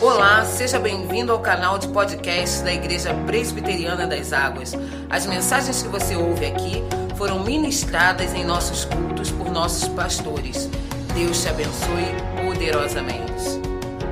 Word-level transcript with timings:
Olá, 0.00 0.44
seja 0.44 0.78
bem-vindo 0.78 1.32
ao 1.32 1.40
canal 1.40 1.76
de 1.76 1.88
podcast 1.88 2.62
da 2.62 2.72
Igreja 2.72 3.12
Presbiteriana 3.26 4.06
das 4.06 4.32
Águas. 4.32 4.72
As 5.10 5.26
mensagens 5.26 5.82
que 5.82 5.88
você 5.88 6.14
ouve 6.14 6.46
aqui 6.46 6.74
foram 7.16 7.44
ministradas 7.44 8.32
em 8.32 8.44
nossos 8.44 8.84
cultos 8.84 9.32
por 9.32 9.50
nossos 9.50 9.88
pastores. 9.88 10.70
Deus 11.16 11.42
te 11.42 11.48
abençoe 11.48 12.04
poderosamente. 12.46 13.28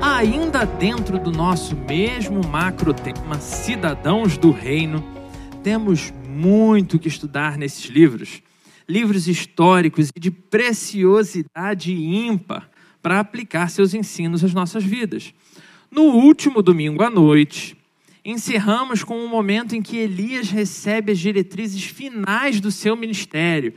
Ainda 0.03 0.65
dentro 0.65 1.21
do 1.21 1.31
nosso 1.31 1.77
mesmo 1.77 2.45
macro 2.49 2.93
tema, 2.93 3.39
Cidadãos 3.39 4.37
do 4.37 4.51
Reino, 4.51 5.05
temos 5.63 6.13
muito 6.29 6.99
que 6.99 7.07
estudar 7.07 7.57
nesses 7.57 7.85
livros. 7.85 8.43
Livros 8.89 9.29
históricos 9.29 10.09
e 10.17 10.19
de 10.19 10.33
preciosidade 10.33 11.95
ímpar 11.95 12.69
para 13.01 13.21
aplicar 13.21 13.71
seus 13.71 13.95
ensinos 13.95 14.43
às 14.43 14.53
nossas 14.53 14.83
vidas. 14.83 15.33
No 15.97 16.03
último 16.03 16.61
domingo 16.61 17.03
à 17.03 17.09
noite, 17.09 17.75
encerramos 18.23 19.03
com 19.03 19.17
um 19.17 19.29
momento 19.29 19.75
em 19.75 19.81
que 19.81 19.97
Elias 19.97 20.51
recebe 20.51 21.13
as 21.13 21.19
diretrizes 21.19 21.85
finais 21.85 22.61
do 22.61 22.71
seu 22.71 22.95
ministério. 22.95 23.73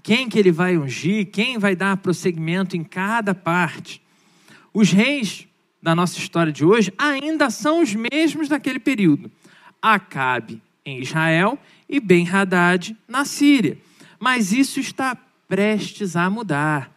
Quem 0.00 0.28
que 0.28 0.38
ele 0.38 0.52
vai 0.52 0.78
ungir, 0.78 1.26
quem 1.26 1.58
vai 1.58 1.74
dar 1.74 1.96
prosseguimento 1.96 2.76
em 2.76 2.84
cada 2.84 3.34
parte. 3.34 4.00
Os 4.72 4.92
reis 4.92 5.48
da 5.82 5.92
nossa 5.92 6.20
história 6.20 6.52
de 6.52 6.64
hoje 6.64 6.92
ainda 6.96 7.50
são 7.50 7.82
os 7.82 7.92
mesmos 7.96 8.48
daquele 8.48 8.78
período. 8.78 9.28
Acabe 9.82 10.62
em 10.84 11.00
Israel 11.00 11.58
e 11.88 11.98
Ben-Hadad 11.98 12.96
na 13.08 13.24
Síria. 13.24 13.76
Mas 14.20 14.52
isso 14.52 14.78
está 14.78 15.16
prestes 15.48 16.14
a 16.14 16.30
mudar. 16.30 16.92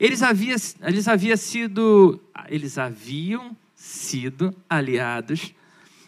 Eles, 0.00 0.20
havia, 0.20 0.56
eles, 0.82 1.06
havia 1.06 1.36
sido, 1.36 2.20
eles 2.48 2.76
haviam 2.76 3.56
sido 4.00 4.54
aliados 4.68 5.54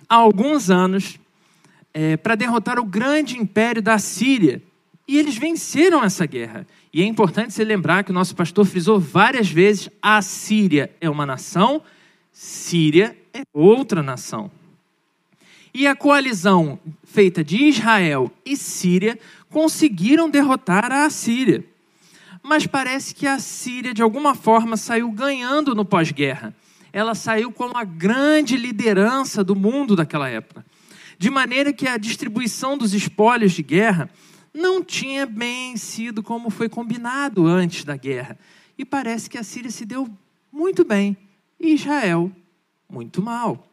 há 0.08 0.16
alguns 0.16 0.70
anos 0.70 1.18
é, 1.94 2.16
para 2.16 2.34
derrotar 2.34 2.78
o 2.78 2.84
grande 2.84 3.38
império 3.38 3.80
da 3.80 3.98
Síria. 3.98 4.62
E 5.06 5.18
eles 5.18 5.36
venceram 5.36 6.04
essa 6.04 6.26
guerra. 6.26 6.66
E 6.92 7.02
é 7.02 7.04
importante 7.06 7.54
se 7.54 7.64
lembrar 7.64 8.04
que 8.04 8.10
o 8.10 8.14
nosso 8.14 8.36
pastor 8.36 8.64
frisou 8.66 9.00
várias 9.00 9.50
vezes: 9.50 9.88
a 10.00 10.20
Síria 10.20 10.90
é 11.00 11.08
uma 11.08 11.24
nação, 11.24 11.82
Síria 12.30 13.16
é 13.32 13.42
outra 13.52 14.02
nação. 14.02 14.50
E 15.74 15.86
a 15.86 15.96
coalizão 15.96 16.78
feita 17.04 17.42
de 17.42 17.64
Israel 17.64 18.30
e 18.44 18.56
Síria 18.56 19.18
conseguiram 19.48 20.28
derrotar 20.28 20.92
a 20.92 21.08
Síria. 21.08 21.64
Mas 22.42 22.66
parece 22.66 23.14
que 23.14 23.26
a 23.26 23.38
Síria, 23.38 23.94
de 23.94 24.02
alguma 24.02 24.34
forma, 24.34 24.76
saiu 24.76 25.10
ganhando 25.10 25.74
no 25.74 25.84
pós-guerra. 25.84 26.54
Ela 26.92 27.14
saiu 27.14 27.50
como 27.50 27.76
a 27.76 27.84
grande 27.84 28.56
liderança 28.56 29.42
do 29.42 29.56
mundo 29.56 29.96
daquela 29.96 30.28
época. 30.28 30.64
De 31.18 31.30
maneira 31.30 31.72
que 31.72 31.88
a 31.88 31.96
distribuição 31.96 32.76
dos 32.76 32.92
espólios 32.92 33.52
de 33.52 33.62
guerra 33.62 34.10
não 34.52 34.84
tinha 34.84 35.24
bem 35.24 35.76
sido 35.76 36.22
como 36.22 36.50
foi 36.50 36.68
combinado 36.68 37.46
antes 37.46 37.84
da 37.84 37.96
guerra. 37.96 38.38
E 38.76 38.84
parece 38.84 39.30
que 39.30 39.38
a 39.38 39.42
Síria 39.42 39.70
se 39.70 39.86
deu 39.86 40.08
muito 40.52 40.84
bem 40.84 41.16
e 41.58 41.74
Israel 41.74 42.30
muito 42.90 43.22
mal. 43.22 43.66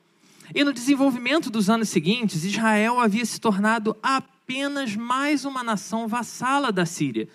E 0.56 0.64
no 0.64 0.72
desenvolvimento 0.72 1.50
dos 1.50 1.70
anos 1.70 1.90
seguintes, 1.90 2.44
Israel 2.44 3.00
havia 3.00 3.26
se 3.26 3.40
tornado 3.40 3.96
apenas 4.02 4.96
mais 4.96 5.46
uma 5.46 5.64
nação 5.64 6.08
vassala 6.08 6.72
da 6.72 6.86
Síria. 6.86 7.28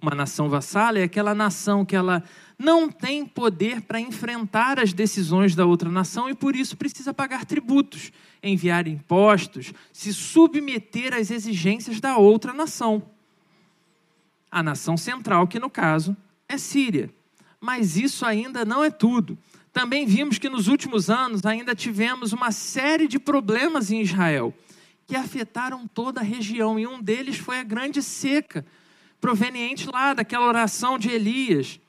Uma 0.00 0.14
nação 0.14 0.48
vassala 0.48 0.98
é 0.98 1.02
aquela 1.02 1.34
nação 1.34 1.84
que 1.84 1.96
ela 1.96 2.22
não 2.60 2.90
tem 2.90 3.24
poder 3.24 3.80
para 3.80 3.98
enfrentar 3.98 4.78
as 4.78 4.92
decisões 4.92 5.54
da 5.54 5.64
outra 5.64 5.88
nação 5.88 6.28
e 6.28 6.34
por 6.34 6.54
isso 6.54 6.76
precisa 6.76 7.14
pagar 7.14 7.46
tributos, 7.46 8.12
enviar 8.42 8.86
impostos, 8.86 9.72
se 9.90 10.12
submeter 10.12 11.14
às 11.14 11.30
exigências 11.30 12.00
da 12.00 12.18
outra 12.18 12.52
nação. 12.52 13.02
A 14.50 14.62
nação 14.62 14.94
central, 14.94 15.48
que 15.48 15.58
no 15.58 15.70
caso 15.70 16.14
é 16.46 16.58
Síria. 16.58 17.08
Mas 17.58 17.96
isso 17.96 18.26
ainda 18.26 18.62
não 18.62 18.84
é 18.84 18.90
tudo. 18.90 19.38
Também 19.72 20.04
vimos 20.04 20.36
que 20.36 20.50
nos 20.50 20.68
últimos 20.68 21.08
anos 21.08 21.46
ainda 21.46 21.74
tivemos 21.74 22.34
uma 22.34 22.52
série 22.52 23.08
de 23.08 23.18
problemas 23.18 23.90
em 23.90 24.02
Israel 24.02 24.52
que 25.06 25.16
afetaram 25.16 25.88
toda 25.88 26.20
a 26.20 26.24
região, 26.24 26.78
e 26.78 26.86
um 26.86 27.00
deles 27.00 27.38
foi 27.38 27.58
a 27.58 27.64
grande 27.64 28.02
seca, 28.02 28.66
proveniente 29.18 29.88
lá 29.90 30.12
daquela 30.12 30.46
oração 30.46 30.98
de 30.98 31.08
Elias. 31.08 31.80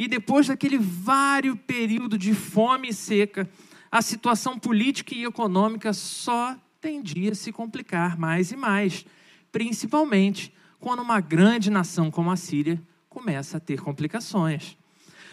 E 0.00 0.08
depois 0.08 0.46
daquele 0.46 0.78
vário 0.78 1.54
período 1.54 2.16
de 2.16 2.32
fome 2.32 2.88
e 2.88 2.94
seca, 2.94 3.46
a 3.92 4.00
situação 4.00 4.58
política 4.58 5.14
e 5.14 5.24
econômica 5.24 5.92
só 5.92 6.56
tendia 6.80 7.32
a 7.32 7.34
se 7.34 7.52
complicar 7.52 8.18
mais 8.18 8.50
e 8.50 8.56
mais, 8.56 9.04
principalmente 9.52 10.54
quando 10.78 11.02
uma 11.02 11.20
grande 11.20 11.70
nação 11.70 12.10
como 12.10 12.30
a 12.30 12.36
Síria 12.36 12.82
começa 13.10 13.58
a 13.58 13.60
ter 13.60 13.82
complicações. 13.82 14.74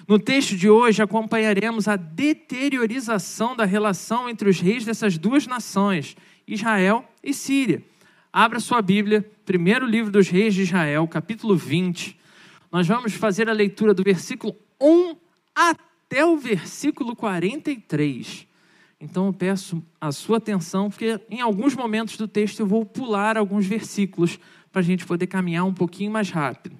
No 0.05 0.19
texto 0.19 0.57
de 0.57 0.69
hoje, 0.69 1.01
acompanharemos 1.01 1.87
a 1.87 1.95
deteriorização 1.95 3.55
da 3.55 3.63
relação 3.63 4.27
entre 4.27 4.49
os 4.49 4.59
reis 4.59 4.83
dessas 4.83 5.17
duas 5.17 5.47
nações, 5.47 6.17
Israel 6.45 7.09
e 7.23 7.33
Síria. 7.33 7.81
Abra 8.33 8.59
sua 8.59 8.81
Bíblia, 8.81 9.31
primeiro 9.45 9.85
livro 9.85 10.11
dos 10.11 10.27
reis 10.27 10.53
de 10.53 10.63
Israel, 10.63 11.07
capítulo 11.07 11.55
20. 11.55 12.16
Nós 12.71 12.87
vamos 12.87 13.13
fazer 13.13 13.49
a 13.49 13.53
leitura 13.53 13.93
do 13.93 14.03
versículo 14.03 14.55
1 14.79 15.15
até 15.55 16.25
o 16.25 16.37
versículo 16.37 17.15
43. 17.15 18.47
Então 18.99 19.27
eu 19.27 19.33
peço 19.33 19.83
a 20.01 20.11
sua 20.11 20.37
atenção, 20.37 20.89
porque 20.89 21.19
em 21.29 21.41
alguns 21.41 21.75
momentos 21.75 22.17
do 22.17 22.27
texto 22.27 22.59
eu 22.59 22.67
vou 22.67 22.85
pular 22.85 23.37
alguns 23.37 23.65
versículos 23.65 24.39
para 24.71 24.81
a 24.81 24.83
gente 24.83 25.05
poder 25.05 25.27
caminhar 25.27 25.65
um 25.65 25.73
pouquinho 25.73 26.11
mais 26.11 26.29
rápido. 26.29 26.77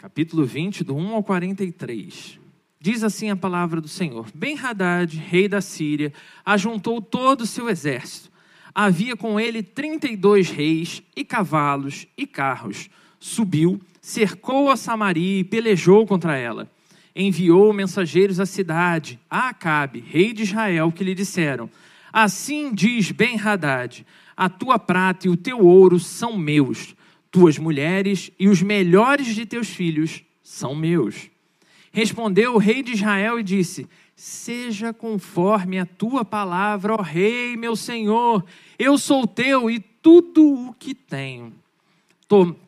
capítulo 0.00 0.46
20, 0.46 0.82
do 0.82 0.96
1 0.96 1.14
ao 1.14 1.22
43. 1.22 2.40
Diz 2.80 3.04
assim 3.04 3.28
a 3.28 3.36
palavra 3.36 3.82
do 3.82 3.88
Senhor: 3.88 4.26
Ben-Hadad, 4.34 5.14
rei 5.18 5.46
da 5.46 5.60
Síria, 5.60 6.10
ajuntou 6.44 7.02
todo 7.02 7.42
o 7.42 7.46
seu 7.46 7.68
exército. 7.68 8.29
Havia 8.74 9.16
com 9.16 9.38
ele 9.38 9.62
32 9.62 10.50
reis, 10.50 11.02
e 11.16 11.24
cavalos, 11.24 12.06
e 12.16 12.26
carros. 12.26 12.88
Subiu, 13.18 13.80
cercou 14.00 14.70
a 14.70 14.76
Samaria 14.76 15.40
e 15.40 15.44
pelejou 15.44 16.06
contra 16.06 16.36
ela. 16.36 16.70
Enviou 17.14 17.72
mensageiros 17.72 18.38
à 18.40 18.46
cidade, 18.46 19.18
a 19.28 19.48
Acabe, 19.48 20.04
rei 20.06 20.32
de 20.32 20.44
Israel, 20.44 20.92
que 20.92 21.04
lhe 21.04 21.14
disseram: 21.14 21.68
Assim 22.12 22.72
diz 22.72 23.10
Ben-Hadad: 23.10 24.06
A 24.36 24.48
tua 24.48 24.78
prata 24.78 25.26
e 25.26 25.30
o 25.30 25.36
teu 25.36 25.58
ouro 25.58 25.98
são 25.98 26.36
meus 26.36 26.94
tuas 27.30 27.58
mulheres 27.58 28.30
e 28.38 28.48
os 28.48 28.60
melhores 28.60 29.34
de 29.34 29.46
teus 29.46 29.68
filhos 29.68 30.22
são 30.42 30.74
meus. 30.74 31.30
Respondeu 31.92 32.54
o 32.54 32.58
rei 32.58 32.82
de 32.82 32.92
Israel 32.92 33.38
e 33.38 33.42
disse: 33.42 33.86
Seja 34.22 34.92
conforme 34.92 35.78
a 35.78 35.86
tua 35.86 36.26
palavra, 36.26 36.92
ó 36.92 37.00
rei, 37.00 37.56
meu 37.56 37.74
senhor, 37.74 38.44
eu 38.78 38.98
sou 38.98 39.26
teu 39.26 39.70
e 39.70 39.80
tudo 39.80 40.46
o 40.68 40.74
que 40.74 40.94
tenho. 40.94 41.54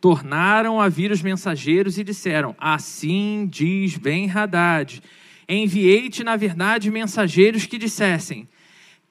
Tornaram 0.01 0.81
a 0.81 0.89
vir 0.89 1.13
os 1.13 1.21
mensageiros 1.21 1.99
e 1.99 2.05
disseram: 2.05 2.57
Assim 2.59 3.47
diz 3.51 3.99
Ben-Hadad: 3.99 5.03
Enviei-te, 5.47 6.25
na 6.25 6.37
verdade, 6.37 6.91
mensageiros 6.91 7.67
que 7.67 7.77
dissessem: 7.77 8.49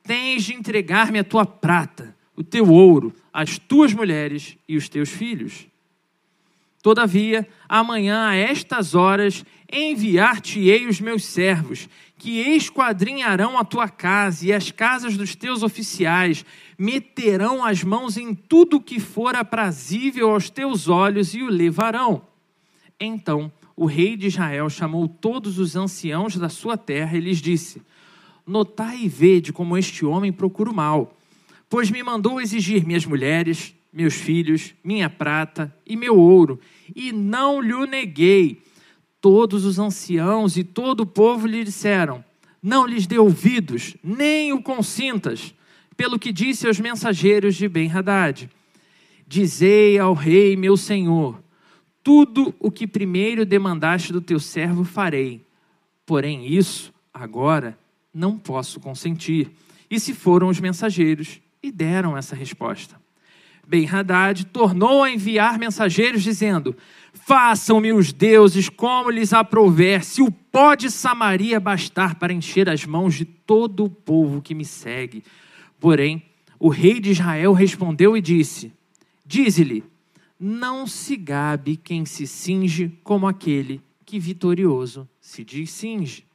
Tens 0.02 0.44
de 0.44 0.56
entregar-me 0.56 1.20
a 1.20 1.24
tua 1.24 1.46
prata 1.46 2.16
o 2.36 2.44
teu 2.44 2.72
ouro, 2.72 3.14
as 3.32 3.60
tuas 3.60 3.94
mulheres 3.94 4.58
e 4.68 4.76
os 4.76 4.90
teus 4.90 5.10
filhos. 5.10 5.68
Todavia, 6.82 7.48
amanhã 7.70 8.30
a 8.30 8.36
estas 8.36 8.96
horas 8.96 9.46
enviar-te-ei 9.72 10.88
os 10.88 11.00
meus 11.00 11.26
servos, 11.26 11.88
que 12.18 12.40
esquadrinharão 12.40 13.58
a 13.58 13.64
tua 13.64 13.90
casa 13.90 14.46
e 14.46 14.54
as 14.54 14.70
casas 14.70 15.18
dos 15.18 15.36
teus 15.36 15.64
oficiais, 15.64 16.46
meterão 16.78 17.64
as 17.64 17.84
mãos 17.84 18.18
em 18.18 18.34
tudo 18.34 18.82
que 18.82 19.00
for 19.00 19.36
aprazível 19.36 20.32
aos 20.32 20.50
teus 20.50 20.88
olhos 20.88 21.34
e 21.34 21.42
o 21.42 21.50
levarão. 21.50 22.22
Então 23.00 23.52
o 23.76 23.86
rei 23.86 24.16
de 24.16 24.28
Israel 24.28 24.70
chamou 24.70 25.08
todos 25.08 25.58
os 25.58 25.76
anciãos 25.76 26.36
da 26.36 26.50
sua 26.50 26.78
terra 26.78 27.18
e 27.18 27.22
lhes 27.22 27.40
disse: 27.40 27.82
Notai 28.46 29.00
e 29.04 29.10
vede 29.10 29.52
como 29.52 29.78
este 29.78 30.06
homem 30.06 30.32
procura 30.32 30.70
o 30.70 30.76
mal 30.76 31.18
pois 31.72 31.90
me 31.90 32.04
mandou 32.04 32.42
exigir 32.42 32.86
minhas 32.86 33.06
mulheres, 33.06 33.74
meus 33.94 34.16
filhos, 34.16 34.76
minha 34.84 35.10
prata 35.10 35.74
e 35.88 35.96
meu 35.96 36.18
ouro, 36.18 36.60
e 36.94 37.14
não 37.14 37.62
lhe 37.62 37.88
neguei. 37.88 38.62
Todos 39.22 39.64
os 39.64 39.80
anciãos 39.80 40.58
e 40.58 40.64
todo 40.64 41.02
o 41.02 41.06
povo 41.06 41.48
lhe 41.48 41.64
disseram: 41.64 42.26
Não 42.62 42.86
lhes 42.86 43.08
dê 43.08 43.18
ouvidos, 43.18 43.96
nem 44.04 44.52
o 44.52 44.62
consintas, 44.62 45.54
pelo 45.96 46.20
que 46.20 46.34
disse 46.34 46.68
aos 46.68 46.80
mensageiros 46.80 47.56
de 47.56 47.70
Ben-Hadad: 47.70 48.50
Dizei 49.26 49.98
ao 49.98 50.14
rei, 50.14 50.58
meu 50.58 50.76
senhor, 50.76 51.42
tudo 52.04 52.54
o 52.60 52.72
que 52.72 52.88
primeiro 52.88 53.46
demandaste 53.46 54.12
do 54.12 54.20
teu 54.20 54.40
servo 54.40 54.84
farei, 54.84 55.46
Porém, 56.12 56.46
isso 56.46 56.94
agora 57.14 57.78
não 58.14 58.38
posso 58.38 58.82
consentir. 58.82 59.50
E 59.90 59.98
se 59.98 60.14
foram 60.14 60.50
os 60.50 60.60
mensageiros 60.60 61.40
e 61.64 61.72
deram 61.72 62.18
essa 62.18 62.36
resposta. 62.36 63.01
Ben-Hadad 63.68 64.46
tornou 64.46 65.04
a 65.04 65.12
enviar 65.12 65.58
mensageiros, 65.58 66.24
dizendo: 66.24 66.76
Façam-me 67.14 67.94
os 67.94 68.12
deuses 68.12 68.70
como 68.70 69.10
lhes 69.10 69.34
aprouver, 69.34 70.04
se 70.04 70.22
o 70.22 70.32
pó 70.32 70.76
de 70.76 70.90
Samaria 70.90 71.60
bastar 71.60 72.16
para 72.16 72.34
encher 72.34 72.70
as 72.70 72.86
mãos 72.86 73.16
de 73.16 73.26
todo 73.26 73.86
o 73.86 73.90
povo 73.90 74.42
que 74.42 74.56
me 74.56 74.66
segue. 74.66 75.24
Porém, 75.80 76.24
o 76.60 76.70
rei 76.70 77.00
de 77.00 77.12
Israel 77.12 77.54
respondeu 77.54 78.16
e 78.16 78.22
disse: 78.22 78.74
Dize-lhe, 79.26 79.84
não 80.40 80.88
se 80.88 81.16
gabe 81.16 81.78
quem 81.78 82.06
se 82.06 82.26
cinge 82.26 82.98
como 83.04 83.28
aquele 83.28 83.82
que 84.06 84.20
vitorioso 84.20 85.08
se 85.20 85.44
discinge. 85.44 86.26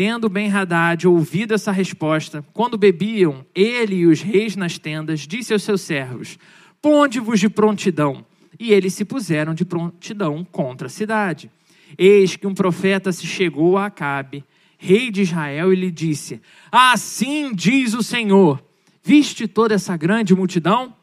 Tendo 0.00 0.30
Ben-Hadad 0.30 1.06
ouvido 1.06 1.52
essa 1.52 1.70
resposta, 1.70 2.42
quando 2.54 2.78
bebiam 2.78 3.44
ele 3.54 3.96
e 3.96 4.06
os 4.06 4.22
reis 4.22 4.56
nas 4.56 4.78
tendas, 4.78 5.26
disse 5.26 5.52
aos 5.52 5.62
seus 5.62 5.82
servos: 5.82 6.38
Ponde-vos 6.80 7.38
de 7.38 7.50
prontidão. 7.50 8.24
E 8.58 8.72
eles 8.72 8.94
se 8.94 9.04
puseram 9.04 9.52
de 9.52 9.62
prontidão 9.62 10.42
contra 10.42 10.86
a 10.86 10.90
cidade. 10.90 11.50
Eis 11.98 12.34
que 12.34 12.46
um 12.46 12.54
profeta 12.54 13.12
se 13.12 13.26
chegou 13.26 13.76
a 13.76 13.84
Acabe, 13.84 14.42
rei 14.78 15.10
de 15.10 15.20
Israel, 15.20 15.70
e 15.70 15.76
lhe 15.76 15.90
disse: 15.90 16.40
Assim 16.72 17.54
diz 17.54 17.92
o 17.92 18.02
Senhor: 18.02 18.64
Viste 19.02 19.46
toda 19.46 19.74
essa 19.74 19.98
grande 19.98 20.34
multidão? 20.34 20.94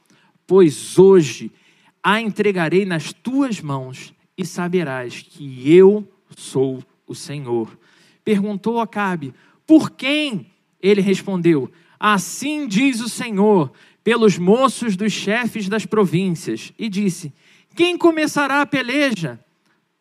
Pois 0.48 0.98
hoje 0.98 1.52
a 2.02 2.20
entregarei 2.20 2.84
nas 2.84 3.14
tuas 3.14 3.62
mãos 3.62 4.12
e 4.36 4.44
saberás 4.44 5.22
que 5.22 5.70
eu 5.70 6.12
sou 6.36 6.84
o 7.06 7.14
Senhor. 7.14 7.78
Perguntou 8.28 8.82
Acabe: 8.82 9.34
Por 9.66 9.92
quem? 9.92 10.48
Ele 10.82 11.00
respondeu: 11.00 11.72
Assim 11.98 12.68
diz 12.68 13.00
o 13.00 13.08
Senhor, 13.08 13.72
pelos 14.04 14.38
moços 14.38 14.98
dos 14.98 15.14
chefes 15.14 15.70
das 15.70 15.86
províncias. 15.86 16.74
E 16.78 16.90
disse: 16.90 17.32
Quem 17.74 17.98
começará 17.98 18.60
a 18.60 18.66
peleja? 18.66 19.40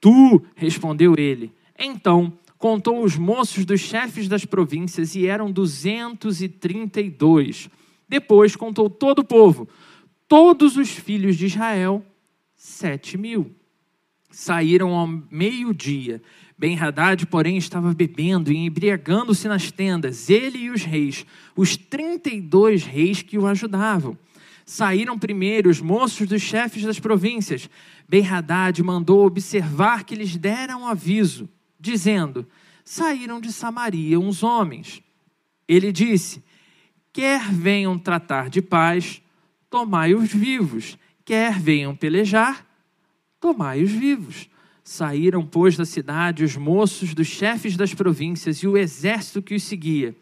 Tu, 0.00 0.42
respondeu 0.56 1.14
ele. 1.16 1.52
Então 1.78 2.36
contou 2.58 3.04
os 3.04 3.16
moços 3.16 3.64
dos 3.64 3.80
chefes 3.80 4.26
das 4.26 4.44
províncias 4.44 5.14
e 5.14 5.24
eram 5.24 5.52
duzentos 5.52 6.42
e 6.42 6.48
trinta 6.48 7.00
e 7.00 7.08
dois. 7.08 7.70
Depois 8.08 8.56
contou 8.56 8.90
todo 8.90 9.20
o 9.20 9.24
povo, 9.24 9.68
todos 10.26 10.76
os 10.76 10.90
filhos 10.90 11.36
de 11.36 11.46
Israel, 11.46 12.04
sete 12.56 13.16
mil. 13.16 13.54
Saíram 14.32 14.94
ao 14.96 15.06
meio-dia. 15.30 16.20
Ben-Hadad, 16.58 17.26
porém, 17.26 17.58
estava 17.58 17.92
bebendo 17.92 18.50
e 18.50 18.56
embriagando-se 18.56 19.46
nas 19.46 19.70
tendas, 19.70 20.30
ele 20.30 20.58
e 20.58 20.70
os 20.70 20.82
reis, 20.84 21.26
os 21.54 21.76
trinta 21.76 22.30
e 22.30 22.40
dois 22.40 22.84
reis 22.84 23.20
que 23.20 23.36
o 23.36 23.46
ajudavam. 23.46 24.16
Saíram 24.64 25.18
primeiro 25.18 25.68
os 25.68 25.80
moços 25.80 26.26
dos 26.26 26.42
chefes 26.42 26.82
das 26.82 26.98
províncias. 26.98 27.68
Ben-Hadad 28.08 28.82
mandou 28.82 29.24
observar 29.24 30.04
que 30.04 30.14
lhes 30.14 30.36
deram 30.36 30.88
aviso, 30.88 31.48
dizendo: 31.78 32.46
Saíram 32.84 33.40
de 33.40 33.52
Samaria 33.52 34.18
uns 34.18 34.42
homens. 34.42 35.02
Ele 35.68 35.92
disse: 35.92 36.42
Quer 37.12 37.48
venham 37.52 37.98
tratar 37.98 38.48
de 38.48 38.62
paz, 38.62 39.22
tomai-os 39.70 40.32
vivos. 40.32 40.98
Quer 41.24 41.58
venham 41.58 41.94
pelejar, 41.94 42.66
tomai-os 43.40 43.90
vivos. 43.90 44.48
Saíram, 44.88 45.44
pois, 45.44 45.76
da 45.76 45.84
cidade 45.84 46.44
os 46.44 46.56
moços 46.56 47.12
dos 47.12 47.26
chefes 47.26 47.76
das 47.76 47.92
províncias 47.92 48.58
e 48.58 48.68
o 48.68 48.76
exército 48.76 49.42
que 49.42 49.56
os 49.56 49.64
seguia. 49.64 50.14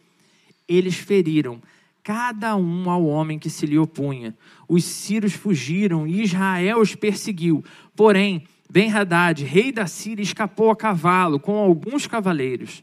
Eles 0.66 0.94
feriram 0.94 1.60
cada 2.02 2.56
um 2.56 2.88
ao 2.88 3.04
homem 3.04 3.38
que 3.38 3.50
se 3.50 3.66
lhe 3.66 3.78
opunha. 3.78 4.34
Os 4.66 4.82
sírios 4.82 5.34
fugiram 5.34 6.06
e 6.06 6.22
Israel 6.22 6.80
os 6.80 6.94
perseguiu. 6.94 7.62
Porém, 7.94 8.44
Ben-Hadad, 8.70 9.44
rei 9.44 9.70
da 9.70 9.86
Síria, 9.86 10.22
escapou 10.22 10.70
a 10.70 10.76
cavalo 10.76 11.38
com 11.38 11.58
alguns 11.58 12.06
cavaleiros. 12.06 12.82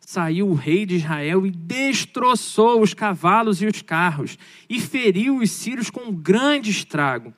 Saiu 0.00 0.50
o 0.50 0.54
rei 0.54 0.84
de 0.84 0.96
Israel 0.96 1.46
e 1.46 1.50
destroçou 1.50 2.82
os 2.82 2.92
cavalos 2.92 3.62
e 3.62 3.66
os 3.66 3.80
carros, 3.80 4.36
e 4.68 4.78
feriu 4.78 5.38
os 5.38 5.50
sírios 5.50 5.88
com 5.88 6.12
grande 6.12 6.70
estrago. 6.70 7.32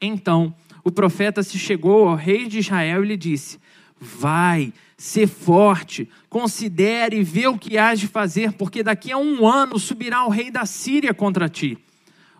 Então 0.00 0.54
o 0.84 0.92
profeta 0.92 1.42
se 1.42 1.58
chegou 1.58 2.06
ao 2.08 2.14
rei 2.14 2.46
de 2.46 2.58
Israel 2.58 3.02
e 3.02 3.08
lhe 3.08 3.16
disse: 3.16 3.58
Vai, 3.98 4.72
ser 4.98 5.26
forte, 5.26 6.08
considere 6.28 7.18
e 7.18 7.24
vê 7.24 7.46
o 7.48 7.58
que 7.58 7.78
hás 7.78 7.98
de 7.98 8.06
fazer, 8.06 8.52
porque 8.52 8.82
daqui 8.82 9.10
a 9.10 9.16
um 9.16 9.46
ano 9.46 9.78
subirá 9.78 10.24
o 10.26 10.30
rei 10.30 10.50
da 10.50 10.66
Síria 10.66 11.14
contra 11.14 11.48
ti. 11.48 11.78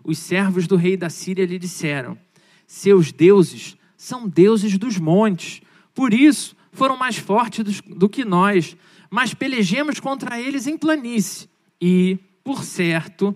Os 0.05 0.19
servos 0.19 0.67
do 0.67 0.77
rei 0.77 0.97
da 0.97 1.09
Síria 1.09 1.47
lhe 1.47 1.59
disseram: 1.59 2.19
Seus 2.67 3.11
deuses 3.11 3.77
são 3.97 4.29
deuses 4.29 4.77
dos 4.77 4.99
montes, 4.99 5.63
por 5.95 6.13
isso 6.13 6.55
foram 6.71 6.99
mais 6.99 7.17
fortes 7.17 7.81
do 7.81 8.09
que 8.09 8.25
nós, 8.25 8.77
mas 9.09 9.33
pelejemos 9.33 9.99
contra 10.01 10.39
eles 10.39 10.67
em 10.67 10.77
planície, 10.77 11.49
e, 11.81 12.19
por 12.43 12.63
certo, 12.63 13.35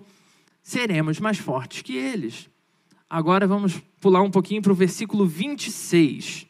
seremos 0.61 1.19
mais 1.19 1.39
fortes 1.39 1.81
que 1.81 1.95
eles. 1.95 2.47
Agora 3.09 3.47
vamos 3.47 3.81
pular 3.99 4.21
um 4.21 4.31
pouquinho 4.31 4.61
para 4.61 4.71
o 4.71 4.75
versículo 4.75 5.25
26. 5.25 6.47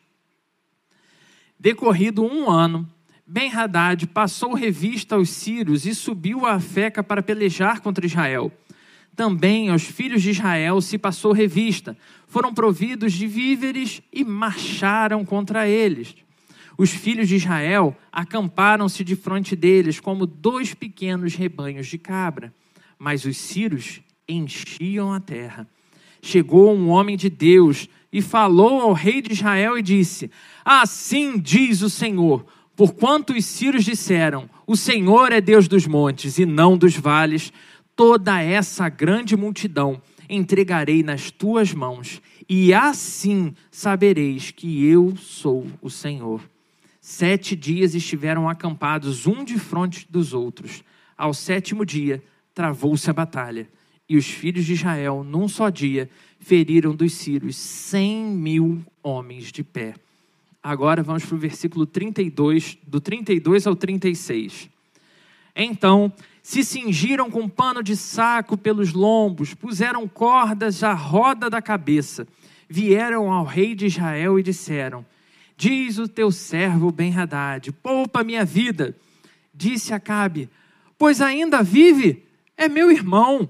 Decorrido 1.60 2.24
um 2.24 2.50
ano, 2.50 2.88
Ben-Hadad 3.26 4.08
passou 4.08 4.54
revista 4.54 5.16
aos 5.16 5.30
sírios 5.30 5.86
e 5.86 5.94
subiu 5.94 6.46
a 6.46 6.54
Afeca 6.54 7.04
para 7.04 7.22
pelejar 7.22 7.82
contra 7.82 8.06
Israel. 8.06 8.52
Também 9.16 9.70
aos 9.70 9.84
filhos 9.84 10.22
de 10.22 10.30
Israel 10.30 10.80
se 10.80 10.98
passou 10.98 11.34
revista. 11.34 11.98
Foram 12.28 12.54
providos 12.54 13.12
de 13.14 13.28
víveres 13.28 14.02
e 14.14 14.24
marcharam 14.24 15.26
contra 15.26 15.68
eles. 15.68 16.16
Os 16.78 16.92
filhos 16.92 17.28
de 17.28 17.36
Israel 17.36 17.98
acamparam-se 18.10 19.04
de 19.04 19.16
frente 19.16 19.56
deles 19.56 20.00
como 20.00 20.26
dois 20.26 20.74
pequenos 20.74 21.36
rebanhos 21.36 21.88
de 21.88 21.98
cabra. 21.98 22.54
Mas 22.98 23.26
os 23.26 23.36
sírios 23.36 24.00
enchiam 24.28 25.12
a 25.12 25.20
terra 25.20 25.68
chegou 26.22 26.76
um 26.76 26.90
homem 26.90 27.16
de 27.16 27.30
Deus 27.30 27.88
e 28.12 28.22
falou 28.22 28.82
ao 28.82 28.94
rei 28.94 29.22
de 29.22 29.34
Israel 29.34 29.78
e 29.78 29.82
disse: 29.82 30.32
Assim 30.64 31.38
diz 31.40 31.82
o 31.82 31.90
Senhor, 31.90 32.46
porquanto 32.76 33.34
os 33.34 33.46
sírios 33.46 33.86
disseram: 33.86 34.50
O 34.66 34.76
Senhor 34.76 35.32
é 35.32 35.40
Deus 35.40 35.68
dos 35.68 35.86
montes 35.86 36.38
e 36.38 36.46
não 36.46 36.78
dos 36.78 36.96
vales, 36.96 37.54
toda 37.96 38.42
essa 38.42 38.90
grande 38.90 39.36
multidão 39.36 40.02
entregarei 40.30 41.02
nas 41.02 41.32
tuas 41.32 41.74
mãos, 41.74 42.22
e 42.48 42.72
assim 42.72 43.54
sabereis 43.72 44.52
que 44.52 44.86
eu 44.86 45.16
sou 45.18 45.66
o 45.82 45.90
Senhor. 45.90 46.42
Sete 47.02 47.56
dias 47.56 47.96
estiveram 47.96 48.48
acampados 48.48 49.26
um 49.26 49.44
de 49.44 49.58
frente 49.58 50.06
dos 50.08 50.34
outros. 50.34 50.84
Ao 51.18 51.34
sétimo 51.34 51.84
dia, 51.84 52.24
travou-se 52.54 53.10
a 53.10 53.14
batalha 53.14 53.68
e 54.10 54.18
os 54.18 54.26
filhos 54.28 54.66
de 54.66 54.74
Israel, 54.74 55.24
num 55.24 55.48
só 55.48 55.70
dia, 55.70 56.10
feriram 56.40 56.96
dos 56.96 57.14
sírios 57.14 57.56
cem 57.56 58.26
mil 58.26 58.84
homens 59.04 59.52
de 59.52 59.64
pé. 59.64 59.94
Agora 60.62 61.04
vamos 61.04 61.24
para 61.24 61.36
o 61.36 61.40
versículo 61.40 61.86
32, 61.86 62.78
do 62.86 63.00
32 63.00 63.68
ao 63.68 63.76
36. 63.76 64.68
Então 65.56 66.12
se 66.42 66.64
cingiram 66.64 67.30
com 67.30 67.48
pano 67.48 67.84
de 67.84 67.96
saco 67.96 68.58
pelos 68.58 68.94
lombos, 68.94 69.54
puseram 69.54 70.08
cordas 70.08 70.84
à 70.84 70.94
roda 70.94 71.50
da 71.50 71.62
cabeça, 71.62 72.28
vieram 72.68 73.32
ao 73.32 73.46
rei 73.46 73.76
de 73.76 73.86
Israel 73.86 74.40
e 74.40 74.44
disseram: 74.44 75.06
Diz 75.56 76.00
o 76.00 76.08
teu 76.08 76.32
servo 76.32 76.92
Ben-Hadad, 76.92 77.72
poupa 77.84 78.24
minha 78.24 78.44
vida. 78.44 78.96
Disse 79.54 79.94
Acabe: 79.94 80.50
Pois 80.98 81.22
ainda 81.22 81.62
vive, 81.62 82.24
é 82.58 82.68
meu 82.68 82.92
irmão. 82.92 83.50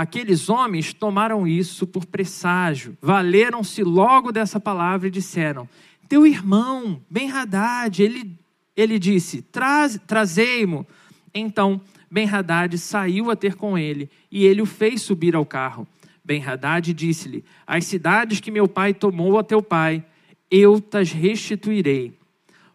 Aqueles 0.00 0.48
homens 0.48 0.94
tomaram 0.94 1.46
isso 1.46 1.86
por 1.86 2.06
presságio, 2.06 2.96
valeram-se 3.02 3.84
logo 3.84 4.32
dessa 4.32 4.58
palavra 4.58 5.08
e 5.08 5.10
disseram: 5.10 5.68
Teu 6.08 6.26
irmão, 6.26 7.02
Ben-Hadad, 7.10 8.02
ele, 8.02 8.34
ele 8.74 8.98
disse: 8.98 9.42
Traz, 9.42 10.00
Trazei-mo. 10.06 10.86
Então 11.34 11.82
Ben-Hadad 12.10 12.78
saiu 12.78 13.30
a 13.30 13.36
ter 13.36 13.56
com 13.56 13.76
ele 13.76 14.08
e 14.32 14.46
ele 14.46 14.62
o 14.62 14.64
fez 14.64 15.02
subir 15.02 15.36
ao 15.36 15.44
carro. 15.44 15.86
Ben-Hadad 16.24 16.94
disse-lhe: 16.94 17.44
As 17.66 17.84
cidades 17.84 18.40
que 18.40 18.50
meu 18.50 18.66
pai 18.66 18.94
tomou 18.94 19.38
a 19.38 19.44
teu 19.44 19.60
pai, 19.60 20.02
eu 20.50 20.80
tas 20.80 21.12
restituirei. 21.12 22.18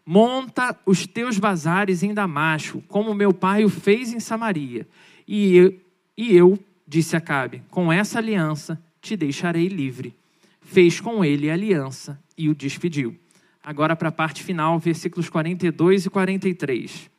Monta 0.06 0.78
os 0.86 1.08
teus 1.08 1.40
bazares 1.40 2.04
em 2.04 2.14
Damasco, 2.14 2.84
como 2.86 3.12
meu 3.12 3.34
pai 3.34 3.64
o 3.64 3.68
fez 3.68 4.12
em 4.12 4.20
Samaria, 4.20 4.86
e 5.26 5.56
eu, 5.56 5.74
e 6.16 6.32
eu 6.32 6.56
disse 6.86 7.16
Acabe: 7.16 7.62
Com 7.70 7.92
essa 7.92 8.18
aliança 8.18 8.80
te 9.00 9.16
deixarei 9.16 9.68
livre. 9.68 10.14
Fez 10.60 11.00
com 11.00 11.24
ele 11.24 11.50
aliança 11.50 12.20
e 12.36 12.48
o 12.48 12.54
despediu. 12.54 13.16
agora 13.62 13.96
para 13.96 14.08
a 14.08 14.12
parte 14.12 14.42
final, 14.42 14.78
versículos 14.78 15.28
42 15.28 16.06
e 16.06 16.10
43. 16.10 17.10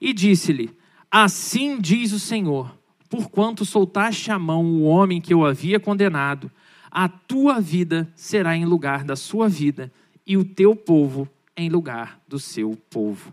E 0.00 0.12
disse-lhe: 0.12 0.70
Assim 1.10 1.80
diz 1.80 2.12
o 2.12 2.18
Senhor: 2.18 2.76
Porquanto 3.08 3.64
soltaste 3.64 4.30
a 4.30 4.38
mão 4.38 4.64
o 4.64 4.82
homem 4.82 5.20
que 5.20 5.32
eu 5.32 5.44
havia 5.44 5.80
condenado, 5.80 6.50
a 6.90 7.08
tua 7.08 7.60
vida 7.60 8.10
será 8.14 8.56
em 8.56 8.64
lugar 8.64 9.04
da 9.04 9.16
sua 9.16 9.48
vida, 9.48 9.92
e 10.26 10.36
o 10.36 10.44
teu 10.44 10.74
povo 10.74 11.28
em 11.56 11.68
lugar 11.68 12.20
do 12.26 12.38
seu 12.38 12.76
povo. 12.90 13.32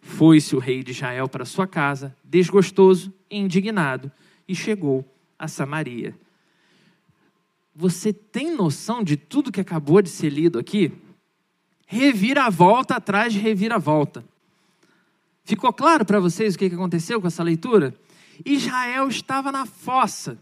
Foi-se 0.00 0.54
o 0.54 0.60
rei 0.60 0.82
de 0.82 0.92
Israel 0.92 1.28
para 1.28 1.44
sua 1.44 1.66
casa, 1.66 2.14
desgostoso 2.22 3.12
e 3.28 3.38
indignado, 3.38 4.10
e 4.48 4.54
chegou 4.54 5.04
a 5.38 5.48
Samaria. 5.48 6.14
Você 7.74 8.12
tem 8.12 8.54
noção 8.54 9.04
de 9.04 9.16
tudo 9.16 9.52
que 9.52 9.60
acabou 9.60 10.00
de 10.00 10.08
ser 10.08 10.30
lido 10.30 10.58
aqui? 10.58 10.92
Reviravolta 11.86 12.96
atrás 12.96 13.32
de 13.32 13.38
reviravolta. 13.38 14.24
Ficou 15.44 15.72
claro 15.72 16.04
para 16.04 16.18
vocês 16.18 16.54
o 16.54 16.58
que 16.58 16.66
aconteceu 16.66 17.20
com 17.20 17.26
essa 17.26 17.42
leitura? 17.42 17.94
Israel 18.44 19.08
estava 19.08 19.52
na 19.52 19.66
fossa. 19.66 20.38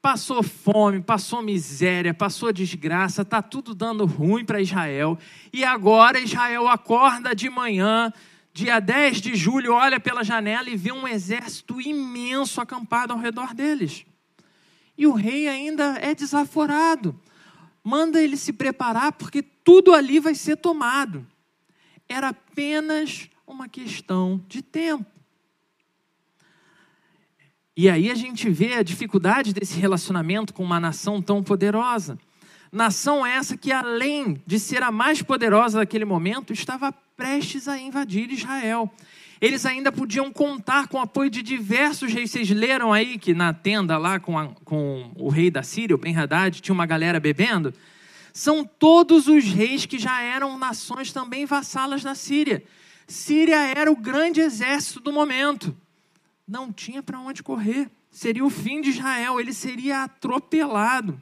Passou 0.00 0.42
fome, 0.42 1.00
passou 1.02 1.42
miséria, 1.42 2.14
passou 2.14 2.52
desgraça, 2.52 3.22
está 3.22 3.42
tudo 3.42 3.74
dando 3.74 4.06
ruim 4.06 4.44
para 4.44 4.60
Israel. 4.60 5.18
E 5.52 5.64
agora 5.64 6.20
Israel 6.20 6.68
acorda 6.68 7.34
de 7.34 7.50
manhã, 7.50 8.12
dia 8.56 8.80
10 8.80 9.20
de 9.20 9.34
julho, 9.34 9.74
olha 9.74 10.00
pela 10.00 10.24
janela 10.24 10.70
e 10.70 10.78
vê 10.78 10.90
um 10.90 11.06
exército 11.06 11.78
imenso 11.78 12.58
acampado 12.58 13.12
ao 13.12 13.18
redor 13.18 13.52
deles. 13.52 14.06
E 14.96 15.06
o 15.06 15.12
rei 15.12 15.46
ainda 15.46 15.98
é 15.98 16.14
desaforado. 16.14 17.20
Manda 17.84 18.20
ele 18.20 18.34
se 18.34 18.54
preparar 18.54 19.12
porque 19.12 19.42
tudo 19.42 19.92
ali 19.92 20.18
vai 20.18 20.34
ser 20.34 20.56
tomado. 20.56 21.26
Era 22.08 22.28
apenas 22.28 23.28
uma 23.46 23.68
questão 23.68 24.42
de 24.48 24.62
tempo. 24.62 25.04
E 27.76 27.90
aí 27.90 28.10
a 28.10 28.14
gente 28.14 28.48
vê 28.48 28.72
a 28.72 28.82
dificuldade 28.82 29.52
desse 29.52 29.78
relacionamento 29.78 30.54
com 30.54 30.64
uma 30.64 30.80
nação 30.80 31.20
tão 31.20 31.42
poderosa. 31.42 32.18
Nação 32.72 33.24
essa 33.24 33.56
que, 33.56 33.72
além 33.72 34.40
de 34.46 34.58
ser 34.58 34.82
a 34.82 34.90
mais 34.90 35.22
poderosa 35.22 35.78
daquele 35.78 36.04
momento, 36.04 36.52
estava 36.52 36.92
prestes 37.16 37.68
a 37.68 37.78
invadir 37.78 38.30
Israel. 38.30 38.90
Eles 39.40 39.66
ainda 39.66 39.92
podiam 39.92 40.32
contar 40.32 40.88
com 40.88 40.98
o 40.98 41.00
apoio 41.00 41.30
de 41.30 41.42
diversos 41.42 42.12
reis. 42.12 42.30
Vocês 42.30 42.50
leram 42.50 42.92
aí 42.92 43.18
que 43.18 43.34
na 43.34 43.52
tenda 43.52 43.98
lá 43.98 44.18
com, 44.18 44.38
a, 44.38 44.48
com 44.64 45.10
o 45.16 45.28
rei 45.28 45.50
da 45.50 45.62
Síria, 45.62 45.94
o 45.94 45.98
Ben-Hadad, 45.98 46.60
tinha 46.60 46.74
uma 46.74 46.86
galera 46.86 47.20
bebendo? 47.20 47.72
São 48.32 48.64
todos 48.64 49.28
os 49.28 49.44
reis 49.44 49.86
que 49.86 49.98
já 49.98 50.20
eram 50.20 50.58
nações 50.58 51.12
também 51.12 51.46
vassalas 51.46 52.02
da 52.02 52.14
Síria. 52.14 52.62
Síria 53.06 53.56
era 53.56 53.90
o 53.90 53.96
grande 53.96 54.40
exército 54.40 55.00
do 55.00 55.12
momento 55.12 55.74
não 56.46 56.72
tinha 56.72 57.02
para 57.02 57.18
onde 57.18 57.42
correr. 57.42 57.90
Seria 58.10 58.44
o 58.44 58.50
fim 58.50 58.80
de 58.80 58.90
Israel, 58.90 59.40
ele 59.40 59.52
seria 59.52 60.04
atropelado. 60.04 61.20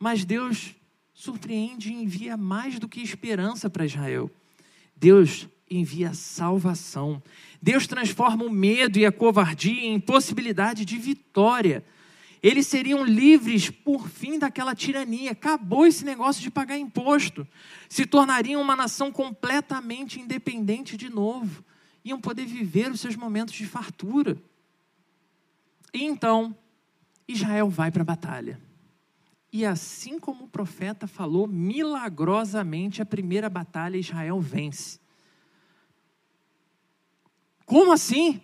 Mas 0.00 0.24
Deus 0.24 0.74
surpreende 1.12 1.90
e 1.90 2.02
envia 2.02 2.36
mais 2.36 2.78
do 2.78 2.88
que 2.88 3.00
esperança 3.02 3.68
para 3.68 3.84
Israel. 3.84 4.30
Deus 4.96 5.46
envia 5.70 6.14
salvação. 6.14 7.22
Deus 7.60 7.86
transforma 7.86 8.44
o 8.44 8.50
medo 8.50 8.98
e 8.98 9.04
a 9.04 9.12
covardia 9.12 9.86
em 9.86 10.00
possibilidade 10.00 10.84
de 10.84 10.96
vitória. 10.96 11.84
Eles 12.42 12.66
seriam 12.66 13.04
livres 13.04 13.68
por 13.68 14.08
fim 14.08 14.38
daquela 14.38 14.74
tirania. 14.74 15.32
Acabou 15.32 15.86
esse 15.86 16.04
negócio 16.04 16.42
de 16.42 16.50
pagar 16.50 16.78
imposto. 16.78 17.46
Se 17.88 18.06
tornariam 18.06 18.62
uma 18.62 18.74
nação 18.74 19.12
completamente 19.12 20.18
independente 20.18 20.96
de 20.96 21.10
novo 21.10 21.62
iam 22.04 22.20
poder 22.20 22.46
viver 22.46 22.90
os 22.90 23.00
seus 23.00 23.14
momentos 23.16 23.54
de 23.54 23.66
fartura. 23.66 24.36
E 25.92 26.02
então, 26.02 26.56
Israel 27.28 27.68
vai 27.68 27.90
para 27.90 28.02
a 28.02 28.06
batalha. 28.06 28.69
E 29.52 29.66
assim 29.66 30.18
como 30.18 30.44
o 30.44 30.48
profeta 30.48 31.06
falou, 31.06 31.46
milagrosamente 31.46 33.02
a 33.02 33.06
primeira 33.06 33.48
batalha 33.48 33.96
Israel 33.96 34.40
vence. 34.40 35.00
Como 37.66 37.92
assim? 37.92 38.40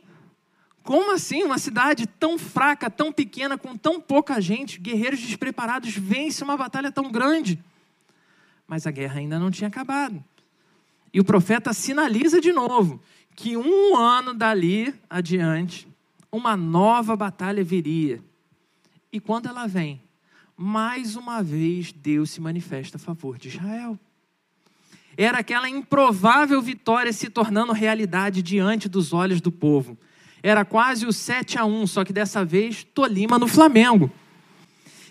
Como 0.82 1.12
assim? 1.12 1.42
Uma 1.42 1.58
cidade 1.58 2.06
tão 2.06 2.38
fraca, 2.38 2.90
tão 2.90 3.12
pequena, 3.12 3.58
com 3.58 3.76
tão 3.76 4.00
pouca 4.00 4.40
gente, 4.40 4.80
guerreiros 4.80 5.20
despreparados, 5.20 5.94
vence 5.96 6.42
uma 6.42 6.56
batalha 6.56 6.90
tão 6.90 7.10
grande. 7.10 7.62
Mas 8.66 8.86
a 8.86 8.90
guerra 8.90 9.18
ainda 9.20 9.38
não 9.38 9.50
tinha 9.50 9.68
acabado. 9.68 10.22
E 11.12 11.20
o 11.20 11.24
profeta 11.24 11.72
sinaliza 11.72 12.40
de 12.40 12.52
novo 12.52 13.00
que 13.34 13.56
um 13.56 13.96
ano 13.96 14.32
dali 14.32 14.94
adiante, 15.10 15.86
uma 16.32 16.56
nova 16.56 17.14
batalha 17.14 17.62
viria. 17.62 18.22
E 19.12 19.20
quando 19.20 19.46
ela 19.48 19.66
vem, 19.66 20.00
mais 20.56 21.16
uma 21.16 21.42
vez 21.42 21.92
Deus 21.92 22.30
se 22.30 22.40
manifesta 22.40 22.96
a 22.96 23.00
favor 23.00 23.36
de 23.36 23.48
Israel. 23.48 23.98
Era 25.16 25.38
aquela 25.38 25.68
improvável 25.68 26.60
vitória 26.62 27.12
se 27.12 27.28
tornando 27.28 27.72
realidade 27.72 28.42
diante 28.42 28.88
dos 28.88 29.12
olhos 29.12 29.40
do 29.40 29.52
povo. 29.52 29.98
Era 30.42 30.64
quase 30.64 31.06
o 31.06 31.12
7 31.12 31.58
a 31.58 31.64
1, 31.64 31.86
só 31.86 32.04
que 32.04 32.12
dessa 32.12 32.44
vez 32.44 32.84
Tolima 32.84 33.38
no 33.38 33.48
Flamengo. 33.48 34.10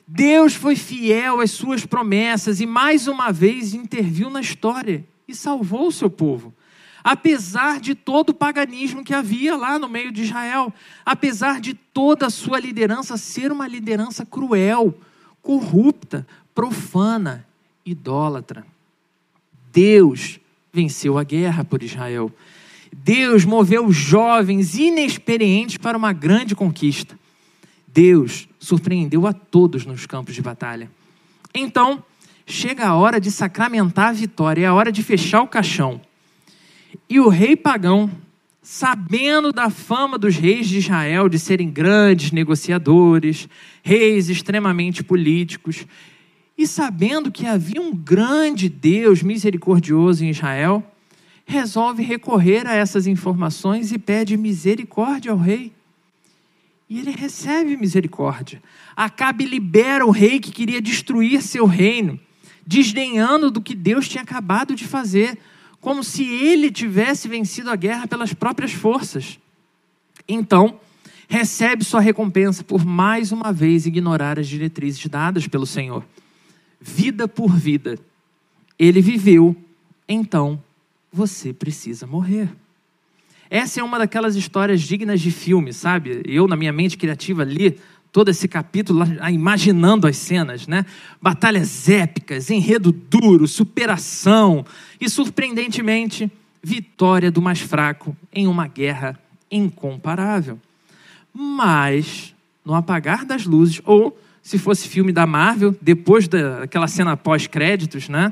Deus 0.08 0.54
foi 0.54 0.76
fiel 0.76 1.40
às 1.40 1.52
suas 1.52 1.86
promessas 1.86 2.60
e 2.60 2.66
mais 2.66 3.08
uma 3.08 3.32
vez 3.32 3.74
interviu 3.74 4.30
na 4.30 4.42
história 4.42 5.06
e 5.28 5.36
salvou 5.36 5.88
o 5.88 5.92
seu 5.92 6.10
povo 6.10 6.54
apesar 7.06 7.80
de 7.80 7.94
todo 7.94 8.30
o 8.30 8.34
paganismo 8.34 9.04
que 9.04 9.14
havia 9.14 9.56
lá 9.56 9.78
no 9.78 9.88
meio 9.88 10.12
de 10.12 10.24
Israel, 10.24 10.74
apesar 11.06 11.62
de 11.62 11.76
toda 11.76 12.26
a 12.26 12.32
sua 12.32 12.60
liderança 12.60 13.16
ser 13.16 13.52
uma 13.52 13.68
liderança 13.68 14.26
cruel, 14.26 14.92
corrupta, 15.46 16.26
profana, 16.56 17.46
idólatra. 17.86 18.66
Deus 19.72 20.40
venceu 20.74 21.20
a 21.20 21.24
guerra 21.24 21.64
por 21.64 21.84
Israel. 21.84 22.34
Deus 22.92 23.46
moveu 23.46 23.92
jovens 23.92 24.74
inexperientes 24.76 25.78
para 25.78 25.96
uma 25.96 26.12
grande 26.12 26.56
conquista. 26.56 27.18
Deus 27.88 28.50
surpreendeu 28.60 29.28
a 29.28 29.34
todos 29.34 29.86
nos 29.86 30.08
campos 30.08 30.34
de 30.34 30.42
batalha. 30.42 30.90
Então, 31.54 32.04
chega 32.48 32.88
a 32.88 32.96
hora 32.96 33.22
de 33.22 33.30
sacramentar 33.30 34.10
a 34.10 34.14
vitória, 34.14 34.64
é 34.64 34.68
a 34.68 34.74
hora 34.74 34.92
de 34.92 35.04
fechar 35.04 35.44
o 35.44 35.48
caixão. 35.48 36.02
E 37.08 37.20
o 37.20 37.30
rei 37.30 37.56
pagão, 37.56 38.10
sabendo 38.66 39.54
da 39.54 39.70
fama 39.70 40.18
dos 40.18 40.38
reis 40.38 40.68
de 40.68 40.80
Israel 40.80 41.30
de 41.30 41.38
serem 41.38 41.70
grandes 41.70 42.32
negociadores, 42.32 43.48
reis 43.84 44.28
extremamente 44.28 45.04
políticos, 45.04 45.86
e 46.58 46.66
sabendo 46.66 47.32
que 47.32 47.46
havia 47.46 47.80
um 47.80 47.96
grande 47.96 48.68
Deus 48.68 49.22
misericordioso 49.22 50.26
em 50.26 50.32
Israel, 50.32 50.84
resolve 51.46 52.02
recorrer 52.02 52.66
a 52.66 52.74
essas 52.74 53.06
informações 53.06 53.92
e 53.92 54.00
pede 54.00 54.36
misericórdia 54.36 55.32
ao 55.32 55.38
rei. 55.38 55.72
E 56.90 56.98
ele 56.98 57.12
recebe 57.12 57.78
misericórdia. 57.78 58.64
Acabe 58.96 59.46
libera 59.46 60.04
o 60.04 60.12
rei 60.12 60.40
que 60.40 60.52
queria 60.52 60.82
destruir 60.82 61.44
seu 61.44 61.68
reino, 61.68 62.20
desdenhando 62.66 63.52
do 63.52 63.62
que 63.62 63.76
Deus 63.76 64.10
tinha 64.10 64.24
acabado 64.24 64.74
de 64.74 64.88
fazer 64.88 65.38
como 65.86 66.04
se 66.04 66.24
ele 66.24 66.72
tivesse 66.72 67.28
vencido 67.28 67.70
a 67.70 67.76
guerra 67.76 68.08
pelas 68.08 68.34
próprias 68.34 68.72
forças. 68.72 69.38
Então, 70.28 70.80
recebe 71.28 71.84
sua 71.84 72.00
recompensa 72.00 72.64
por 72.64 72.84
mais 72.84 73.32
uma 73.32 73.54
vez 73.54 73.86
ignorar 73.86 74.40
as 74.40 74.48
diretrizes 74.48 75.06
dadas 75.06 75.48
pelo 75.48 75.68
Senhor. 75.68 76.04
Vida 76.82 77.28
por 77.28 77.56
vida. 77.56 78.00
Ele 78.80 79.00
viveu, 79.00 79.56
então 80.10 80.60
você 81.14 81.54
precisa 81.54 82.08
morrer. 82.08 82.50
Essa 83.48 83.80
é 83.80 83.84
uma 83.84 84.00
daquelas 84.00 84.36
histórias 84.36 84.82
dignas 84.82 85.22
de 85.22 85.30
filme, 85.30 85.72
sabe? 85.72 86.24
Eu, 86.26 86.48
na 86.48 86.56
minha 86.56 86.74
mente 86.74 86.98
criativa, 86.98 87.44
li 87.44 87.78
todo 88.16 88.30
esse 88.30 88.48
capítulo 88.48 89.04
imaginando 89.30 90.08
as 90.08 90.16
cenas, 90.16 90.68
né? 90.68 90.86
Batalhas 91.22 91.90
épicas, 91.90 92.50
enredo 92.50 92.94
duro, 92.94 93.46
superação 93.46 94.66
e, 95.02 95.10
surpreendentemente, 95.10 96.32
vitória 96.64 97.30
do 97.30 97.42
mais 97.42 97.60
fraco 97.60 98.16
em 98.32 98.48
uma 98.48 98.68
guerra 98.68 99.20
incomparável. 99.52 100.58
Mas, 101.34 102.34
no 102.64 102.74
apagar 102.74 103.26
das 103.26 103.44
luzes, 103.44 103.82
ou 103.84 104.18
se 104.42 104.58
fosse 104.58 104.88
filme 104.88 105.12
da 105.12 105.28
Marvel, 105.28 105.76
depois 105.82 106.26
daquela 106.26 106.88
cena 106.88 107.18
pós-créditos, 107.18 108.08
né? 108.08 108.32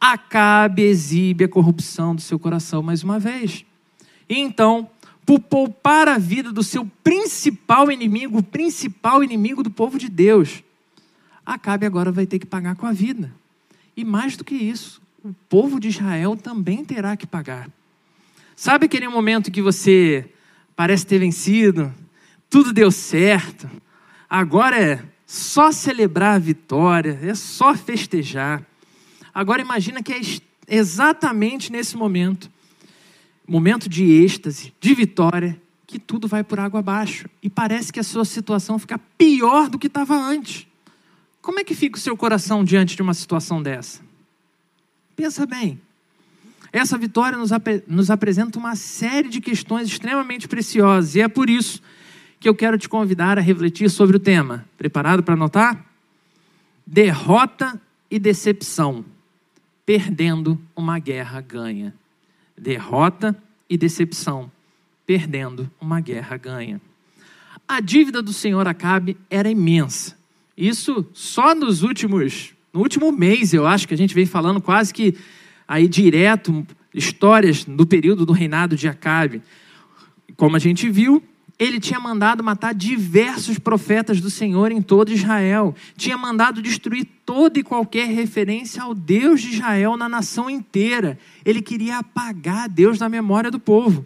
Acabe 0.00 0.82
exibe 0.82 1.42
a 1.42 1.48
corrupção 1.48 2.14
do 2.14 2.20
seu 2.20 2.38
coração 2.38 2.84
mais 2.84 3.02
uma 3.02 3.18
vez. 3.18 3.64
E 4.28 4.38
então 4.38 4.88
por 5.32 5.40
poupar 5.40 6.08
a 6.08 6.18
vida 6.18 6.52
do 6.52 6.62
seu 6.62 6.84
principal 7.02 7.90
inimigo, 7.90 8.38
o 8.38 8.42
principal 8.42 9.24
inimigo 9.24 9.62
do 9.62 9.70
povo 9.70 9.98
de 9.98 10.10
Deus. 10.10 10.62
Acabe 11.46 11.86
agora 11.86 12.12
vai 12.12 12.26
ter 12.26 12.38
que 12.38 12.44
pagar 12.44 12.76
com 12.76 12.86
a 12.86 12.92
vida. 12.92 13.32
E 13.96 14.04
mais 14.04 14.36
do 14.36 14.44
que 14.44 14.54
isso, 14.54 15.00
o 15.24 15.32
povo 15.48 15.80
de 15.80 15.88
Israel 15.88 16.36
também 16.36 16.84
terá 16.84 17.16
que 17.16 17.26
pagar. 17.26 17.70
Sabe 18.54 18.84
aquele 18.84 19.08
momento 19.08 19.50
que 19.50 19.62
você 19.62 20.28
parece 20.76 21.06
ter 21.06 21.18
vencido, 21.18 21.92
tudo 22.50 22.70
deu 22.70 22.90
certo, 22.90 23.70
agora 24.28 24.78
é 24.78 25.02
só 25.26 25.72
celebrar 25.72 26.34
a 26.34 26.38
vitória, 26.38 27.18
é 27.22 27.34
só 27.34 27.74
festejar. 27.74 28.62
Agora 29.32 29.62
imagina 29.62 30.02
que 30.02 30.12
é 30.12 30.20
exatamente 30.68 31.72
nesse 31.72 31.96
momento, 31.96 32.50
momento 33.46 33.88
de 33.88 34.04
êxtase, 34.04 34.72
de 34.80 34.94
vitória, 34.94 35.60
que 35.86 35.98
tudo 35.98 36.26
vai 36.26 36.42
por 36.42 36.58
água 36.58 36.80
abaixo 36.80 37.28
e 37.42 37.50
parece 37.50 37.92
que 37.92 38.00
a 38.00 38.04
sua 38.04 38.24
situação 38.24 38.78
fica 38.78 38.98
pior 39.18 39.68
do 39.68 39.78
que 39.78 39.88
estava 39.88 40.14
antes. 40.16 40.66
Como 41.42 41.58
é 41.58 41.64
que 41.64 41.74
fica 41.74 41.98
o 41.98 42.00
seu 42.00 42.16
coração 42.16 42.64
diante 42.64 42.96
de 42.96 43.02
uma 43.02 43.12
situação 43.12 43.62
dessa? 43.62 44.00
Pensa 45.14 45.44
bem. 45.44 45.80
Essa 46.72 46.96
vitória 46.96 47.36
nos, 47.36 47.50
nos 47.86 48.10
apresenta 48.10 48.58
uma 48.58 48.74
série 48.74 49.28
de 49.28 49.40
questões 49.40 49.88
extremamente 49.88 50.48
preciosas 50.48 51.14
e 51.14 51.20
é 51.20 51.28
por 51.28 51.50
isso 51.50 51.82
que 52.40 52.48
eu 52.48 52.54
quero 52.54 52.78
te 52.78 52.88
convidar 52.88 53.38
a 53.38 53.42
refletir 53.42 53.90
sobre 53.90 54.16
o 54.16 54.20
tema. 54.20 54.64
Preparado 54.78 55.22
para 55.22 55.34
anotar? 55.34 55.84
Derrota 56.86 57.78
e 58.10 58.18
decepção. 58.18 59.04
Perdendo 59.84 60.58
uma 60.74 60.98
guerra 60.98 61.40
ganha. 61.40 61.94
Derrota 62.62 63.36
e 63.68 63.76
decepção 63.76 64.48
perdendo 65.04 65.68
uma 65.80 66.00
guerra 66.00 66.36
ganha. 66.36 66.80
A 67.66 67.80
dívida 67.80 68.22
do 68.22 68.32
senhor 68.32 68.68
Acabe 68.68 69.16
era 69.28 69.50
imensa. 69.50 70.16
Isso 70.56 71.04
só 71.12 71.56
nos 71.56 71.82
últimos, 71.82 72.54
no 72.72 72.80
último 72.80 73.10
mês, 73.10 73.52
eu 73.52 73.66
acho 73.66 73.88
que 73.88 73.94
a 73.94 73.96
gente 73.96 74.14
vem 74.14 74.26
falando 74.26 74.60
quase 74.60 74.94
que 74.94 75.16
aí 75.66 75.88
direto 75.88 76.64
histórias 76.94 77.64
do 77.64 77.84
período 77.84 78.24
do 78.24 78.32
reinado 78.32 78.76
de 78.76 78.86
Acabe. 78.86 79.42
Como 80.36 80.54
a 80.54 80.60
gente 80.60 80.88
viu, 80.88 81.20
ele 81.58 81.78
tinha 81.78 82.00
mandado 82.00 82.42
matar 82.42 82.74
diversos 82.74 83.58
profetas 83.58 84.20
do 84.20 84.30
Senhor 84.30 84.72
em 84.72 84.82
todo 84.82 85.12
Israel. 85.12 85.74
Tinha 85.96 86.16
mandado 86.16 86.60
destruir 86.60 87.06
toda 87.24 87.58
e 87.58 87.62
qualquer 87.62 88.08
referência 88.08 88.82
ao 88.82 88.94
Deus 88.94 89.40
de 89.40 89.50
Israel 89.50 89.96
na 89.96 90.08
nação 90.08 90.50
inteira. 90.50 91.18
Ele 91.44 91.62
queria 91.62 91.98
apagar 91.98 92.68
Deus 92.68 92.98
da 92.98 93.08
memória 93.08 93.50
do 93.50 93.60
povo. 93.60 94.04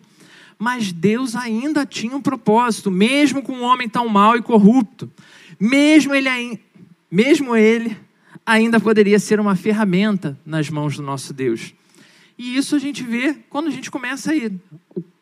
Mas 0.58 0.92
Deus 0.92 1.36
ainda 1.36 1.84
tinha 1.84 2.16
um 2.16 2.22
propósito, 2.22 2.90
mesmo 2.90 3.42
com 3.42 3.52
um 3.52 3.62
homem 3.62 3.88
tão 3.88 4.08
mau 4.08 4.36
e 4.36 4.42
corrupto. 4.42 5.10
Mesmo 5.58 6.14
ele, 6.14 6.60
mesmo 7.10 7.56
ele 7.56 7.96
ainda 8.44 8.78
poderia 8.78 9.18
ser 9.18 9.40
uma 9.40 9.56
ferramenta 9.56 10.38
nas 10.44 10.70
mãos 10.70 10.96
do 10.96 11.02
nosso 11.02 11.32
Deus. 11.32 11.74
E 12.38 12.56
isso 12.56 12.76
a 12.76 12.78
gente 12.78 13.02
vê 13.02 13.34
quando 13.48 13.68
a 13.68 13.70
gente 13.70 13.90
começa 13.90 14.32
a 14.32 14.34
ir. 14.34 14.52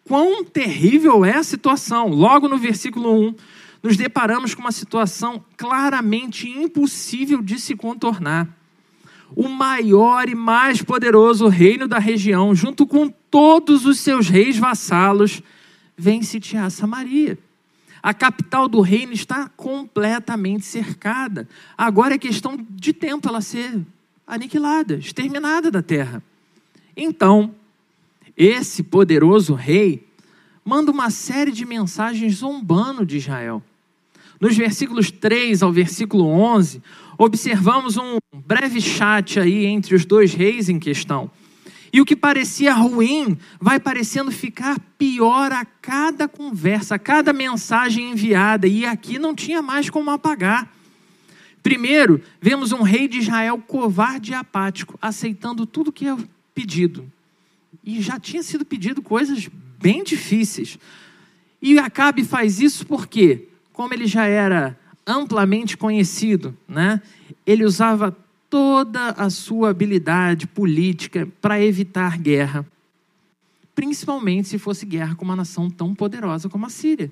Quão 0.05 0.45
terrível 0.45 1.25
é 1.25 1.37
a 1.37 1.43
situação. 1.43 2.09
Logo 2.09 2.49
no 2.49 2.59
versículo 2.59 3.29
1, 3.29 3.35
nos 3.83 3.97
deparamos 3.97 4.55
com 4.55 4.61
uma 4.61 4.73
situação 4.73 5.45
claramente 5.57 6.49
impossível 6.49 7.43
de 7.43 7.59
se 7.59 7.75
contornar 7.75 8.49
o 9.37 9.49
maior 9.49 10.29
e 10.29 10.35
mais 10.35 10.83
poderoso 10.83 11.49
reino 11.49 11.89
da 11.89 11.99
região, 11.99 12.55
junto 12.55 12.87
com 12.87 13.09
todos 13.09 13.85
os 13.85 13.99
seus 13.99 14.29
reis 14.29 14.57
vassalos, 14.57 15.43
vem 15.97 16.23
sitiar 16.23 16.71
Samaria. 16.71 17.39
A 18.03 18.13
capital 18.13 18.69
do 18.69 18.81
reino 18.81 19.13
está 19.13 19.49
completamente 19.57 20.65
cercada. 20.67 21.49
Agora 21.77 22.15
é 22.15 22.19
questão 22.19 22.59
de 22.71 22.93
tempo 22.93 23.29
ela 23.29 23.41
ser 23.41 23.81
aniquilada, 24.27 24.97
exterminada 24.97 25.71
da 25.71 25.83
terra. 25.83 26.23
Então, 26.97 27.55
esse 28.37 28.83
poderoso 28.83 29.55
rei 29.55 30.07
manda 30.65 30.91
uma 30.91 31.11
série 31.11 31.53
de 31.53 31.65
mensagens 31.65 32.37
zombando 32.37 33.05
de 33.05 33.19
Israel. 33.19 33.63
Nos 34.41 34.57
versículos 34.57 35.11
3 35.11 35.63
ao 35.63 35.73
versículo 35.73 36.27
11, 36.27 36.83
observamos 37.17 37.97
um 37.97 38.19
breve 38.35 38.81
chat 38.81 39.39
aí 39.39 39.67
entre 39.67 39.95
os 39.95 40.05
dois 40.05 40.35
reis 40.35 40.69
em 40.69 40.79
questão. 40.79 41.31
E 41.93 42.01
o 42.01 42.05
que 42.05 42.17
parecia 42.17 42.75
ruim 42.75 43.39
vai 43.61 43.79
parecendo 43.79 44.33
ficar 44.33 44.81
pior 44.99 45.53
a 45.53 45.65
cada 45.65 46.27
conversa, 46.27 46.97
a 46.97 46.99
cada 46.99 47.33
mensagem 47.33 48.11
enviada, 48.11 48.67
e 48.67 48.85
aqui 48.85 49.17
não 49.17 49.33
tinha 49.33 49.63
mais 49.63 49.89
como 49.89 50.11
apagar. 50.11 50.69
Primeiro, 51.63 52.21
vemos 52.41 52.73
um 52.73 52.83
rei 52.83 53.07
de 53.07 53.19
Israel 53.19 53.59
covarde 53.59 54.33
e 54.33 54.35
apático, 54.35 54.99
aceitando 55.01 55.65
tudo 55.65 55.93
que 55.93 56.09
é 56.09 56.17
pedido. 56.53 57.11
E 57.83 58.01
já 58.01 58.19
tinha 58.19 58.43
sido 58.43 58.65
pedido 58.65 59.03
coisas 59.03 59.49
bem 59.81 60.05
difíceis. 60.05 60.79
E 61.61 61.79
Acabe 61.79 62.25
faz 62.25 62.61
isso 62.61 62.87
porque, 62.87 63.49
como 63.73 63.95
ele 63.95 64.07
já 64.07 64.27
era 64.27 64.79
amplamente 65.07 65.77
conhecido, 65.77 66.57
né? 66.69 67.01
Ele 67.47 67.65
usava 67.65 68.17
toda 68.49 69.11
a 69.11 69.29
sua 69.31 69.71
habilidade 69.71 70.47
política 70.47 71.29
para 71.41 71.61
evitar 71.61 72.19
guerra, 72.19 72.67
principalmente 73.75 74.49
se 74.49 74.59
fosse 74.59 74.87
guerra 74.87 75.15
com 75.15 75.25
uma 75.25 75.37
nação 75.37 75.69
tão 75.69 75.95
poderosa 75.95 76.49
como 76.49 76.67
a 76.67 76.71
Síria. 76.71 77.11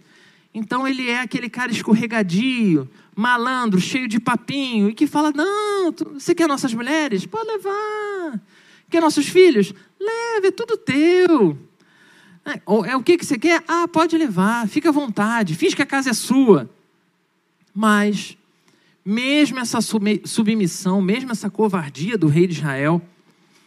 Então 0.54 0.86
ele 0.86 1.08
é 1.08 1.20
aquele 1.20 1.48
cara 1.48 1.72
escorregadio, 1.72 2.88
malandro, 3.16 3.80
cheio 3.80 4.06
de 4.06 4.20
papinho 4.20 4.90
e 4.90 4.94
que 4.94 5.06
fala: 5.06 5.32
"Não, 5.32 5.92
você 6.14 6.34
quer 6.34 6.46
nossas 6.46 6.72
mulheres? 6.74 7.26
Pode 7.26 7.48
levar. 7.48 8.40
Quer 8.92 9.00
nossos 9.00 9.26
filhos? 9.26 9.74
Leve, 9.98 10.48
é 10.48 10.50
tudo 10.52 10.76
teu." 10.76 11.58
É, 12.44 12.60
é 12.90 12.96
o 12.96 13.02
que, 13.02 13.16
que 13.16 13.24
você 13.24 13.38
quer? 13.38 13.62
Ah, 13.66 13.88
pode 13.88 14.16
levar, 14.18 14.68
fica 14.68 14.90
à 14.90 14.92
vontade, 14.92 15.54
finge 15.54 15.74
que 15.74 15.82
a 15.82 15.86
casa 15.86 16.10
é 16.10 16.12
sua. 16.12 16.68
Mas, 17.74 18.36
mesmo 19.04 19.58
essa 19.58 19.78
submissão, 19.80 21.00
mesmo 21.00 21.32
essa 21.32 21.48
covardia 21.48 22.18
do 22.18 22.26
rei 22.26 22.46
de 22.46 22.54
Israel, 22.54 23.00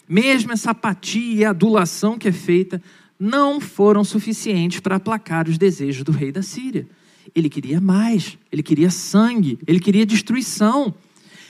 mesmo 0.07 0.51
essa 0.51 0.71
apatia 0.71 1.33
e 1.33 1.45
adulação 1.45 2.17
que 2.17 2.27
é 2.27 2.31
feita, 2.31 2.81
não 3.19 3.59
foram 3.59 4.03
suficientes 4.03 4.79
para 4.79 4.97
aplacar 4.97 5.47
os 5.47 5.57
desejos 5.57 6.03
do 6.03 6.11
rei 6.11 6.31
da 6.31 6.43
Síria. 6.43 6.87
Ele 7.33 7.49
queria 7.49 7.81
mais, 7.81 8.37
ele 8.51 8.61
queria 8.61 8.91
sangue, 8.91 9.57
ele 9.65 9.79
queria 9.79 10.05
destruição. 10.05 10.93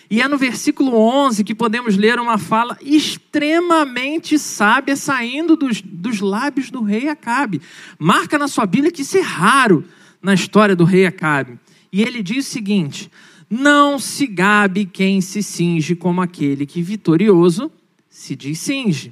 E 0.10 0.22
é 0.22 0.28
no 0.28 0.38
versículo 0.38 0.96
11 0.96 1.44
que 1.44 1.56
podemos 1.56 1.98
ler 1.98 2.20
uma 2.20 2.38
fala 2.38 2.78
extremamente 2.82 4.38
sábia 4.38 4.96
saindo 4.96 5.56
dos, 5.56 5.82
dos 5.82 6.20
lábios 6.20 6.70
do 6.70 6.82
rei 6.82 7.10
Acabe. 7.10 7.62
Marca 7.98 8.38
na 8.38 8.48
sua 8.48 8.66
Bíblia 8.66 8.92
que 8.92 9.02
isso 9.02 9.18
é 9.18 9.22
raro 9.22 9.84
na 10.22 10.34
história 10.34 10.76
do 10.76 10.84
rei 10.84 11.06
Acabe. 11.06 11.60
E 11.92 12.02
ele 12.02 12.22
diz 12.22 12.48
o 12.48 12.50
seguinte: 12.50 13.12
Não 13.50 13.98
se 13.98 14.28
gabe 14.28 14.86
quem 14.86 15.22
se 15.22 15.42
cinge 15.42 15.96
como 15.96 16.22
aquele 16.22 16.66
que 16.66 16.82
vitorioso 16.82 17.72
se 18.10 18.36
diz. 18.36 19.10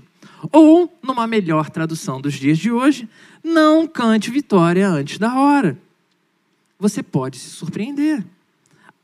Ou, 0.51 0.93
numa 1.01 1.25
melhor 1.25 1.69
tradução 1.69 2.19
dos 2.19 2.33
dias 2.33 2.57
de 2.57 2.71
hoje, 2.71 3.07
não 3.43 3.87
cante 3.87 4.29
vitória 4.29 4.87
antes 4.87 5.17
da 5.17 5.39
hora. 5.39 5.77
Você 6.79 7.01
pode 7.01 7.37
se 7.37 7.49
surpreender. 7.49 8.23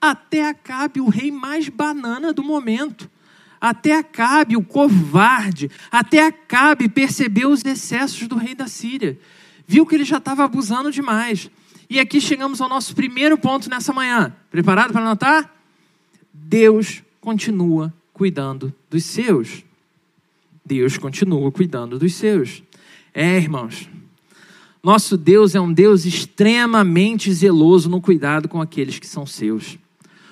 Até 0.02 0.48
Acabe, 0.48 1.02
o 1.02 1.10
rei 1.10 1.32
mais 1.32 1.68
banana 1.68 2.32
do 2.32 2.44
momento. 2.44 3.10
Até 3.60 3.98
Acabe, 3.98 4.56
o 4.56 4.64
covarde. 4.64 5.70
Até 5.92 6.26
Acabe 6.26 6.88
percebeu 6.88 7.50
os 7.50 7.64
excessos 7.66 8.28
do 8.28 8.38
rei 8.38 8.56
da 8.56 8.68
Síria. 8.68 9.20
Viu 9.68 9.86
que 9.86 9.96
ele 9.96 10.06
já 10.06 10.18
estava 10.18 10.44
abusando 10.44 10.92
demais. 10.92 11.50
E 11.90 12.00
aqui 12.00 12.22
chegamos 12.22 12.62
ao 12.62 12.70
nosso 12.70 12.96
primeiro 12.96 13.38
ponto 13.38 13.70
nessa 13.70 13.92
manhã. 13.92 14.34
Preparado 14.50 14.94
para 14.94 15.02
anotar? 15.02 15.54
Deus 16.34 17.04
continua 17.20 17.94
cuidando 18.14 18.74
dos 18.90 19.04
seus. 19.04 19.64
Deus 20.64 20.98
continua 20.98 21.52
cuidando 21.52 22.00
dos 22.00 22.14
seus. 22.14 22.64
É, 23.14 23.38
irmãos. 23.38 23.90
Nosso 24.82 25.18
Deus 25.18 25.56
é 25.56 25.60
um 25.60 25.74
Deus 25.74 26.06
extremamente 26.06 27.34
zeloso 27.34 27.90
no 27.90 28.00
cuidado 28.00 28.48
com 28.48 28.62
aqueles 28.62 28.98
que 28.98 29.08
são 29.08 29.26
seus. 29.26 29.78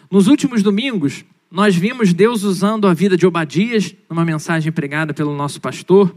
Nos 0.09 0.27
últimos 0.27 0.63
domingos, 0.63 1.25
nós 1.51 1.75
vimos 1.75 2.13
Deus 2.13 2.43
usando 2.43 2.87
a 2.87 2.93
vida 2.93 3.17
de 3.17 3.25
Obadias, 3.25 3.93
numa 4.09 4.23
mensagem 4.23 4.71
pregada 4.71 5.13
pelo 5.13 5.35
nosso 5.35 5.59
pastor, 5.59 6.15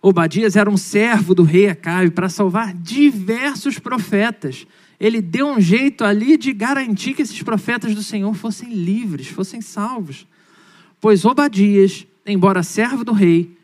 Obadias 0.00 0.56
era 0.56 0.68
um 0.68 0.76
servo 0.76 1.32
do 1.32 1.44
rei 1.44 1.68
Acabe 1.68 2.10
para 2.10 2.28
salvar 2.28 2.74
diversos 2.74 3.78
profetas. 3.78 4.66
Ele 4.98 5.22
deu 5.22 5.46
um 5.46 5.60
jeito 5.60 6.04
ali 6.04 6.36
de 6.36 6.52
garantir 6.52 7.14
que 7.14 7.22
esses 7.22 7.40
profetas 7.40 7.94
do 7.94 8.02
Senhor 8.02 8.34
fossem 8.34 8.72
livres, 8.74 9.28
fossem 9.28 9.60
salvos. 9.60 10.26
Pois 11.00 11.24
Obadias, 11.24 12.04
embora 12.26 12.64
servo 12.64 13.04
do 13.04 13.12
rei, 13.12 13.56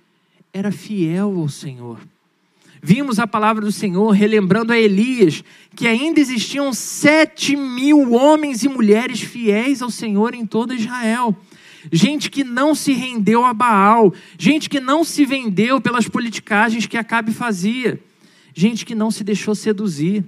era 0.53 0.71
fiel 0.71 1.37
ao 1.37 1.49
Senhor. 1.49 1.99
Vimos 2.83 3.19
a 3.19 3.27
palavra 3.27 3.65
do 3.65 3.73
Senhor 3.73 4.11
relembrando 4.11 4.73
a 4.73 4.79
Elias 4.79 5.43
que 5.75 5.87
ainda 5.87 6.21
existiam 6.21 6.73
sete 6.73 7.57
mil 7.57 8.13
homens 8.13 8.63
e 8.63 8.69
mulheres 8.69 9.21
fiéis 9.21 9.83
ao 9.83 9.91
Senhor 9.91 10.35
em 10.35 10.47
todo 10.47 10.75
Israel. 10.75 11.37
gente 11.93 12.31
que 12.31 12.45
não 12.45 12.75
se 12.75 12.93
rendeu 12.93 13.45
a 13.45 13.55
Baal, 13.55 14.13
gente 14.39 14.69
que 14.69 14.81
não 14.81 15.05
se 15.05 15.25
vendeu 15.25 15.81
pelas 15.81 16.09
politicagens 16.09 16.87
que 16.87 16.97
Acabe 16.97 17.33
fazia, 17.33 18.01
gente 18.55 18.85
que 18.85 18.95
não 18.95 19.11
se 19.11 19.23
deixou 19.23 19.55
seduzir, 19.55 20.25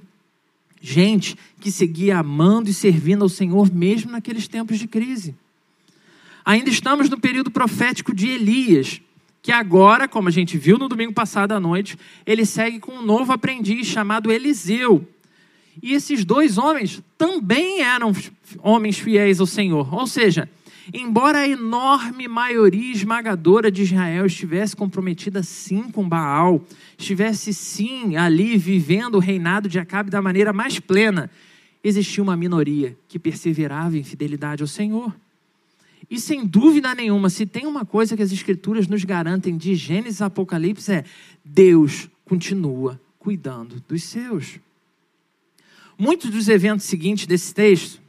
gente 0.81 1.37
que 1.61 1.71
seguia 1.71 2.19
amando 2.19 2.71
e 2.71 2.75
servindo 2.75 3.23
ao 3.23 3.29
Senhor 3.29 3.71
mesmo 3.73 4.11
naqueles 4.11 4.49
tempos 4.49 4.79
de 4.79 4.87
crise. 4.87 5.35
Ainda 6.45 6.71
estamos 6.71 7.11
no 7.11 7.21
período 7.21 7.51
profético 7.51 8.15
de 8.15 8.29
Elias, 8.29 9.01
que 9.42 9.53
agora, 9.53 10.07
como 10.07 10.29
a 10.29 10.33
gente 10.33 10.59
viu 10.59 10.79
no 10.79 10.88
domingo 10.88 11.12
passado 11.12 11.53
à 11.53 11.61
noite, 11.61 11.96
ele 12.26 12.44
segue 12.44 12.79
com 12.79 12.92
um 12.92 13.03
novo 13.03 13.33
aprendiz 13.33 13.87
chamado 13.87 14.31
Eliseu. 14.31 15.07
E 15.83 15.94
esses 15.94 16.24
dois 16.24 16.59
homens 16.59 17.03
também 17.16 17.81
eram 17.81 18.12
homens 18.59 18.98
fiéis 18.98 19.40
ao 19.40 19.46
Senhor. 19.46 19.92
Ou 19.94 20.07
seja, 20.07 20.48
embora 20.92 21.38
a 21.38 21.48
enorme 21.48 22.29
maioria 22.29 22.92
esmagadora 22.92 23.70
de 23.70 23.83
Israel 23.83 24.26
estivesse 24.26 24.76
comprometida 24.76 25.42
sim 25.42 25.85
com 25.90 26.07
Baal, 26.07 26.62
estivesse 26.98 27.55
sim 27.55 28.16
ali 28.16 28.59
vivendo 28.59 29.14
o 29.14 29.20
reinado 29.20 29.68
de 29.68 29.79
Acabe 29.79 30.11
da 30.11 30.20
maneira 30.20 30.53
mais 30.53 30.79
plena, 30.79 31.31
existia 31.83 32.22
uma 32.22 32.37
minoria 32.37 32.94
que 33.09 33.18
perseverava 33.18 33.96
em 33.96 34.05
fidelidade 34.05 34.62
ao 34.62 34.68
Senhor. 34.68 35.14
E 36.11 36.18
sem 36.18 36.44
dúvida 36.44 36.92
nenhuma, 36.92 37.31
se 37.31 37.46
tem 37.46 37.66
uma 37.66 37.85
coisa 37.85 38.16
que 38.16 38.23
as 38.23 38.33
Escrituras 38.33 38.88
nos 38.88 39.05
garantem 39.05 39.57
de 39.57 39.77
Gênesis 39.77 40.20
a 40.20 40.27
Apocalipse 40.27 40.90
é 40.90 41.05
Deus 41.44 42.09
continua 42.25 43.01
cuidando 43.16 43.81
dos 43.88 44.03
seus. 44.03 44.59
Muitos 45.96 46.31
dos 46.31 46.49
eventos 46.49 46.87
seguintes 46.87 47.27
desse 47.27 47.55
texto 47.55 48.01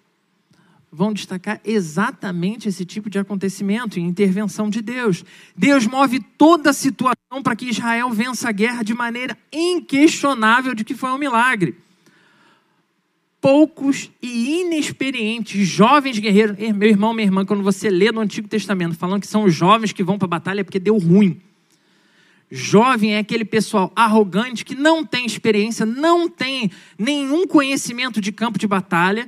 vão 0.91 1.13
destacar 1.13 1.61
exatamente 1.63 2.67
esse 2.67 2.83
tipo 2.85 3.09
de 3.09 3.19
acontecimento 3.19 3.99
e 3.99 4.01
intervenção 4.01 4.69
de 4.69 4.81
Deus. 4.81 5.23
Deus 5.55 5.85
move 5.85 6.19
toda 6.37 6.71
a 6.71 6.73
situação 6.73 7.43
para 7.43 7.55
que 7.55 7.69
Israel 7.69 8.09
vença 8.09 8.49
a 8.49 8.51
guerra 8.51 8.81
de 8.81 8.95
maneira 8.95 9.37
inquestionável 9.53 10.73
de 10.73 10.83
que 10.83 10.95
foi 10.95 11.11
um 11.11 11.17
milagre 11.19 11.75
poucos 13.41 14.11
e 14.21 14.61
inexperientes 14.61 15.67
jovens 15.67 16.19
guerreiros. 16.19 16.55
Meu 16.75 16.87
irmão, 16.87 17.11
minha 17.11 17.25
irmã, 17.25 17.43
quando 17.43 17.63
você 17.63 17.89
lê 17.89 18.11
no 18.11 18.21
Antigo 18.21 18.47
Testamento 18.47 18.95
falando 18.95 19.19
que 19.19 19.27
são 19.27 19.43
os 19.43 19.53
jovens 19.53 19.91
que 19.91 20.03
vão 20.03 20.19
para 20.19 20.27
a 20.27 20.29
batalha 20.29 20.61
é 20.61 20.63
porque 20.63 20.79
deu 20.79 20.97
ruim. 20.97 21.41
Jovem 22.51 23.15
é 23.15 23.17
aquele 23.17 23.45
pessoal 23.45 23.91
arrogante 23.95 24.63
que 24.63 24.75
não 24.75 25.05
tem 25.05 25.25
experiência, 25.25 25.85
não 25.85 26.29
tem 26.29 26.69
nenhum 26.99 27.47
conhecimento 27.47 28.21
de 28.21 28.31
campo 28.31 28.59
de 28.59 28.67
batalha. 28.67 29.27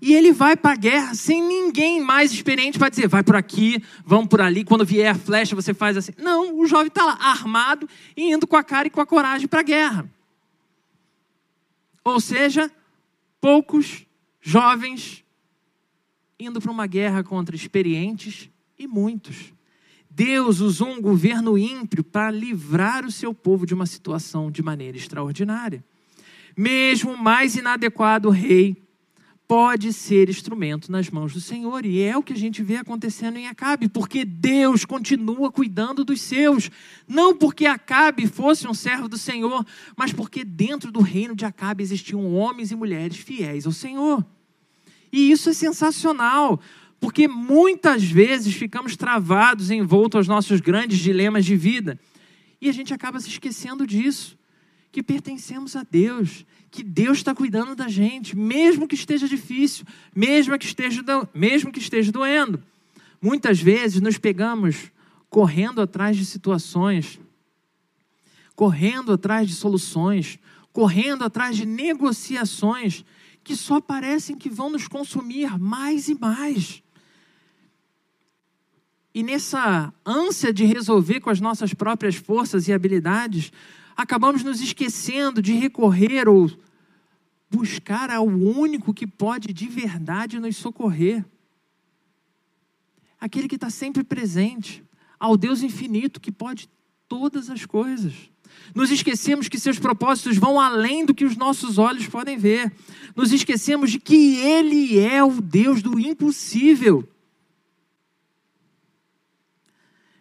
E 0.00 0.14
ele 0.14 0.32
vai 0.32 0.56
para 0.56 0.72
a 0.72 0.76
guerra 0.76 1.14
sem 1.14 1.42
ninguém 1.42 2.00
mais 2.00 2.32
experiente 2.32 2.78
para 2.78 2.88
dizer, 2.88 3.08
vai 3.08 3.22
por 3.22 3.34
aqui, 3.34 3.82
vamos 4.04 4.28
por 4.28 4.40
ali, 4.40 4.64
quando 4.64 4.84
vier 4.84 5.10
a 5.10 5.14
flecha 5.14 5.56
você 5.56 5.74
faz 5.74 5.96
assim. 5.96 6.12
Não, 6.16 6.58
o 6.58 6.66
jovem 6.66 6.86
está 6.86 7.04
lá, 7.04 7.18
armado 7.20 7.88
e 8.16 8.32
indo 8.32 8.46
com 8.46 8.56
a 8.56 8.62
cara 8.62 8.86
e 8.86 8.90
com 8.90 9.00
a 9.00 9.06
coragem 9.06 9.48
para 9.48 9.60
a 9.60 9.64
guerra. 9.64 10.10
Ou 12.04 12.20
seja, 12.20 12.70
poucos 13.40 14.06
jovens 14.40 15.24
indo 16.38 16.60
para 16.60 16.70
uma 16.70 16.86
guerra 16.86 17.22
contra 17.22 17.54
experientes 17.54 18.50
e 18.78 18.86
muitos. 18.86 19.52
Deus 20.08 20.60
usou 20.60 20.88
um 20.88 21.00
governo 21.00 21.56
ímpio 21.56 22.02
para 22.02 22.30
livrar 22.30 23.04
o 23.04 23.12
seu 23.12 23.32
povo 23.32 23.64
de 23.64 23.74
uma 23.74 23.86
situação 23.86 24.50
de 24.50 24.62
maneira 24.62 24.96
extraordinária. 24.96 25.84
Mesmo 26.56 27.12
o 27.12 27.18
mais 27.18 27.56
inadequado 27.56 28.28
rei 28.30 28.76
pode 29.50 29.92
ser 29.92 30.30
instrumento 30.30 30.92
nas 30.92 31.10
mãos 31.10 31.32
do 31.32 31.40
Senhor. 31.40 31.84
E 31.84 32.00
é 32.00 32.16
o 32.16 32.22
que 32.22 32.32
a 32.32 32.36
gente 32.36 32.62
vê 32.62 32.76
acontecendo 32.76 33.36
em 33.36 33.48
Acabe, 33.48 33.88
porque 33.88 34.24
Deus 34.24 34.84
continua 34.84 35.50
cuidando 35.50 36.04
dos 36.04 36.20
seus. 36.20 36.70
Não 37.08 37.36
porque 37.36 37.66
Acabe 37.66 38.28
fosse 38.28 38.68
um 38.68 38.72
servo 38.72 39.08
do 39.08 39.18
Senhor, 39.18 39.66
mas 39.96 40.12
porque 40.12 40.44
dentro 40.44 40.92
do 40.92 41.00
reino 41.00 41.34
de 41.34 41.44
Acabe 41.44 41.82
existiam 41.82 42.32
homens 42.32 42.70
e 42.70 42.76
mulheres 42.76 43.16
fiéis 43.16 43.66
ao 43.66 43.72
Senhor. 43.72 44.24
E 45.12 45.32
isso 45.32 45.50
é 45.50 45.52
sensacional, 45.52 46.60
porque 47.00 47.26
muitas 47.26 48.04
vezes 48.04 48.54
ficamos 48.54 48.96
travados 48.96 49.72
envoltos 49.72 50.16
aos 50.16 50.28
nossos 50.28 50.60
grandes 50.60 51.00
dilemas 51.00 51.44
de 51.44 51.56
vida. 51.56 51.98
E 52.60 52.68
a 52.68 52.72
gente 52.72 52.94
acaba 52.94 53.18
se 53.18 53.28
esquecendo 53.28 53.84
disso, 53.84 54.38
que 54.92 55.02
pertencemos 55.02 55.76
a 55.76 55.82
Deus, 55.82 56.44
que 56.70 56.82
Deus 56.82 57.18
está 57.18 57.34
cuidando 57.34 57.74
da 57.74 57.88
gente, 57.88 58.36
mesmo 58.36 58.88
que 58.88 58.94
esteja 58.94 59.28
difícil, 59.28 59.84
mesmo 60.14 60.58
que 60.58 60.66
esteja, 60.66 61.02
mesmo 61.32 61.72
que 61.72 61.78
esteja 61.78 62.10
doendo. 62.10 62.62
Muitas 63.20 63.60
vezes 63.60 64.00
nos 64.00 64.18
pegamos 64.18 64.90
correndo 65.28 65.80
atrás 65.80 66.16
de 66.16 66.24
situações, 66.24 67.20
correndo 68.56 69.12
atrás 69.12 69.48
de 69.48 69.54
soluções, 69.54 70.38
correndo 70.72 71.24
atrás 71.24 71.56
de 71.56 71.66
negociações 71.66 73.04
que 73.42 73.56
só 73.56 73.80
parecem 73.80 74.36
que 74.36 74.50
vão 74.50 74.70
nos 74.70 74.86
consumir 74.86 75.58
mais 75.58 76.08
e 76.08 76.14
mais. 76.18 76.82
E 79.12 79.22
nessa 79.22 79.92
ânsia 80.06 80.52
de 80.52 80.64
resolver 80.64 81.20
com 81.20 81.30
as 81.30 81.40
nossas 81.40 81.74
próprias 81.74 82.14
forças 82.14 82.68
e 82.68 82.72
habilidades, 82.72 83.52
acabamos 84.02 84.42
nos 84.42 84.60
esquecendo 84.60 85.42
de 85.42 85.52
recorrer 85.52 86.28
ou 86.28 86.50
buscar 87.50 88.10
ao 88.10 88.26
único 88.26 88.94
que 88.94 89.06
pode 89.06 89.52
de 89.52 89.66
verdade 89.66 90.40
nos 90.40 90.56
socorrer. 90.56 91.24
Aquele 93.20 93.48
que 93.48 93.56
está 93.56 93.68
sempre 93.68 94.02
presente, 94.02 94.82
ao 95.18 95.36
Deus 95.36 95.62
infinito 95.62 96.20
que 96.20 96.32
pode 96.32 96.68
todas 97.06 97.50
as 97.50 97.66
coisas. 97.66 98.14
Nos 98.74 98.90
esquecemos 98.90 99.48
que 99.48 99.58
seus 99.58 99.78
propósitos 99.78 100.38
vão 100.38 100.58
além 100.58 101.04
do 101.04 101.14
que 101.14 101.24
os 101.24 101.36
nossos 101.36 101.76
olhos 101.76 102.06
podem 102.06 102.38
ver. 102.38 102.72
Nos 103.14 103.32
esquecemos 103.32 103.90
de 103.90 104.00
que 104.00 104.36
Ele 104.36 104.98
é 104.98 105.22
o 105.22 105.40
Deus 105.42 105.82
do 105.82 105.98
impossível. 106.00 107.06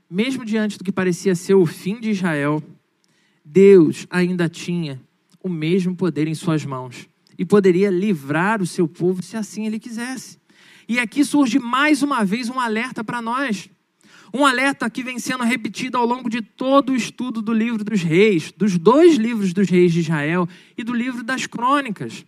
Mesmo 0.09 0.43
diante 0.43 0.77
do 0.77 0.83
que 0.83 0.91
parecia 0.91 1.35
ser 1.35 1.53
o 1.53 1.65
fim 1.65 1.99
de 1.99 2.09
Israel, 2.09 2.61
Deus 3.51 4.05
ainda 4.11 4.47
tinha 4.47 5.01
o 5.43 5.49
mesmo 5.49 5.95
poder 5.95 6.27
em 6.27 6.35
suas 6.35 6.63
mãos 6.63 7.09
e 7.35 7.43
poderia 7.43 7.89
livrar 7.89 8.61
o 8.61 8.67
seu 8.67 8.87
povo 8.87 9.23
se 9.23 9.35
assim 9.35 9.65
ele 9.65 9.79
quisesse. 9.79 10.37
E 10.87 10.99
aqui 10.99 11.25
surge 11.25 11.57
mais 11.57 12.03
uma 12.03 12.23
vez 12.23 12.47
um 12.47 12.59
alerta 12.59 13.03
para 13.03 13.23
nós. 13.23 13.67
Um 14.31 14.45
alerta 14.45 14.87
que 14.87 15.01
vem 15.01 15.17
sendo 15.17 15.43
repetido 15.43 15.97
ao 15.97 16.05
longo 16.05 16.29
de 16.29 16.43
todo 16.43 16.91
o 16.91 16.95
estudo 16.95 17.41
do 17.41 17.51
livro 17.51 17.83
dos 17.83 18.03
reis, 18.03 18.51
dos 18.55 18.77
dois 18.77 19.15
livros 19.15 19.51
dos 19.51 19.67
reis 19.67 19.93
de 19.93 20.01
Israel 20.01 20.47
e 20.77 20.83
do 20.83 20.93
livro 20.93 21.23
das 21.23 21.47
crônicas. 21.47 22.23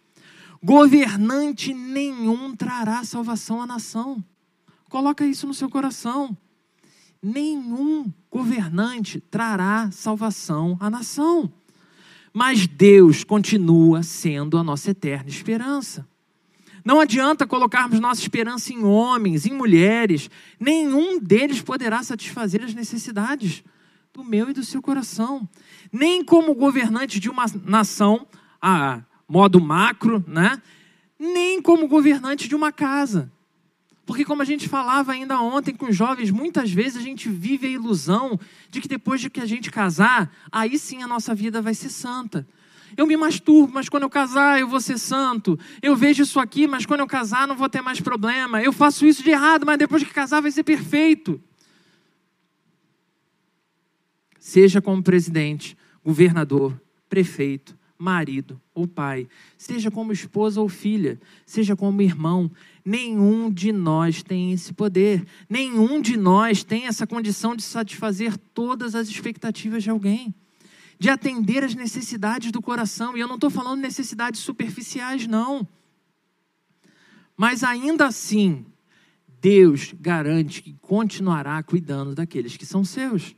Governante 0.63 1.71
nenhum 1.71 2.55
trará 2.55 3.03
salvação 3.03 3.61
à 3.61 3.67
nação. 3.67 4.23
Coloca 4.89 5.23
isso 5.23 5.45
no 5.45 5.53
seu 5.53 5.69
coração 5.69 6.35
nenhum 7.21 8.11
governante 8.29 9.19
trará 9.19 9.89
salvação 9.91 10.77
à 10.79 10.89
nação. 10.89 11.51
Mas 12.33 12.65
Deus 12.65 13.23
continua 13.23 14.03
sendo 14.03 14.57
a 14.57 14.63
nossa 14.63 14.91
eterna 14.91 15.29
esperança. 15.29 16.07
Não 16.83 16.99
adianta 16.99 17.45
colocarmos 17.45 17.99
nossa 17.99 18.21
esperança 18.21 18.73
em 18.73 18.83
homens, 18.83 19.45
em 19.45 19.53
mulheres, 19.53 20.29
nenhum 20.59 21.19
deles 21.19 21.61
poderá 21.61 22.01
satisfazer 22.01 22.63
as 22.63 22.73
necessidades 22.73 23.63
do 24.13 24.23
meu 24.23 24.49
e 24.49 24.53
do 24.53 24.63
seu 24.63 24.81
coração. 24.81 25.47
Nem 25.91 26.23
como 26.23 26.55
governante 26.55 27.19
de 27.19 27.29
uma 27.29 27.45
nação, 27.65 28.25
a 28.61 29.01
modo 29.27 29.61
macro, 29.61 30.23
né? 30.27 30.61
nem 31.19 31.61
como 31.61 31.87
governante 31.87 32.47
de 32.47 32.55
uma 32.55 32.71
casa. 32.71 33.31
Porque, 34.05 34.25
como 34.25 34.41
a 34.41 34.45
gente 34.45 34.67
falava 34.67 35.11
ainda 35.11 35.39
ontem 35.39 35.73
com 35.73 35.87
os 35.87 35.95
jovens, 35.95 36.31
muitas 36.31 36.71
vezes 36.71 36.97
a 36.97 37.01
gente 37.01 37.29
vive 37.29 37.67
a 37.67 37.69
ilusão 37.69 38.39
de 38.69 38.81
que 38.81 38.87
depois 38.87 39.21
de 39.21 39.29
que 39.29 39.39
a 39.39 39.45
gente 39.45 39.69
casar, 39.69 40.31
aí 40.51 40.77
sim 40.77 41.03
a 41.03 41.07
nossa 41.07 41.35
vida 41.35 41.61
vai 41.61 41.73
ser 41.73 41.89
santa. 41.89 42.47
Eu 42.97 43.07
me 43.07 43.15
masturbo, 43.15 43.73
mas 43.73 43.87
quando 43.87 44.03
eu 44.03 44.09
casar 44.09 44.59
eu 44.59 44.67
vou 44.67 44.81
ser 44.81 44.97
santo. 44.97 45.57
Eu 45.81 45.95
vejo 45.95 46.23
isso 46.23 46.39
aqui, 46.39 46.67
mas 46.67 46.85
quando 46.85 47.01
eu 47.01 47.07
casar 47.07 47.47
não 47.47 47.55
vou 47.55 47.69
ter 47.69 47.81
mais 47.81 48.01
problema. 48.01 48.61
Eu 48.61 48.73
faço 48.73 49.05
isso 49.05 49.23
de 49.23 49.29
errado, 49.29 49.65
mas 49.65 49.77
depois 49.77 50.01
de 50.01 50.09
casar 50.09 50.41
vai 50.41 50.51
ser 50.51 50.63
perfeito. 50.63 51.41
Seja 54.39 54.81
como 54.81 55.01
presidente, 55.03 55.77
governador, 56.03 56.79
prefeito, 57.07 57.77
marido 58.01 58.59
ou 58.73 58.87
pai, 58.87 59.27
seja 59.57 59.91
como 59.91 60.11
esposa 60.11 60.59
ou 60.59 60.67
filha, 60.67 61.19
seja 61.45 61.75
como 61.75 62.01
irmão, 62.01 62.51
nenhum 62.83 63.51
de 63.51 63.71
nós 63.71 64.23
tem 64.23 64.51
esse 64.51 64.73
poder, 64.73 65.25
nenhum 65.49 66.01
de 66.01 66.17
nós 66.17 66.63
tem 66.63 66.87
essa 66.87 67.05
condição 67.05 67.55
de 67.55 67.61
satisfazer 67.61 68.35
todas 68.53 68.95
as 68.95 69.07
expectativas 69.07 69.83
de 69.83 69.89
alguém, 69.89 70.33
de 70.97 71.09
atender 71.09 71.63
as 71.63 71.75
necessidades 71.75 72.51
do 72.51 72.61
coração, 72.61 73.15
e 73.15 73.19
eu 73.19 73.27
não 73.27 73.35
estou 73.35 73.49
falando 73.49 73.79
necessidades 73.79 74.41
superficiais, 74.41 75.27
não. 75.27 75.67
Mas 77.37 77.63
ainda 77.63 78.07
assim, 78.07 78.65
Deus 79.39 79.93
garante 79.99 80.61
que 80.61 80.73
continuará 80.81 81.61
cuidando 81.63 82.13
daqueles 82.15 82.57
que 82.57 82.65
são 82.65 82.83
seus. 82.83 83.35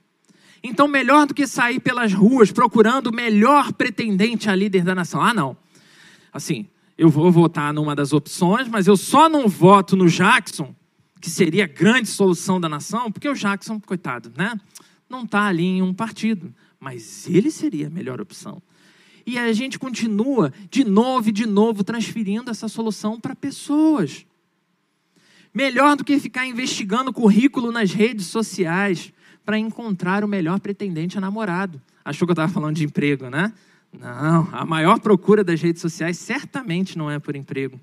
Então, 0.63 0.88
melhor 0.88 1.28
do 1.28 1.34
que 1.34 1.45
sair 1.45 1.82
pelas 1.82 2.13
ruas 2.13 2.49
procurando 2.49 3.08
o 3.08 3.13
melhor 3.13 3.73
pretendente 3.73 4.49
a 4.49 4.56
líder 4.56 4.84
da 4.84 4.95
nação. 4.95 5.21
Ah, 5.21 5.34
não. 5.34 5.58
Assim, 6.32 6.67
eu 6.97 7.10
vou 7.10 7.30
votar 7.30 7.73
numa 7.73 7.93
das 7.93 8.13
opções, 8.13 8.69
mas 8.69 8.88
eu 8.88 8.95
só 8.95 9.28
não 9.28 9.49
voto 9.49 9.97
no 9.97 10.08
Jackson, 10.08 10.73
que 11.19 11.30
seria 11.30 11.65
a 11.65 11.67
grande 11.67 12.08
solução 12.08 12.62
da 12.62 12.69
nação, 12.69 13.12
porque 13.12 13.28
o 13.28 13.34
Jackson, 13.34 13.80
coitado, 13.80 14.32
né? 14.38 14.58
Não 15.10 15.23
está 15.23 15.47
ali 15.47 15.65
em 15.65 15.82
um 15.82 15.93
partido. 15.93 16.54
Mas 16.80 17.30
ele 17.30 17.52
seria 17.52 17.88
a 17.88 17.89
melhor 17.89 18.21
opção. 18.21 18.62
E 19.26 19.38
a 19.38 19.52
gente 19.54 19.78
continua 19.78 20.54
de 20.69 20.84
novo 20.84 21.30
e 21.30 21.32
de 21.32 21.45
novo 21.45 21.84
transferindo 21.84 22.52
essa 22.52 22.67
solução 22.67 23.19
para 23.19 23.36
pessoas. 23.36 24.26
Melhor 25.54 25.95
do 25.95 26.04
que 26.04 26.19
ficar 26.19 26.45
investigando 26.45 27.13
currículo 27.13 27.71
nas 27.71 27.91
redes 27.91 28.28
sociais 28.28 29.13
para 29.45 29.58
encontrar 29.58 30.23
o 30.23 30.27
melhor 30.27 30.60
pretendente 30.60 31.17
a 31.17 31.21
namorado. 31.21 31.82
Achou 32.03 32.27
que 32.27 32.32
eu 32.32 32.34
estava 32.34 32.51
falando 32.51 32.75
de 32.75 32.86
emprego, 32.86 33.29
né? 33.29 33.53
Não, 33.99 34.49
a 34.51 34.65
maior 34.65 34.99
procura 34.99 35.43
das 35.43 35.62
redes 35.62 35.82
sociais 35.82 36.17
certamente 36.17 36.97
não 36.97 37.10
é 37.10 37.19
por 37.19 37.36
emprego. 37.36 37.79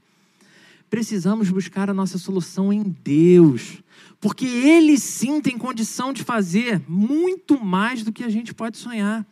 Precisamos 0.89 1.49
buscar 1.51 1.89
a 1.89 1.95
nossa 1.95 2.19
solução 2.19 2.73
em 2.73 2.83
Deus, 2.83 3.79
porque 4.21 4.45
Ele 4.45 4.99
sim 4.99 5.41
tem 5.41 5.57
condição 5.57 6.13
de 6.13 6.25
fazer 6.25 6.83
muito 6.89 7.65
mais 7.65 8.03
do 8.03 8.13
que 8.13 8.25
a 8.25 8.29
gente 8.29 8.53
pode 8.53 8.77
sonhar. 8.77 9.25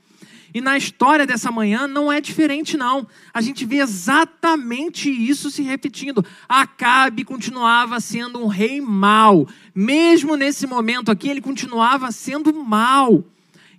E 0.53 0.61
na 0.61 0.77
história 0.77 1.27
dessa 1.27 1.51
manhã 1.51 1.87
não 1.87 2.11
é 2.11 2.21
diferente, 2.21 2.77
não. 2.77 3.07
A 3.35 3.41
gente 3.41 3.65
vê 3.67 3.77
exatamente 3.77 5.11
isso 5.11 5.51
se 5.51 5.63
repetindo. 5.63 6.25
Acabe 6.49 7.25
continuava 7.25 8.01
sendo 8.01 8.43
um 8.43 8.47
rei 8.47 8.81
mau. 8.81 9.47
Mesmo 9.75 10.37
nesse 10.37 10.67
momento 10.67 11.11
aqui, 11.11 11.29
ele 11.29 11.41
continuava 11.41 12.11
sendo 12.11 12.53
mau. 12.53 13.25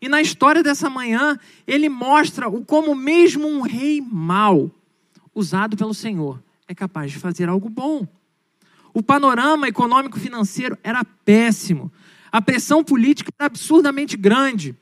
E 0.02 0.08
na 0.08 0.22
história 0.22 0.64
dessa 0.64 0.90
manhã, 0.90 1.38
ele 1.68 1.90
mostra 1.90 2.48
o 2.48 2.64
como 2.64 2.96
mesmo 2.96 3.48
um 3.48 3.62
rei 3.62 4.02
mau, 4.02 4.72
usado 5.36 5.76
pelo 5.76 5.94
Senhor, 5.94 6.42
é 6.68 6.76
capaz 6.76 7.12
de 7.12 7.18
fazer 7.18 7.50
algo 7.50 7.68
bom. 7.68 8.08
O 8.94 9.04
panorama 9.04 9.68
econômico 9.68 10.20
financeiro 10.20 10.78
era 10.84 11.04
péssimo. 11.04 11.92
A 12.32 12.42
pressão 12.42 12.84
política 12.84 13.32
era 13.38 13.48
absurdamente 13.48 14.16
grande. 14.16 14.76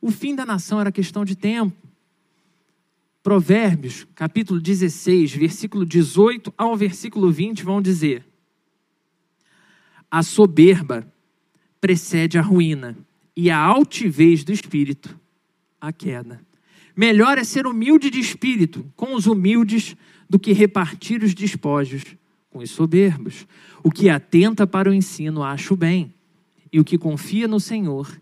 O 0.00 0.10
fim 0.10 0.34
da 0.34 0.46
nação 0.46 0.80
era 0.80 0.92
questão 0.92 1.24
de 1.24 1.34
tempo. 1.36 1.76
Provérbios, 3.22 4.06
capítulo 4.14 4.60
16, 4.60 5.32
versículo 5.32 5.84
18 5.84 6.54
ao 6.56 6.76
versículo 6.76 7.30
20 7.30 7.64
vão 7.64 7.82
dizer: 7.82 8.24
A 10.10 10.22
soberba 10.22 11.12
precede 11.80 12.38
a 12.38 12.42
ruína, 12.42 12.96
e 13.36 13.50
a 13.50 13.58
altivez 13.58 14.42
do 14.42 14.52
espírito, 14.52 15.18
a 15.80 15.92
queda. 15.92 16.40
Melhor 16.96 17.36
é 17.36 17.44
ser 17.44 17.66
humilde 17.66 18.08
de 18.08 18.18
espírito 18.18 18.90
com 18.96 19.14
os 19.14 19.26
humildes 19.26 19.94
do 20.28 20.38
que 20.38 20.52
repartir 20.52 21.22
os 21.22 21.34
despojos 21.34 22.02
com 22.48 22.60
os 22.60 22.70
soberbos. 22.70 23.46
O 23.82 23.90
que 23.90 24.08
atenta 24.08 24.66
para 24.66 24.88
o 24.88 24.94
ensino, 24.94 25.42
acho 25.42 25.76
bem, 25.76 26.14
e 26.72 26.80
o 26.80 26.84
que 26.84 26.96
confia 26.96 27.46
no 27.46 27.60
Senhor, 27.60 28.20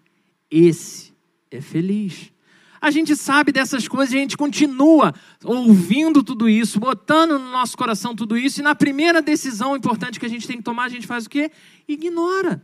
esse 0.51 1.14
é 1.57 1.61
feliz. 1.61 2.33
A 2.81 2.91
gente 2.91 3.17
sabe 3.17 3.51
dessas 3.51 3.89
coisas 3.89 4.15
a 4.15 4.19
gente 4.19 4.37
continua 4.37 5.15
ouvindo 5.43 6.23
tudo 6.23 6.49
isso, 6.49 6.79
botando 6.79 7.39
no 7.39 7.51
nosso 7.51 7.77
coração 7.77 8.15
tudo 8.15 8.37
isso, 8.37 8.61
e 8.61 8.63
na 8.63 8.75
primeira 8.75 9.23
decisão 9.23 9.75
importante 9.75 10.21
que 10.21 10.27
a 10.27 10.29
gente 10.29 10.47
tem 10.47 10.59
que 10.59 10.63
tomar, 10.63 10.85
a 10.85 10.89
gente 10.91 11.07
faz 11.07 11.25
o 11.25 11.31
quê? 11.31 11.51
Ignora. 11.89 12.63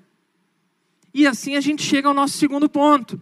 E 1.15 1.27
assim 1.27 1.57
a 1.57 1.61
gente 1.61 1.83
chega 1.83 2.07
ao 2.07 2.15
nosso 2.15 2.37
segundo 2.37 2.69
ponto. 2.69 3.21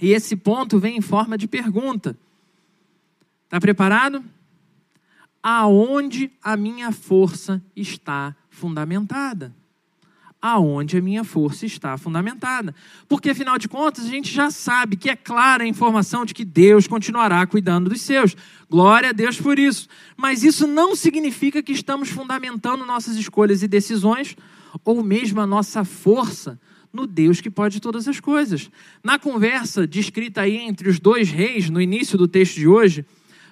E 0.00 0.10
esse 0.12 0.36
ponto 0.36 0.78
vem 0.78 0.96
em 0.96 1.00
forma 1.00 1.36
de 1.36 1.48
pergunta. 1.48 2.16
Está 3.44 3.60
preparado? 3.60 4.24
Aonde 5.42 6.30
a 6.42 6.56
minha 6.56 6.92
força 6.92 7.62
está 7.74 8.34
fundamentada? 8.48 9.54
Aonde 10.44 10.98
a 10.98 11.00
minha 11.00 11.22
força 11.22 11.64
está 11.64 11.96
fundamentada? 11.96 12.74
Porque 13.08 13.30
afinal 13.30 13.56
de 13.58 13.68
contas, 13.68 14.06
a 14.06 14.08
gente 14.08 14.28
já 14.28 14.50
sabe 14.50 14.96
que 14.96 15.08
é 15.08 15.14
clara 15.14 15.62
a 15.62 15.68
informação 15.68 16.24
de 16.24 16.34
que 16.34 16.44
Deus 16.44 16.88
continuará 16.88 17.46
cuidando 17.46 17.88
dos 17.88 18.00
seus. 18.00 18.36
Glória 18.68 19.10
a 19.10 19.12
Deus 19.12 19.40
por 19.40 19.56
isso. 19.56 19.88
Mas 20.16 20.42
isso 20.42 20.66
não 20.66 20.96
significa 20.96 21.62
que 21.62 21.70
estamos 21.70 22.08
fundamentando 22.08 22.84
nossas 22.84 23.14
escolhas 23.14 23.62
e 23.62 23.68
decisões 23.68 24.36
ou 24.84 25.00
mesmo 25.04 25.40
a 25.40 25.46
nossa 25.46 25.84
força 25.84 26.58
no 26.92 27.06
Deus 27.06 27.40
que 27.40 27.48
pode 27.48 27.80
todas 27.80 28.08
as 28.08 28.18
coisas. 28.18 28.68
Na 29.00 29.20
conversa 29.20 29.86
descrita 29.86 30.40
aí 30.40 30.56
entre 30.56 30.88
os 30.88 30.98
dois 30.98 31.30
reis, 31.30 31.70
no 31.70 31.80
início 31.80 32.18
do 32.18 32.26
texto 32.26 32.56
de 32.56 32.66
hoje, 32.66 33.06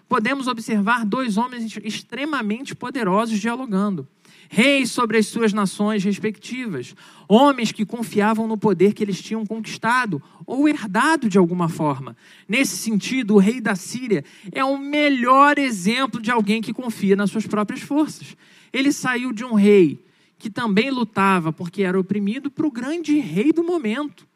podemos 0.08 0.48
observar 0.48 1.06
dois 1.06 1.36
homens 1.36 1.72
extremamente 1.84 2.74
poderosos 2.74 3.38
dialogando. 3.38 4.08
Reis 4.52 4.90
sobre 4.90 5.16
as 5.16 5.28
suas 5.28 5.52
nações 5.52 6.02
respectivas, 6.02 6.92
homens 7.28 7.70
que 7.70 7.86
confiavam 7.86 8.48
no 8.48 8.58
poder 8.58 8.94
que 8.94 9.04
eles 9.04 9.22
tinham 9.22 9.46
conquistado 9.46 10.20
ou 10.44 10.68
herdado 10.68 11.28
de 11.28 11.38
alguma 11.38 11.68
forma. 11.68 12.16
Nesse 12.48 12.76
sentido, 12.76 13.36
o 13.36 13.38
rei 13.38 13.60
da 13.60 13.76
Síria 13.76 14.24
é 14.50 14.64
o 14.64 14.76
melhor 14.76 15.56
exemplo 15.56 16.20
de 16.20 16.32
alguém 16.32 16.60
que 16.60 16.72
confia 16.72 17.14
nas 17.14 17.30
suas 17.30 17.46
próprias 17.46 17.80
forças. 17.80 18.36
Ele 18.72 18.90
saiu 18.90 19.32
de 19.32 19.44
um 19.44 19.54
rei 19.54 20.04
que 20.36 20.50
também 20.50 20.90
lutava 20.90 21.52
porque 21.52 21.84
era 21.84 22.00
oprimido, 22.00 22.50
para 22.50 22.66
o 22.66 22.72
grande 22.72 23.20
rei 23.20 23.52
do 23.52 23.62
momento. 23.62 24.26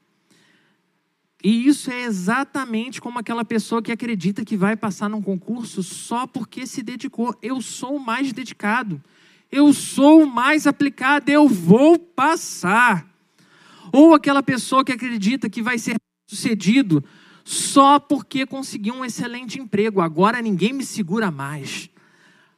E 1.43 1.67
isso 1.67 1.91
é 1.91 2.05
exatamente 2.05 3.01
como 3.01 3.19
aquela 3.19 3.45
pessoa 3.45 3.83
que 3.83 3.91
acredita 3.91 4.45
que 4.45 4.57
vai 4.57 4.77
passar 4.77 5.11
num 5.11 5.21
concurso 5.21 5.83
só 5.83 6.25
porque 6.25 6.69
se 6.69 6.85
dedicou. 6.85 7.37
Eu 7.43 7.61
sou 7.61 7.97
o 7.97 8.01
mais 8.01 8.33
dedicado, 8.33 9.03
eu 9.55 9.73
sou 9.73 10.27
mais 10.27 10.67
aplicado, 10.67 11.31
eu 11.31 11.49
vou 11.49 11.99
passar. 11.99 13.07
Ou 13.93 14.15
aquela 14.15 14.43
pessoa 14.43 14.85
que 14.85 14.93
acredita 14.93 15.49
que 15.49 15.63
vai 15.63 15.79
ser 15.79 15.97
sucedido 16.29 17.05
só 17.45 17.99
porque 17.99 18.47
conseguiu 18.47 18.95
um 18.95 19.05
excelente 19.05 19.61
emprego. 19.61 20.01
Agora 20.01 20.43
ninguém 20.43 20.73
me 20.73 20.85
segura 20.85 21.31
mais. 21.31 21.89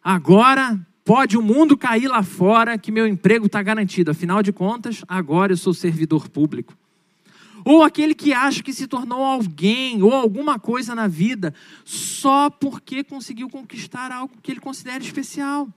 Agora 0.02 0.80
Pode 1.06 1.38
o 1.38 1.40
mundo 1.40 1.76
cair 1.76 2.08
lá 2.08 2.24
fora, 2.24 2.76
que 2.76 2.90
meu 2.90 3.06
emprego 3.06 3.46
está 3.46 3.62
garantido. 3.62 4.10
Afinal 4.10 4.42
de 4.42 4.52
contas, 4.52 5.04
agora 5.06 5.52
eu 5.52 5.56
sou 5.56 5.72
servidor 5.72 6.28
público. 6.28 6.76
Ou 7.64 7.84
aquele 7.84 8.12
que 8.12 8.32
acha 8.32 8.60
que 8.60 8.72
se 8.72 8.88
tornou 8.88 9.22
alguém 9.22 10.02
ou 10.02 10.12
alguma 10.12 10.58
coisa 10.58 10.96
na 10.96 11.06
vida 11.06 11.54
só 11.84 12.50
porque 12.50 13.04
conseguiu 13.04 13.48
conquistar 13.48 14.10
algo 14.10 14.34
que 14.42 14.50
ele 14.50 14.58
considera 14.58 14.98
especial. 14.98 15.68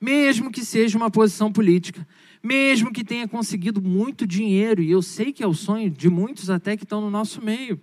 Mesmo 0.00 0.50
que 0.50 0.64
seja 0.64 0.96
uma 0.96 1.10
posição 1.10 1.52
política, 1.52 2.06
mesmo 2.42 2.92
que 2.92 3.04
tenha 3.04 3.26
conseguido 3.26 3.82
muito 3.82 4.26
dinheiro, 4.26 4.80
e 4.82 4.90
eu 4.90 5.02
sei 5.02 5.32
que 5.32 5.42
é 5.42 5.46
o 5.46 5.54
sonho 5.54 5.90
de 5.90 6.08
muitos 6.08 6.50
até 6.50 6.76
que 6.76 6.84
estão 6.84 7.00
no 7.00 7.10
nosso 7.10 7.42
meio. 7.42 7.80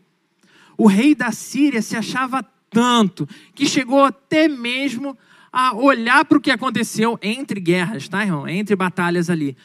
O 0.78 0.88
rei 0.88 1.14
da 1.14 1.32
Síria 1.32 1.82
se 1.82 1.96
achava 1.96 2.44
tanto 2.70 3.28
que 3.54 3.66
chegou 3.66 4.04
até 4.04 4.48
mesmo 4.48 5.18
a 5.52 5.74
olhar 5.74 6.26
para 6.26 6.38
o 6.38 6.42
que 6.42 6.52
aconteceu 6.52 7.18
entre 7.22 7.60
guerras, 7.62 8.10
tá, 8.10 8.24
irmão? 8.24 8.48
Entre 8.48 8.76
batalhas 8.76 9.30
ali. 9.30 9.56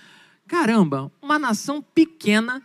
Caramba, 0.47 1.13
uma 1.21 1.39
nação 1.39 1.83
pequena, 1.83 2.63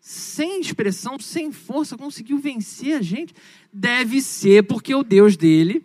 sem 0.00 0.60
expressão, 0.60 1.18
sem 1.18 1.52
força, 1.52 1.96
conseguiu 1.96 2.38
vencer 2.38 2.96
a 2.96 3.02
gente. 3.02 3.34
Deve 3.72 4.20
ser 4.22 4.62
porque 4.64 4.94
o 4.94 5.02
Deus 5.02 5.36
dele 5.36 5.84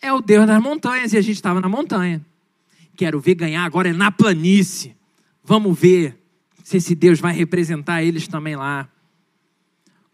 é 0.00 0.12
o 0.12 0.20
Deus 0.20 0.46
das 0.46 0.62
montanhas 0.62 1.12
e 1.12 1.18
a 1.18 1.20
gente 1.20 1.36
estava 1.36 1.60
na 1.60 1.68
montanha. 1.68 2.24
Quero 2.96 3.20
ver 3.20 3.34
ganhar 3.34 3.64
agora 3.64 3.88
é 3.88 3.92
na 3.92 4.10
planície. 4.10 4.96
Vamos 5.42 5.78
ver 5.78 6.18
se 6.62 6.76
esse 6.76 6.94
Deus 6.94 7.20
vai 7.20 7.32
representar 7.32 8.02
eles 8.02 8.28
também 8.28 8.56
lá. 8.56 8.88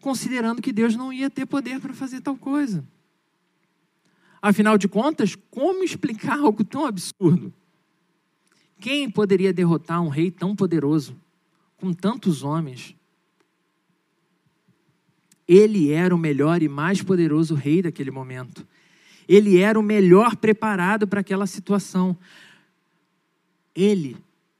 Considerando 0.01 0.61
que 0.61 0.71
Deus 0.71 0.95
não 0.95 1.11
ia 1.11 1.29
ter 1.29 1.45
poder 1.45 1.79
para 1.79 1.93
fazer 1.93 2.21
tal 2.21 2.37
coisa. 2.37 2.85
Afinal 4.41 4.77
de 4.77 4.87
contas, 4.87 5.35
como 5.49 5.83
explicar 5.83 6.39
algo 6.39 6.63
tão 6.63 6.85
absurdo? 6.85 7.53
Quem 8.79 9.09
poderia 9.09 9.51
derrotar 9.51 10.01
um 10.01 10.07
rei 10.07 10.31
tão 10.31 10.55
poderoso, 10.55 11.19
com 11.75 11.91
tantos 11.91 12.43
homens? 12.43 12.95
Ele 15.45 15.91
era 15.91 16.15
o 16.15 16.17
melhor 16.17 16.63
e 16.63 16.69
mais 16.69 17.01
poderoso 17.01 17.55
rei 17.55 17.81
daquele 17.81 18.11
momento. 18.11 18.65
Ele 19.27 19.57
era 19.57 19.77
o 19.77 19.83
melhor 19.83 20.35
preparado 20.37 21.07
para 21.07 21.19
aquela 21.19 21.45
situação. 21.45 22.17
Ele 23.79 24.17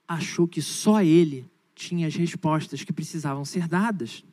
achou 0.08 0.48
que 0.48 0.62
só 0.62 1.02
ele 1.02 1.46
tinha 1.76 2.08
as 2.08 2.16
respostas 2.16 2.84
que 2.84 2.94
precisavam 2.94 3.44
ser 3.44 3.68
dadas. 3.68 4.24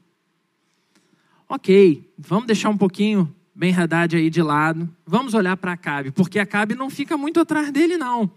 Ok, 1.49 2.09
vamos 2.16 2.46
deixar 2.46 2.70
um 2.70 2.77
pouquinho 2.77 3.35
Ben 3.53 3.75
Haddad 3.75 4.16
aí 4.16 4.31
de 4.31 4.42
lado. 4.42 4.88
Vamos 5.05 5.35
olhar 5.35 5.57
para 5.57 5.72
Acabe, 5.72 6.12
porque 6.12 6.38
Acabe 6.38 6.77
não 6.77 6.88
fica 6.88 7.16
muito 7.16 7.40
atrás 7.40 7.72
dele, 7.72 7.96
não. 7.96 8.31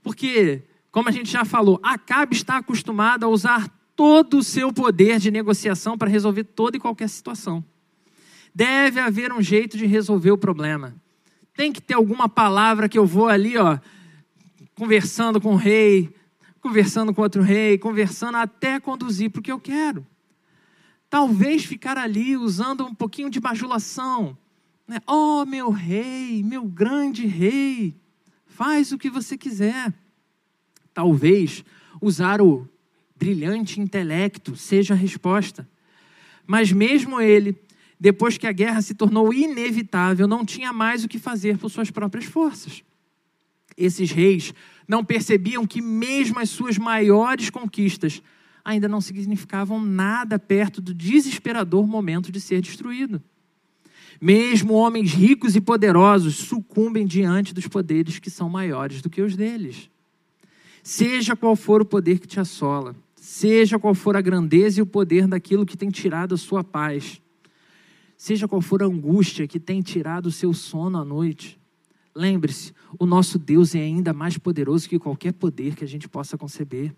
Porque 0.00 0.62
como 0.92 1.08
a 1.08 1.12
gente 1.12 1.30
já 1.30 1.44
falou, 1.44 1.80
Acabe 1.82 2.36
está 2.36 2.58
acostumado 2.58 3.24
a 3.24 3.28
usar 3.28 3.68
todo 3.96 4.38
o 4.38 4.44
seu 4.44 4.72
poder 4.72 5.18
de 5.18 5.28
negociação 5.28 5.98
para 5.98 6.08
resolver 6.08 6.44
toda 6.44 6.76
e 6.76 6.80
qualquer 6.80 7.08
situação. 7.08 7.64
Deve 8.54 9.00
haver 9.00 9.32
um 9.32 9.42
jeito 9.42 9.76
de 9.76 9.86
resolver 9.86 10.30
o 10.30 10.38
problema. 10.38 10.94
Tem 11.52 11.72
que 11.72 11.82
ter 11.82 11.94
alguma 11.94 12.28
palavra 12.28 12.88
que 12.88 12.96
eu 12.96 13.04
vou 13.04 13.26
ali, 13.26 13.58
ó, 13.58 13.78
conversando 14.78 15.40
com 15.40 15.54
o 15.54 15.56
rei, 15.56 16.08
conversando 16.60 17.12
com 17.12 17.20
outro 17.20 17.42
rei, 17.42 17.76
conversando 17.76 18.36
até 18.36 18.78
conduzir 18.78 19.28
para 19.28 19.40
o 19.40 19.42
que 19.42 19.50
eu 19.50 19.58
quero. 19.58 20.06
Talvez 21.10 21.64
ficar 21.64 21.98
ali 21.98 22.36
usando 22.36 22.86
um 22.86 22.94
pouquinho 22.94 23.28
de 23.28 23.40
bajulação. 23.40 24.38
Né? 24.86 25.00
Oh, 25.04 25.44
meu 25.44 25.70
rei, 25.70 26.44
meu 26.44 26.64
grande 26.64 27.26
rei, 27.26 27.96
faz 28.46 28.92
o 28.92 28.98
que 28.98 29.10
você 29.10 29.36
quiser. 29.36 29.92
Talvez 30.94 31.64
usar 32.00 32.40
o 32.40 32.68
brilhante 33.16 33.80
intelecto 33.80 34.54
seja 34.54 34.94
a 34.94 34.96
resposta. 34.96 35.68
Mas 36.46 36.70
mesmo 36.70 37.20
ele, 37.20 37.60
depois 37.98 38.38
que 38.38 38.46
a 38.46 38.52
guerra 38.52 38.80
se 38.80 38.94
tornou 38.94 39.34
inevitável, 39.34 40.28
não 40.28 40.44
tinha 40.44 40.72
mais 40.72 41.02
o 41.02 41.08
que 41.08 41.18
fazer 41.18 41.58
por 41.58 41.68
suas 41.68 41.90
próprias 41.90 42.26
forças. 42.26 42.84
Esses 43.78 44.10
reis 44.10 44.52
não 44.88 45.04
percebiam 45.04 45.64
que 45.64 45.80
mesmo 45.80 46.40
as 46.40 46.50
suas 46.50 46.76
maiores 46.76 47.48
conquistas 47.48 48.20
ainda 48.64 48.88
não 48.88 49.00
significavam 49.00 49.80
nada 49.80 50.36
perto 50.36 50.82
do 50.82 50.92
desesperador 50.92 51.86
momento 51.86 52.32
de 52.32 52.40
ser 52.40 52.60
destruído. 52.60 53.22
Mesmo 54.20 54.74
homens 54.74 55.12
ricos 55.12 55.54
e 55.54 55.60
poderosos 55.60 56.34
sucumbem 56.34 57.06
diante 57.06 57.54
dos 57.54 57.68
poderes 57.68 58.18
que 58.18 58.28
são 58.28 58.48
maiores 58.48 59.00
do 59.00 59.08
que 59.08 59.22
os 59.22 59.36
deles. 59.36 59.88
Seja 60.82 61.36
qual 61.36 61.54
for 61.54 61.80
o 61.82 61.84
poder 61.84 62.18
que 62.18 62.26
te 62.26 62.40
assola, 62.40 62.96
seja 63.14 63.78
qual 63.78 63.94
for 63.94 64.16
a 64.16 64.20
grandeza 64.20 64.80
e 64.80 64.82
o 64.82 64.86
poder 64.86 65.28
daquilo 65.28 65.64
que 65.64 65.76
tem 65.76 65.88
tirado 65.88 66.34
a 66.34 66.38
sua 66.38 66.64
paz, 66.64 67.20
seja 68.16 68.48
qual 68.48 68.60
for 68.60 68.82
a 68.82 68.86
angústia 68.86 69.46
que 69.46 69.60
tem 69.60 69.80
tirado 69.82 70.26
o 70.26 70.32
seu 70.32 70.52
sono 70.52 70.98
à 70.98 71.04
noite, 71.04 71.58
lembre-se: 72.18 72.74
o 72.98 73.06
nosso 73.06 73.38
Deus 73.38 73.74
é 73.74 73.80
ainda 73.80 74.12
mais 74.12 74.36
poderoso 74.36 74.88
que 74.88 74.98
qualquer 74.98 75.32
poder 75.32 75.76
que 75.76 75.84
a 75.84 75.88
gente 75.88 76.08
possa 76.08 76.36
conceber. 76.36 76.94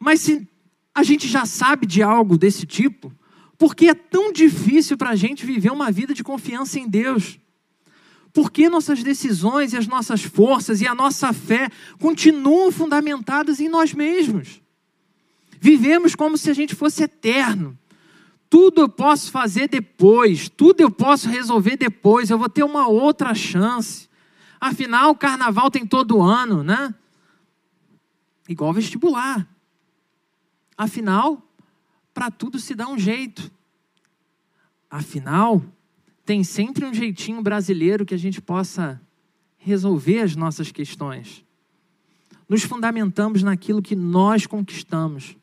Mas 0.00 0.20
se 0.20 0.48
a 0.94 1.02
gente 1.02 1.28
já 1.28 1.44
sabe 1.44 1.86
de 1.86 2.02
algo 2.02 2.38
desse 2.38 2.66
tipo, 2.66 3.12
por 3.58 3.74
que 3.74 3.88
é 3.88 3.94
tão 3.94 4.32
difícil 4.32 4.96
para 4.96 5.10
a 5.10 5.16
gente 5.16 5.44
viver 5.44 5.70
uma 5.70 5.90
vida 5.90 6.14
de 6.14 6.24
confiança 6.24 6.78
em 6.78 6.88
Deus? 6.88 7.38
Por 8.32 8.50
que 8.50 8.68
nossas 8.68 9.02
decisões 9.02 9.72
e 9.72 9.76
as 9.76 9.86
nossas 9.86 10.22
forças 10.22 10.80
e 10.80 10.86
a 10.86 10.94
nossa 10.94 11.32
fé 11.32 11.68
continuam 11.98 12.70
fundamentadas 12.70 13.60
em 13.60 13.68
nós 13.68 13.92
mesmos? 13.92 14.62
Vivemos 15.60 16.14
como 16.14 16.38
se 16.38 16.48
a 16.50 16.54
gente 16.54 16.74
fosse 16.74 17.02
eterno. 17.02 17.76
Tudo 18.50 18.80
eu 18.80 18.88
posso 18.88 19.30
fazer 19.30 19.68
depois, 19.68 20.48
tudo 20.48 20.80
eu 20.80 20.90
posso 20.90 21.28
resolver 21.28 21.76
depois, 21.76 22.30
eu 22.30 22.38
vou 22.38 22.48
ter 22.48 22.62
uma 22.62 22.88
outra 22.88 23.34
chance. 23.34 24.08
Afinal, 24.60 25.10
o 25.10 25.16
carnaval 25.16 25.70
tem 25.70 25.86
todo 25.86 26.22
ano, 26.22 26.62
né? 26.62 26.94
Igual 28.48 28.72
vestibular. 28.72 29.46
Afinal, 30.76 31.42
para 32.14 32.30
tudo 32.30 32.58
se 32.58 32.74
dá 32.74 32.88
um 32.88 32.98
jeito. 32.98 33.50
Afinal, 34.90 35.62
tem 36.24 36.42
sempre 36.42 36.86
um 36.86 36.94
jeitinho 36.94 37.42
brasileiro 37.42 38.06
que 38.06 38.14
a 38.14 38.18
gente 38.18 38.40
possa 38.40 39.00
resolver 39.58 40.20
as 40.20 40.34
nossas 40.34 40.72
questões. 40.72 41.44
Nos 42.48 42.62
fundamentamos 42.62 43.42
naquilo 43.42 43.82
que 43.82 43.94
nós 43.94 44.46
conquistamos 44.46 45.36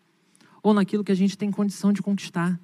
ou 0.63 0.73
naquilo 0.73 1.03
que 1.03 1.11
a 1.11 1.15
gente 1.15 1.37
tem 1.37 1.51
condição 1.51 1.93
de 1.93 2.01
conquistar. 2.01 2.59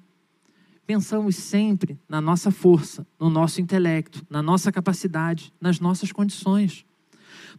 Pensamos 0.86 1.36
sempre 1.36 1.98
na 2.08 2.20
nossa 2.20 2.50
força, 2.50 3.06
no 3.18 3.30
nosso 3.30 3.60
intelecto, 3.60 4.24
na 4.28 4.42
nossa 4.42 4.70
capacidade, 4.72 5.52
nas 5.60 5.80
nossas 5.80 6.12
condições. 6.12 6.84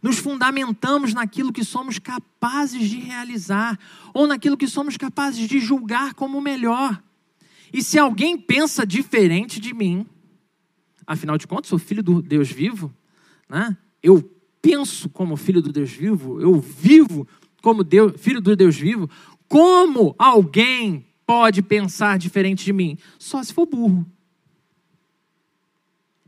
Nos 0.02 0.18
fundamentamos 0.18 1.14
naquilo 1.14 1.52
que 1.52 1.64
somos 1.64 1.98
capazes 1.98 2.88
de 2.88 2.98
realizar 2.98 3.78
ou 4.12 4.26
naquilo 4.26 4.56
que 4.56 4.68
somos 4.68 4.96
capazes 4.96 5.48
de 5.48 5.58
julgar 5.58 6.14
como 6.14 6.40
melhor. 6.40 7.02
E 7.72 7.82
se 7.82 7.98
alguém 7.98 8.36
pensa 8.36 8.86
diferente 8.86 9.58
de 9.58 9.74
mim, 9.74 10.06
Afinal 11.06 11.36
de 11.36 11.46
contas, 11.46 11.68
sou 11.68 11.78
filho 11.78 12.02
do 12.02 12.22
Deus 12.22 12.50
vivo, 12.50 12.94
né? 13.48 13.76
Eu 14.02 14.22
penso 14.60 15.08
como 15.10 15.36
filho 15.36 15.60
do 15.60 15.72
Deus 15.72 15.90
vivo, 15.90 16.40
eu 16.40 16.58
vivo 16.58 17.26
como 17.62 17.84
Deus, 17.84 18.14
filho 18.18 18.40
do 18.40 18.56
Deus 18.56 18.76
vivo. 18.76 19.08
Como 19.46 20.14
alguém 20.18 21.06
pode 21.26 21.62
pensar 21.62 22.18
diferente 22.18 22.64
de 22.64 22.72
mim? 22.72 22.98
Só 23.18 23.42
se 23.42 23.52
for 23.52 23.66
burro. 23.66 24.06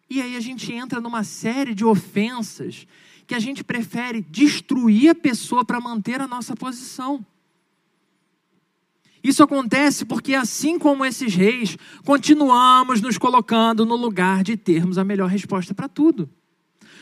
E 0.09 0.21
aí 0.21 0.37
a 0.37 0.41
gente 0.41 0.73
entra 0.73 1.01
numa 1.01 1.25
série 1.25 1.75
de 1.75 1.85
ofensas 1.85 2.87
que 3.27 3.35
a 3.35 3.39
gente 3.41 3.65
prefere 3.65 4.21
destruir 4.23 5.11
a 5.11 5.15
pessoa 5.15 5.65
para 5.65 5.81
manter 5.81 6.21
a 6.21 6.29
nossa 6.29 6.55
posição. 6.55 7.25
Isso 9.23 9.43
acontece 9.43 10.05
porque, 10.05 10.35
assim 10.35 10.79
como 10.79 11.05
esses 11.05 11.35
reis, 11.35 11.77
continuamos 12.05 13.01
nos 13.01 13.19
colocando 13.19 13.85
no 13.85 13.97
lugar 13.97 14.45
de 14.45 14.57
termos 14.57 14.99
a 14.99 15.05
melhor 15.05 15.29
resposta 15.29 15.75
para 15.75 15.89
tudo. 15.89 16.31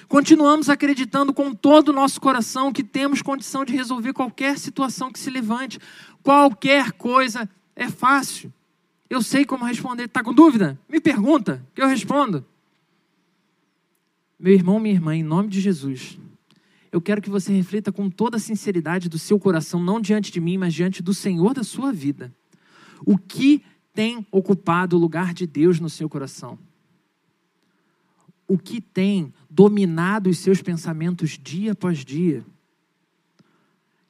Continuamos 0.09 0.71
acreditando 0.71 1.35
com 1.35 1.55
todo 1.55 1.91
o 1.91 1.93
nosso 1.93 2.19
coração 2.21 2.73
que 2.73 2.83
temos 2.83 3.21
condição 3.21 3.65
de 3.65 3.75
resolver 3.75 4.15
qualquer 4.15 4.59
situação 4.59 5.13
que 5.13 5.19
se 5.19 5.29
levante. 5.29 5.79
Qualquer 6.23 6.93
coisa 6.93 7.49
é 7.77 7.89
fácil. 7.89 8.53
Eu 9.09 9.23
sei 9.23 9.45
como 9.45 9.65
responder. 9.65 10.05
Está 10.05 10.23
com 10.23 10.33
dúvida? 10.33 10.79
Me 10.89 11.01
pergunta, 11.01 11.65
que 11.75 11.83
eu 11.83 11.87
respondo. 11.87 12.45
Meu 14.39 14.53
irmão, 14.53 14.79
minha 14.79 14.95
irmã, 14.95 15.15
em 15.15 15.23
nome 15.23 15.49
de 15.49 15.61
Jesus, 15.61 16.19
eu 16.91 17.01
quero 17.01 17.23
que 17.23 17.31
você 17.31 17.53
reflita 17.53 17.91
com 17.91 18.11
toda 18.11 18.37
a 18.37 18.41
sinceridade 18.41 19.09
do 19.09 19.19
seu 19.19 19.39
coração, 19.39 19.83
não 19.83 20.01
diante 20.01 20.31
de 20.31 20.41
mim, 20.41 20.59
mas 20.59 20.75
diante 20.75 21.03
do 21.03 21.15
Senhor 21.15 21.55
da 21.55 21.65
sua 21.65 21.93
vida. 21.93 22.33
O 23.05 23.19
que 23.19 23.65
tem 23.93 24.27
ocupado 24.31 24.97
o 24.97 24.99
lugar 24.99 25.33
de 25.33 25.47
Deus 25.47 25.81
no 25.81 25.89
seu 25.89 26.09
coração? 26.09 26.59
O 28.47 28.59
que 28.59 28.81
tem 28.81 29.33
dominado 29.49 30.29
os 30.29 30.39
seus 30.39 30.61
pensamentos 30.61 31.39
dia 31.39 31.73
após 31.73 32.05
dia? 32.05 32.45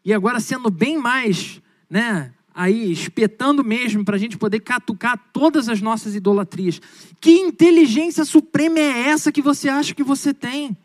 E 0.05 0.12
agora, 0.12 0.40
sendo 0.40 0.70
bem 0.70 0.98
mais, 0.98 1.62
né, 1.88 2.35
aí 2.55 2.93
espetando 2.93 3.64
mesmo 3.64 4.05
para 4.05 4.14
a 4.14 4.19
gente 4.19 4.38
poder 4.38 4.61
catucar 4.61 5.19
todas 5.33 5.69
as 5.69 5.81
nossas 5.81 6.14
idolatrias. 6.14 6.81
Que 7.21 7.33
inteligência 7.33 8.25
suprema 8.25 8.79
é 8.79 9.09
essa 9.09 9.33
que 9.33 9.43
você 9.43 9.69
acha 9.69 9.95
que 9.95 10.05
você 10.05 10.33
tem? 10.33 10.77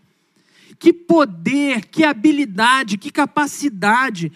Que 0.80 0.92
poder, 0.92 1.86
que 1.86 2.04
habilidade, 2.04 2.98
que 2.98 3.12
capacidade, 3.12 4.32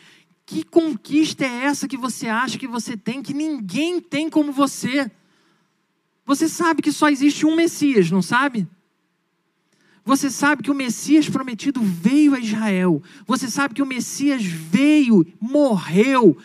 que 0.46 0.64
conquista 0.64 1.44
é 1.44 1.66
essa 1.66 1.88
que 1.88 1.98
você 1.98 2.28
acha 2.28 2.60
que 2.60 2.68
você 2.68 2.96
tem, 2.96 3.24
que 3.24 3.34
ninguém 3.34 4.00
tem 4.00 4.30
como 4.30 4.52
você? 4.52 5.10
Você 6.26 6.48
sabe 6.48 6.82
que 6.82 6.92
só 6.92 7.10
existe 7.10 7.46
um 7.46 7.56
Messias, 7.56 8.12
não 8.12 8.22
sabe? 8.22 8.68
Você 10.06 10.30
sabe 10.30 10.62
que 10.62 10.72
o 10.72 10.76
Messias 10.76 11.30
prometido 11.30 11.82
veio 11.82 12.36
a 12.36 12.40
Israel. 12.40 13.02
Você 13.26 13.50
sabe 13.50 13.74
que 13.74 13.82
o 13.82 13.86
Messias 13.86 14.44
veio, 14.44 15.26
morreu, 15.40 16.38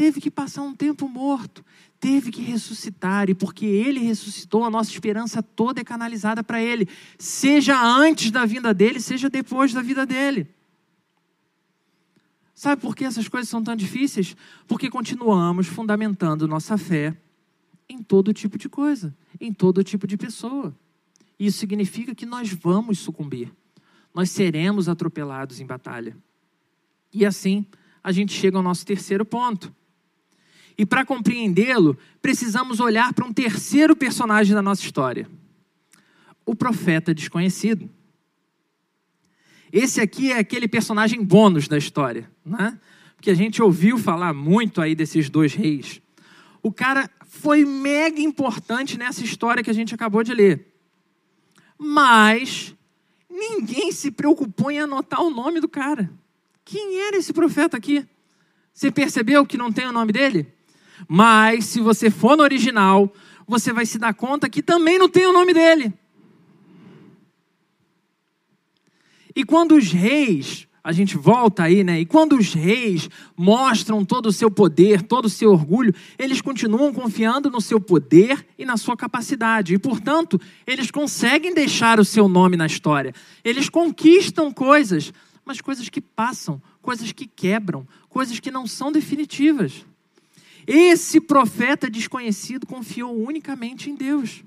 teve 0.00 0.18
que 0.18 0.30
passar 0.30 0.62
um 0.62 0.74
tempo 0.74 1.06
morto, 1.06 1.62
teve 2.00 2.30
que 2.30 2.40
ressuscitar, 2.40 3.28
e 3.28 3.34
porque 3.34 3.66
ele 3.66 4.00
ressuscitou, 4.00 4.64
a 4.64 4.70
nossa 4.70 4.90
esperança 4.90 5.42
toda 5.42 5.82
é 5.82 5.84
canalizada 5.84 6.42
para 6.42 6.58
ele, 6.58 6.88
seja 7.18 7.78
antes 7.78 8.30
da 8.30 8.46
vinda 8.46 8.72
dele, 8.72 8.98
seja 8.98 9.28
depois 9.28 9.74
da 9.74 9.82
vida 9.82 10.06
dele. 10.06 10.48
Sabe 12.54 12.80
por 12.80 12.96
que 12.96 13.04
essas 13.04 13.28
coisas 13.28 13.50
são 13.50 13.62
tão 13.62 13.76
difíceis? 13.76 14.34
Porque 14.66 14.88
continuamos 14.88 15.66
fundamentando 15.66 16.48
nossa 16.48 16.78
fé 16.78 17.14
em 17.86 18.02
todo 18.02 18.32
tipo 18.32 18.56
de 18.56 18.70
coisa, 18.70 19.14
em 19.38 19.52
todo 19.52 19.84
tipo 19.84 20.06
de 20.06 20.16
pessoa. 20.16 20.74
Isso 21.38 21.58
significa 21.58 22.14
que 22.14 22.24
nós 22.24 22.50
vamos 22.50 23.00
sucumbir, 23.00 23.52
nós 24.14 24.30
seremos 24.30 24.88
atropelados 24.88 25.60
em 25.60 25.66
batalha. 25.66 26.16
E 27.12 27.26
assim, 27.26 27.66
a 28.02 28.10
gente 28.10 28.32
chega 28.32 28.56
ao 28.56 28.62
nosso 28.62 28.86
terceiro 28.86 29.26
ponto. 29.26 29.78
E 30.80 30.86
para 30.86 31.04
compreendê-lo, 31.04 31.94
precisamos 32.22 32.80
olhar 32.80 33.12
para 33.12 33.26
um 33.26 33.34
terceiro 33.34 33.94
personagem 33.94 34.54
da 34.54 34.62
nossa 34.62 34.80
história: 34.80 35.28
o 36.46 36.56
profeta 36.56 37.12
desconhecido. 37.12 37.86
Esse 39.70 40.00
aqui 40.00 40.32
é 40.32 40.38
aquele 40.38 40.66
personagem 40.66 41.22
bônus 41.22 41.68
da 41.68 41.76
história, 41.76 42.30
né? 42.42 42.80
Porque 43.14 43.30
a 43.30 43.34
gente 43.34 43.60
ouviu 43.60 43.98
falar 43.98 44.32
muito 44.32 44.80
aí 44.80 44.94
desses 44.94 45.28
dois 45.28 45.52
reis. 45.52 46.00
O 46.62 46.72
cara 46.72 47.10
foi 47.26 47.62
mega 47.62 48.18
importante 48.18 48.96
nessa 48.96 49.22
história 49.22 49.62
que 49.62 49.68
a 49.68 49.74
gente 49.74 49.94
acabou 49.94 50.22
de 50.22 50.32
ler. 50.32 50.66
Mas 51.78 52.74
ninguém 53.28 53.92
se 53.92 54.10
preocupou 54.10 54.70
em 54.70 54.80
anotar 54.80 55.20
o 55.20 55.28
nome 55.28 55.60
do 55.60 55.68
cara. 55.68 56.10
quem 56.64 57.00
era 57.02 57.18
esse 57.18 57.34
profeta 57.34 57.76
aqui? 57.76 58.08
Você 58.72 58.90
percebeu 58.90 59.44
que 59.44 59.58
não 59.58 59.70
tem 59.70 59.86
o 59.86 59.92
nome 59.92 60.10
dele? 60.10 60.58
Mas 61.08 61.66
se 61.66 61.80
você 61.80 62.10
for 62.10 62.36
no 62.36 62.42
original, 62.42 63.12
você 63.46 63.72
vai 63.72 63.86
se 63.86 63.98
dar 63.98 64.14
conta 64.14 64.48
que 64.48 64.62
também 64.62 64.98
não 64.98 65.08
tem 65.08 65.26
o 65.26 65.32
nome 65.32 65.52
dele. 65.52 65.92
E 69.34 69.44
quando 69.44 69.76
os 69.76 69.92
reis, 69.92 70.66
a 70.82 70.92
gente 70.92 71.16
volta 71.16 71.64
aí, 71.64 71.84
né? 71.84 72.00
E 72.00 72.06
quando 72.06 72.36
os 72.36 72.54
reis 72.54 73.08
mostram 73.36 74.04
todo 74.04 74.26
o 74.26 74.32
seu 74.32 74.50
poder, 74.50 75.02
todo 75.02 75.26
o 75.26 75.30
seu 75.30 75.52
orgulho, 75.52 75.94
eles 76.18 76.40
continuam 76.40 76.92
confiando 76.92 77.50
no 77.50 77.60
seu 77.60 77.80
poder 77.80 78.46
e 78.58 78.64
na 78.64 78.76
sua 78.76 78.96
capacidade. 78.96 79.74
E, 79.74 79.78
portanto, 79.78 80.40
eles 80.66 80.90
conseguem 80.90 81.54
deixar 81.54 82.00
o 82.00 82.04
seu 82.04 82.28
nome 82.28 82.56
na 82.56 82.66
história. 82.66 83.14
Eles 83.44 83.68
conquistam 83.68 84.52
coisas, 84.52 85.12
mas 85.44 85.60
coisas 85.60 85.88
que 85.88 86.00
passam, 86.00 86.60
coisas 86.80 87.12
que 87.12 87.26
quebram, 87.26 87.86
coisas 88.08 88.40
que 88.40 88.50
não 88.50 88.66
são 88.66 88.90
definitivas. 88.90 89.84
Esse 90.66 91.20
profeta 91.20 91.90
desconhecido 91.90 92.66
confiou 92.66 93.16
unicamente 93.16 93.90
em 93.90 93.94
Deus 93.94 94.42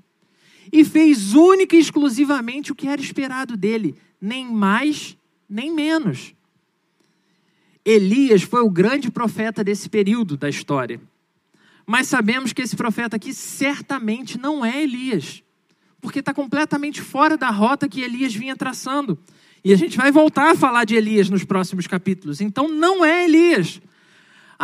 e 0.72 0.84
fez 0.84 1.34
única 1.34 1.76
e 1.76 1.80
exclusivamente 1.80 2.72
o 2.72 2.74
que 2.74 2.88
era 2.88 3.00
esperado 3.00 3.56
dele, 3.56 3.96
nem 4.20 4.50
mais 4.50 5.16
nem 5.48 5.72
menos. 5.72 6.34
Elias 7.84 8.42
foi 8.42 8.62
o 8.62 8.70
grande 8.70 9.10
profeta 9.10 9.62
desse 9.62 9.88
período 9.88 10.36
da 10.36 10.48
história. 10.48 11.00
Mas 11.86 12.08
sabemos 12.08 12.52
que 12.52 12.62
esse 12.62 12.74
profeta 12.74 13.16
aqui 13.16 13.34
certamente 13.34 14.38
não 14.38 14.64
é 14.64 14.82
Elias, 14.82 15.42
porque 16.00 16.20
está 16.20 16.32
completamente 16.32 17.02
fora 17.02 17.36
da 17.36 17.50
rota 17.50 17.88
que 17.88 18.00
Elias 18.00 18.34
vinha 18.34 18.56
traçando. 18.56 19.18
E 19.62 19.72
a 19.72 19.76
gente 19.76 19.96
vai 19.96 20.10
voltar 20.10 20.52
a 20.52 20.56
falar 20.56 20.84
de 20.84 20.94
Elias 20.94 21.28
nos 21.28 21.44
próximos 21.44 21.86
capítulos. 21.86 22.40
Então 22.40 22.68
não 22.68 23.04
é 23.04 23.24
Elias. 23.24 23.80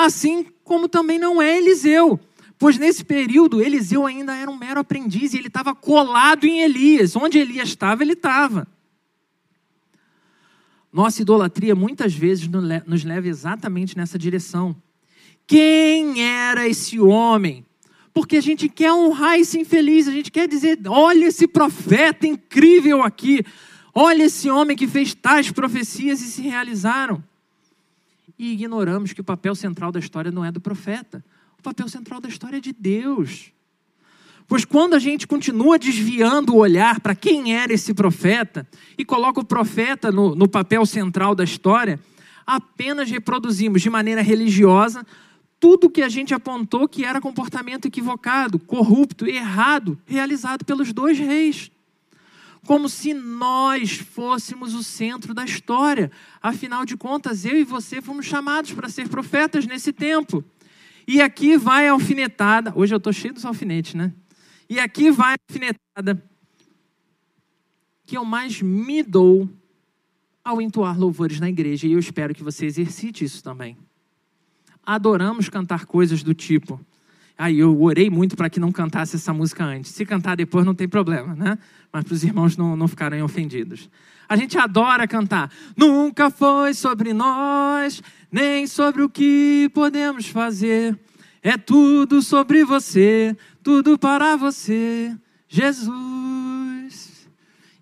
Assim 0.01 0.47
como 0.65 0.89
também 0.89 1.19
não 1.19 1.43
é 1.43 1.59
Eliseu. 1.59 2.19
Pois 2.59 2.79
nesse 2.79 3.05
período, 3.05 3.61
Eliseu 3.61 4.07
ainda 4.07 4.35
era 4.35 4.51
um 4.51 4.57
mero 4.57 4.81
aprendiz 4.81 5.35
e 5.35 5.37
ele 5.37 5.49
estava 5.49 5.75
colado 5.75 6.47
em 6.47 6.63
Elias. 6.63 7.17
Onde 7.17 7.39
Elias 7.39 7.69
estava, 7.69 8.03
ele 8.03 8.15
estava. 8.15 8.67
Nossa 10.91 11.21
idolatria 11.21 11.75
muitas 11.75 12.15
vezes 12.15 12.49
nos 12.87 13.05
leva 13.05 13.29
exatamente 13.29 13.95
nessa 13.95 14.19
direção. 14.19 14.75
Quem 15.47 16.23
era 16.23 16.67
esse 16.67 16.99
homem? 16.99 17.67
Porque 18.15 18.39
a 18.39 18.41
gente 18.41 18.71
quer 18.71 18.93
honrar 18.95 19.39
esse 19.39 19.61
infeliz, 19.61 20.09
a 20.09 20.13
gente 20.13 20.31
quer 20.31 20.49
dizer: 20.49 20.79
olha 20.87 21.27
esse 21.27 21.47
profeta 21.47 22.27
incrível 22.27 23.03
aqui, 23.03 23.45
olha 23.95 24.25
esse 24.25 24.49
homem 24.49 24.77
que 24.77 24.89
fez 24.89 25.15
tais 25.15 25.51
profecias 25.51 26.23
e 26.23 26.25
se 26.25 26.41
realizaram. 26.41 27.23
E 28.41 28.55
ignoramos 28.55 29.13
que 29.13 29.21
o 29.21 29.25
papel 29.25 29.55
central 29.55 29.93
da 29.93 29.99
história 29.99 30.31
não 30.31 30.43
é 30.43 30.51
do 30.51 30.63
profeta, 30.63 31.23
o 31.59 31.63
papel 31.63 31.87
central 31.91 32.23
da 32.23 32.29
história 32.31 32.57
é 32.57 32.61
de 32.61 32.73
Deus. 32.73 33.53
Pois 34.49 34.65
quando 34.65 34.95
a 34.95 34.99
gente 34.99 35.27
continua 35.27 35.79
desviando 35.79 36.55
o 36.55 36.57
olhar 36.57 37.01
para 37.01 37.15
quem 37.15 37.55
era 37.55 37.71
esse 37.71 37.93
profeta 37.93 38.67
e 38.97 39.05
coloca 39.05 39.41
o 39.41 39.45
profeta 39.45 40.11
no, 40.11 40.35
no 40.35 40.49
papel 40.49 40.87
central 40.87 41.35
da 41.35 41.45
história, 41.45 42.01
apenas 42.47 43.11
reproduzimos 43.11 43.83
de 43.83 43.91
maneira 43.91 44.23
religiosa 44.23 45.07
tudo 45.61 45.91
que 45.91 46.01
a 46.01 46.09
gente 46.09 46.33
apontou 46.33 46.89
que 46.89 47.05
era 47.05 47.21
comportamento 47.21 47.85
equivocado, 47.85 48.59
corrupto, 48.59 49.27
errado, 49.27 49.99
realizado 50.07 50.65
pelos 50.65 50.95
dois 50.95 51.19
reis. 51.19 51.71
Como 52.67 52.89
se 52.89 53.15
nós 53.15 53.93
fôssemos 53.93 54.75
o 54.75 54.83
centro 54.83 55.33
da 55.33 55.45
história. 55.45 56.11
Afinal 56.43 56.85
de 56.85 56.97
contas, 56.97 57.45
eu 57.45 57.57
e 57.57 57.65
você 57.65 58.03
fomos 58.03 58.27
chamados 58.27 58.73
para 58.73 58.89
ser 58.89 59.09
profetas 59.09 59.67
nesse 59.67 59.93
tempo. 59.93 60.45
E 61.07 61.21
aqui 61.21 61.57
vai 61.57 61.89
a 61.89 61.93
alfinetada. 61.93 62.73
Hoje 62.77 62.95
eu 62.95 62.99
estou 62.99 63.13
cheio 63.13 63.35
dos 63.35 63.45
alfinetes, 63.45 63.95
né? 63.95 64.13
E 64.69 64.79
aqui 64.79 65.11
vai 65.11 65.35
a 65.35 65.37
alfinetada 65.49 66.31
que 68.07 68.17
eu 68.17 68.25
mais 68.25 68.61
me 68.61 69.03
dou 69.03 69.49
ao 70.45 70.61
entoar 70.61 70.99
louvores 70.99 71.39
na 71.39 71.49
igreja, 71.49 71.87
e 71.87 71.93
eu 71.93 71.99
espero 71.99 72.35
que 72.35 72.43
você 72.43 72.67
exercite 72.67 73.25
isso 73.25 73.41
também. 73.41 73.77
Adoramos 74.83 75.49
cantar 75.49 75.87
coisas 75.87 76.23
do 76.23 76.35
tipo. 76.35 76.81
Aí 77.41 77.59
eu 77.59 77.81
orei 77.81 78.11
muito 78.11 78.37
para 78.37 78.51
que 78.51 78.61
não 78.61 78.71
cantasse 78.71 79.17
essa 79.17 79.33
música 79.33 79.65
antes. 79.65 79.93
Se 79.93 80.05
cantar 80.05 80.37
depois 80.37 80.67
não 80.67 80.75
tem 80.75 80.87
problema, 80.87 81.35
né? 81.35 81.59
Mas 81.91 82.05
para 82.05 82.13
os 82.13 82.23
irmãos 82.23 82.55
não, 82.55 82.77
não 82.77 82.87
ficarem 82.87 83.23
ofendidos. 83.23 83.89
A 84.29 84.37
gente 84.37 84.59
adora 84.59 85.09
cantar. 85.09 85.51
Nunca 85.75 86.29
foi 86.29 86.75
sobre 86.75 87.15
nós, 87.15 88.03
nem 88.31 88.67
sobre 88.67 89.01
o 89.03 89.09
que 89.09 89.71
podemos 89.73 90.27
fazer. 90.27 91.01
É 91.43 91.57
tudo 91.57 92.21
sobre 92.21 92.63
você, 92.63 93.35
tudo 93.63 93.99
para 93.99 94.37
você, 94.37 95.17
Jesus. 95.49 97.27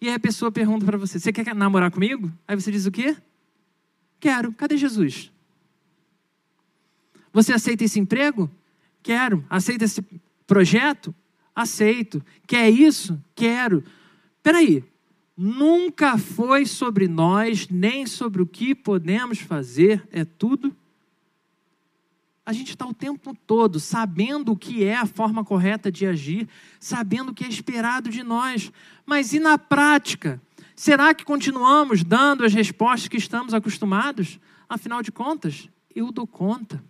E 0.01 0.07
aí 0.07 0.15
a 0.15 0.21
pessoa 0.21 0.53
pergunta 0.53 0.87
para 0.87 0.97
você: 0.97 1.19
Você 1.19 1.33
quer 1.33 1.53
namorar 1.53 1.91
comigo? 1.91 2.33
Aí 2.47 2.55
você 2.55 2.71
diz 2.71 2.87
o 2.87 2.93
quê? 2.93 3.17
Quero. 4.21 4.53
Cadê 4.53 4.77
Jesus? 4.77 5.33
Você 7.33 7.53
aceita 7.53 7.83
esse 7.83 7.99
emprego? 7.99 8.49
Quero. 9.09 9.43
Aceita 9.49 9.87
esse 9.87 10.05
projeto? 10.47 11.15
Aceito. 11.57 12.23
Quer 12.47 12.69
isso? 12.69 13.19
Quero. 13.35 13.83
Peraí. 14.43 14.85
Nunca 15.35 16.19
foi 16.19 16.67
sobre 16.67 17.09
nós, 17.09 17.69
nem 17.71 18.05
sobre 18.05 18.43
o 18.43 18.47
que 18.47 18.75
podemos 18.75 19.39
fazer, 19.39 20.07
é 20.13 20.27
tudo 20.27 20.77
a 22.45 22.53
gente 22.55 22.71
está 22.71 22.87
o 22.87 22.95
tempo 22.95 23.37
todo 23.47 23.79
sabendo 23.79 24.53
o 24.53 24.57
que 24.57 24.83
é 24.83 24.97
a 24.97 25.05
forma 25.05 25.45
correta 25.45 25.93
de 25.93 26.07
agir, 26.07 26.49
sabendo 26.81 27.31
o 27.31 27.35
que 27.35 27.45
é 27.45 27.49
esperado 27.49 28.09
de 28.09 28.23
nós. 28.23 28.73
Mas 29.05 29.35
e 29.35 29.39
na 29.39 29.59
prática? 29.59 30.41
Será 30.75 31.13
que 31.13 31.27
continuamos 31.27 32.03
dando 32.03 32.47
as 32.47 32.55
respostas 32.55 33.07
que 33.07 33.19
estamos 33.19 33.53
acostumados? 33.53 34.41
Afinal 34.67 35.03
de 35.03 35.13
contas, 35.13 35.69
eu 35.95 36.11
dou 36.11 36.27
conta. 36.27 36.83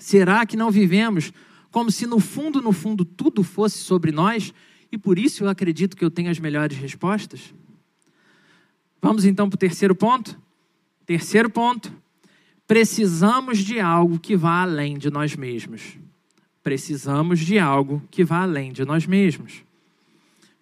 Será 0.00 0.46
que 0.46 0.56
não 0.56 0.70
vivemos 0.70 1.30
como 1.70 1.90
se 1.90 2.06
no 2.06 2.18
fundo, 2.18 2.62
no 2.62 2.72
fundo, 2.72 3.04
tudo 3.04 3.44
fosse 3.44 3.78
sobre 3.78 4.10
nós 4.10 4.52
e 4.90 4.96
por 4.96 5.18
isso 5.18 5.44
eu 5.44 5.48
acredito 5.48 5.94
que 5.96 6.04
eu 6.04 6.10
tenho 6.10 6.30
as 6.30 6.38
melhores 6.38 6.78
respostas? 6.78 7.54
Vamos 9.00 9.26
então 9.26 9.48
para 9.48 9.56
o 9.56 9.58
terceiro 9.58 9.94
ponto? 9.94 10.40
Terceiro 11.04 11.50
ponto 11.50 11.92
precisamos 12.66 13.58
de 13.58 13.78
algo 13.78 14.18
que 14.18 14.36
vá 14.36 14.62
além 14.62 14.96
de 14.96 15.10
nós 15.10 15.36
mesmos. 15.36 15.98
Precisamos 16.62 17.40
de 17.40 17.58
algo 17.58 18.02
que 18.10 18.24
vá 18.24 18.42
além 18.42 18.72
de 18.72 18.84
nós 18.84 19.06
mesmos. 19.06 19.64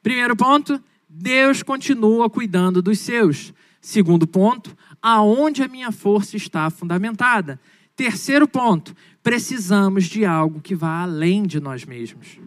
Primeiro 0.03 0.35
ponto, 0.35 0.83
Deus 1.09 1.63
continua 1.63 2.29
cuidando 2.29 2.83
dos 2.83 2.99
seus. 2.99 3.53
Segundo 3.81 4.27
ponto, 4.27 4.77
aonde 5.01 5.63
a 5.63 5.69
minha 5.69 5.93
força 5.93 6.37
está 6.37 6.71
fundamentada. 6.71 7.61
Terceiro 7.95 8.49
ponto, 8.49 8.95
precisamos 9.31 10.05
de 10.05 10.25
algo 10.25 10.61
que 10.61 10.75
vá 10.75 11.03
além 11.03 11.43
de 11.43 11.61
nós 11.61 11.85
mesmos. 11.85 12.39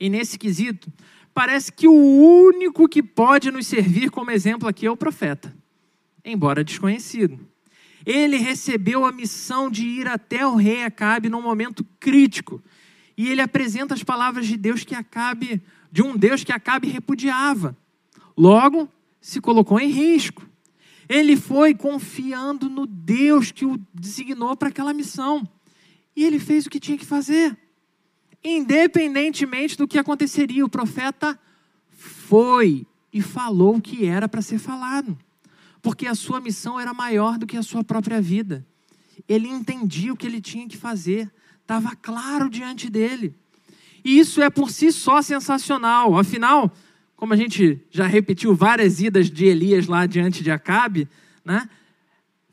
E 0.00 0.08
nesse 0.08 0.38
quesito, 0.38 0.92
parece 1.32 1.72
que 1.72 1.86
o 1.86 1.92
único 1.92 2.88
que 2.88 3.02
pode 3.02 3.50
nos 3.50 3.66
servir 3.66 4.10
como 4.10 4.30
exemplo 4.30 4.68
aqui 4.68 4.86
é 4.86 4.90
o 4.90 4.96
profeta, 4.96 5.54
embora 6.24 6.64
desconhecido 6.64 7.38
ele 8.08 8.38
recebeu 8.38 9.04
a 9.04 9.12
missão 9.12 9.70
de 9.70 9.86
ir 9.86 10.08
até 10.08 10.46
o 10.46 10.54
rei 10.54 10.82
Acabe 10.82 11.28
num 11.28 11.42
momento 11.42 11.84
crítico. 12.00 12.62
E 13.16 13.28
ele 13.28 13.42
apresenta 13.42 13.92
as 13.92 14.02
palavras 14.02 14.46
de 14.46 14.56
Deus 14.56 14.82
que 14.82 14.94
Acabe, 14.94 15.60
de 15.92 16.02
um 16.02 16.16
Deus 16.16 16.42
que 16.42 16.50
Acabe 16.50 16.88
repudiava. 16.88 17.76
Logo, 18.34 18.88
se 19.20 19.42
colocou 19.42 19.78
em 19.78 19.90
risco. 19.90 20.48
Ele 21.06 21.36
foi 21.36 21.74
confiando 21.74 22.70
no 22.70 22.86
Deus 22.86 23.52
que 23.52 23.66
o 23.66 23.78
designou 23.92 24.56
para 24.56 24.68
aquela 24.68 24.94
missão. 24.94 25.46
E 26.18 26.24
ele 26.24 26.38
fez 26.38 26.66
o 26.66 26.70
que 26.70 26.80
tinha 26.80 26.98
que 26.98 27.06
fazer. 27.06 27.56
Independentemente 28.42 29.76
do 29.76 29.86
que 29.86 29.98
aconteceria, 29.98 30.64
o 30.64 30.68
profeta 30.68 31.38
foi 31.90 32.86
e 33.12 33.22
falou 33.22 33.76
o 33.76 33.80
que 33.80 34.04
era 34.04 34.28
para 34.28 34.42
ser 34.42 34.58
falado 34.58 35.16
porque 35.88 36.06
a 36.06 36.14
sua 36.14 36.40
missão 36.40 36.78
era 36.78 36.92
maior 36.92 37.38
do 37.38 37.46
que 37.46 37.56
a 37.56 37.62
sua 37.62 37.84
própria 37.84 38.20
vida. 38.20 38.66
Ele 39.28 39.48
entendia 39.48 40.12
o 40.12 40.16
que 40.16 40.26
ele 40.26 40.40
tinha 40.40 40.68
que 40.68 40.76
fazer, 40.76 41.30
estava 41.60 41.94
claro 41.96 42.48
diante 42.48 42.90
dele. 42.90 43.34
E 44.04 44.18
isso 44.18 44.42
é 44.42 44.50
por 44.50 44.70
si 44.70 44.92
só 44.92 45.22
sensacional. 45.22 46.18
Afinal, 46.18 46.72
como 47.16 47.32
a 47.32 47.36
gente 47.36 47.80
já 47.90 48.06
repetiu 48.06 48.54
várias 48.54 49.00
idas 49.00 49.30
de 49.30 49.46
Elias 49.46 49.86
lá 49.86 50.06
diante 50.06 50.42
de 50.42 50.50
Acabe, 50.50 51.08
né? 51.44 51.68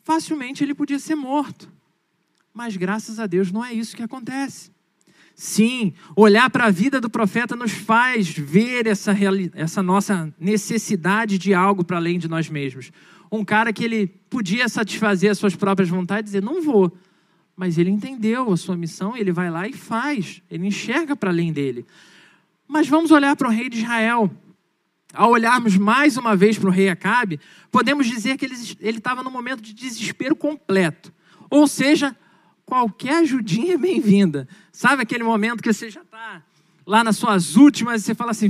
facilmente 0.03 0.63
ele 0.63 0.74
podia 0.74 0.99
ser 0.99 1.16
morto. 1.16 1.72
Mas 2.56 2.78
graças 2.78 3.20
a 3.20 3.28
Deus 3.28 3.51
não 3.51 3.66
é 3.66 3.74
isso 3.74 3.97
que 3.97 4.01
acontece. 4.01 4.72
Sim, 5.36 5.93
olhar 6.16 6.49
para 6.49 6.68
a 6.68 6.72
vida 6.72 7.01
do 7.01 7.10
profeta 7.10 7.53
nos 7.53 7.74
faz 7.74 8.30
ver 8.30 8.88
essa, 8.88 9.14
essa 9.53 9.84
nossa 9.84 10.34
necessidade 10.39 11.38
de 11.38 11.53
algo 11.53 11.84
para 11.84 11.97
além 11.97 12.18
de 12.18 12.30
nós 12.30 12.49
mesmos. 12.49 12.93
Um 13.30 13.43
cara 13.43 13.74
que 13.74 13.84
ele 13.84 14.08
podia 14.08 14.70
satisfazer 14.70 15.32
as 15.32 15.38
suas 15.38 15.53
próprias 15.53 15.89
vontades 15.89 16.32
e 16.32 16.38
dizer, 16.38 16.41
não 16.41 16.62
vou. 16.62 16.97
Mas 17.58 17.78
ele 17.78 17.89
entendeu 17.89 18.49
a 18.49 18.56
sua 18.56 18.78
missão, 18.78 19.18
ele 19.18 19.34
vai 19.34 19.51
lá 19.51 19.68
e 19.68 19.74
faz. 19.74 20.41
Ele 20.49 20.68
enxerga 20.68 21.14
para 21.14 21.32
além 21.32 21.51
dele. 21.51 21.86
Mas 22.66 22.88
vamos 22.88 23.12
olhar 23.12 23.36
para 23.36 23.49
o 23.49 23.51
rei 23.51 23.68
de 23.68 23.80
Israel. 23.80 24.32
Ao 25.14 25.32
olharmos 25.32 25.76
mais 25.76 26.16
uma 26.16 26.38
vez 26.38 26.58
para 26.58 26.70
o 26.70 26.72
rei 26.72 26.88
Acabe, 26.88 27.38
podemos 27.70 28.08
dizer 28.08 28.38
que 28.38 28.45
ele 28.45 28.97
estava 28.97 29.22
num 29.22 29.32
momento 29.32 29.62
de 29.62 29.74
desespero 29.74 30.38
completo. 30.38 31.14
Ou 31.49 31.68
seja, 31.68 32.16
qualquer 32.66 33.20
ajudinha 33.20 33.76
é 33.76 33.78
bem-vinda. 33.78 34.47
Sabe 34.72 35.03
aquele 35.03 35.24
momento 35.24 35.61
que 35.61 35.72
você 35.72 35.89
já 35.89 36.01
está 36.01 36.41
lá 36.86 37.03
nas 37.03 37.18
suas 37.18 37.55
últimas 37.55 38.01
e 38.01 38.05
você 38.05 38.16
fala 38.16 38.32
assim: 38.32 38.49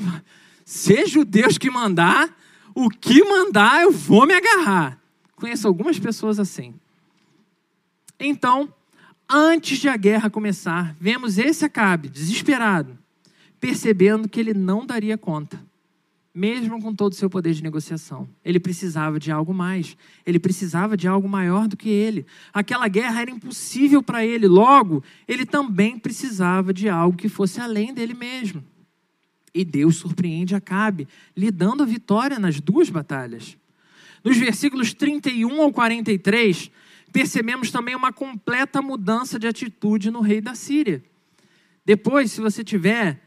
seja 0.64 1.20
o 1.20 1.26
Deus 1.26 1.58
que 1.58 1.70
mandar, 1.70 2.36
o 2.74 2.90
que 2.90 3.24
mandar 3.24 3.82
eu 3.82 3.92
vou 3.92 4.26
me 4.26 4.34
agarrar. 4.34 5.00
Conheço 5.36 5.68
algumas 5.68 6.00
pessoas 6.00 6.40
assim. 6.40 6.74
Então, 8.20 8.74
antes 9.30 9.78
de 9.78 9.90
a 9.90 9.98
guerra 9.98 10.30
começar, 10.30 10.96
vemos 11.00 11.38
esse 11.38 11.66
Acabe, 11.66 12.08
desesperado, 12.08 12.98
percebendo 13.60 14.30
que 14.30 14.40
ele 14.40 14.54
não 14.54 14.86
daria 14.86 15.18
conta 15.18 15.60
mesmo 16.36 16.82
com 16.82 16.94
todo 16.94 17.14
o 17.14 17.16
seu 17.16 17.30
poder 17.30 17.54
de 17.54 17.64
negociação. 17.64 18.28
Ele 18.44 18.60
precisava 18.60 19.18
de 19.18 19.32
algo 19.32 19.54
mais. 19.54 19.96
Ele 20.26 20.38
precisava 20.38 20.98
de 20.98 21.08
algo 21.08 21.30
maior 21.30 21.66
do 21.66 21.78
que 21.78 21.88
ele. 21.88 22.26
Aquela 22.54 22.90
guerra 22.90 23.22
era 23.22 23.32
impossível 23.32 24.04
para 24.04 24.26
ele. 24.26 24.46
Logo, 24.46 25.02
ele 25.26 25.46
também 25.46 25.98
precisava 25.98 26.74
de 26.74 26.90
algo 26.90 27.18
que 27.18 27.30
fosse 27.30 27.62
além 27.62 27.94
dele 27.94 28.14
mesmo. 28.14 28.62
E 29.54 29.64
Deus 29.64 29.96
surpreende 29.96 30.54
Acabe, 30.54 31.08
lhe 31.38 31.50
dando 31.50 31.84
a 31.84 31.86
vitória 31.86 32.38
nas 32.38 32.60
duas 32.60 32.90
batalhas. 32.90 33.58
Nos 34.22 34.36
versículos 34.36 34.94
31 34.94 35.62
ao 35.62 35.72
43, 35.72 36.70
percebemos 37.14 37.72
também 37.72 37.96
uma 37.96 38.12
completa 38.12 38.82
mudança 38.82 39.40
de 39.40 39.48
atitude 39.48 40.12
no 40.12 40.20
rei 40.20 40.42
da 40.42 40.54
Síria. 40.54 41.02
Depois, 41.86 42.32
se 42.34 42.42
você 42.42 42.62
tiver 42.62 43.22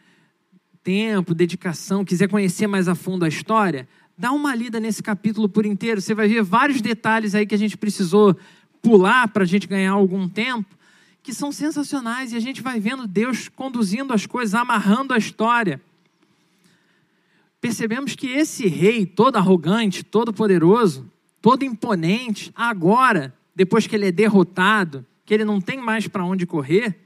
tempo, 0.88 1.34
dedicação, 1.34 2.02
quiser 2.02 2.30
conhecer 2.30 2.66
mais 2.66 2.88
a 2.88 2.94
fundo 2.94 3.22
a 3.22 3.28
história, 3.28 3.86
dá 4.16 4.32
uma 4.32 4.54
lida 4.54 4.80
nesse 4.80 5.02
capítulo 5.02 5.46
por 5.46 5.66
inteiro. 5.66 6.00
Você 6.00 6.14
vai 6.14 6.26
ver 6.26 6.42
vários 6.42 6.80
detalhes 6.80 7.34
aí 7.34 7.44
que 7.44 7.54
a 7.54 7.58
gente 7.58 7.76
precisou 7.76 8.34
pular 8.80 9.28
para 9.28 9.42
a 9.42 9.46
gente 9.46 9.66
ganhar 9.66 9.92
algum 9.92 10.26
tempo, 10.26 10.74
que 11.22 11.34
são 11.34 11.52
sensacionais 11.52 12.32
e 12.32 12.36
a 12.36 12.40
gente 12.40 12.62
vai 12.62 12.80
vendo 12.80 13.06
Deus 13.06 13.50
conduzindo 13.50 14.14
as 14.14 14.24
coisas, 14.24 14.54
amarrando 14.54 15.12
a 15.12 15.18
história. 15.18 15.78
Percebemos 17.60 18.16
que 18.16 18.28
esse 18.28 18.66
rei, 18.66 19.04
todo 19.04 19.36
arrogante, 19.36 20.02
todo 20.02 20.32
poderoso, 20.32 21.06
todo 21.42 21.66
imponente, 21.66 22.50
agora, 22.56 23.34
depois 23.54 23.86
que 23.86 23.94
ele 23.94 24.06
é 24.06 24.12
derrotado, 24.12 25.04
que 25.26 25.34
ele 25.34 25.44
não 25.44 25.60
tem 25.60 25.76
mais 25.76 26.08
para 26.08 26.24
onde 26.24 26.46
correr, 26.46 26.98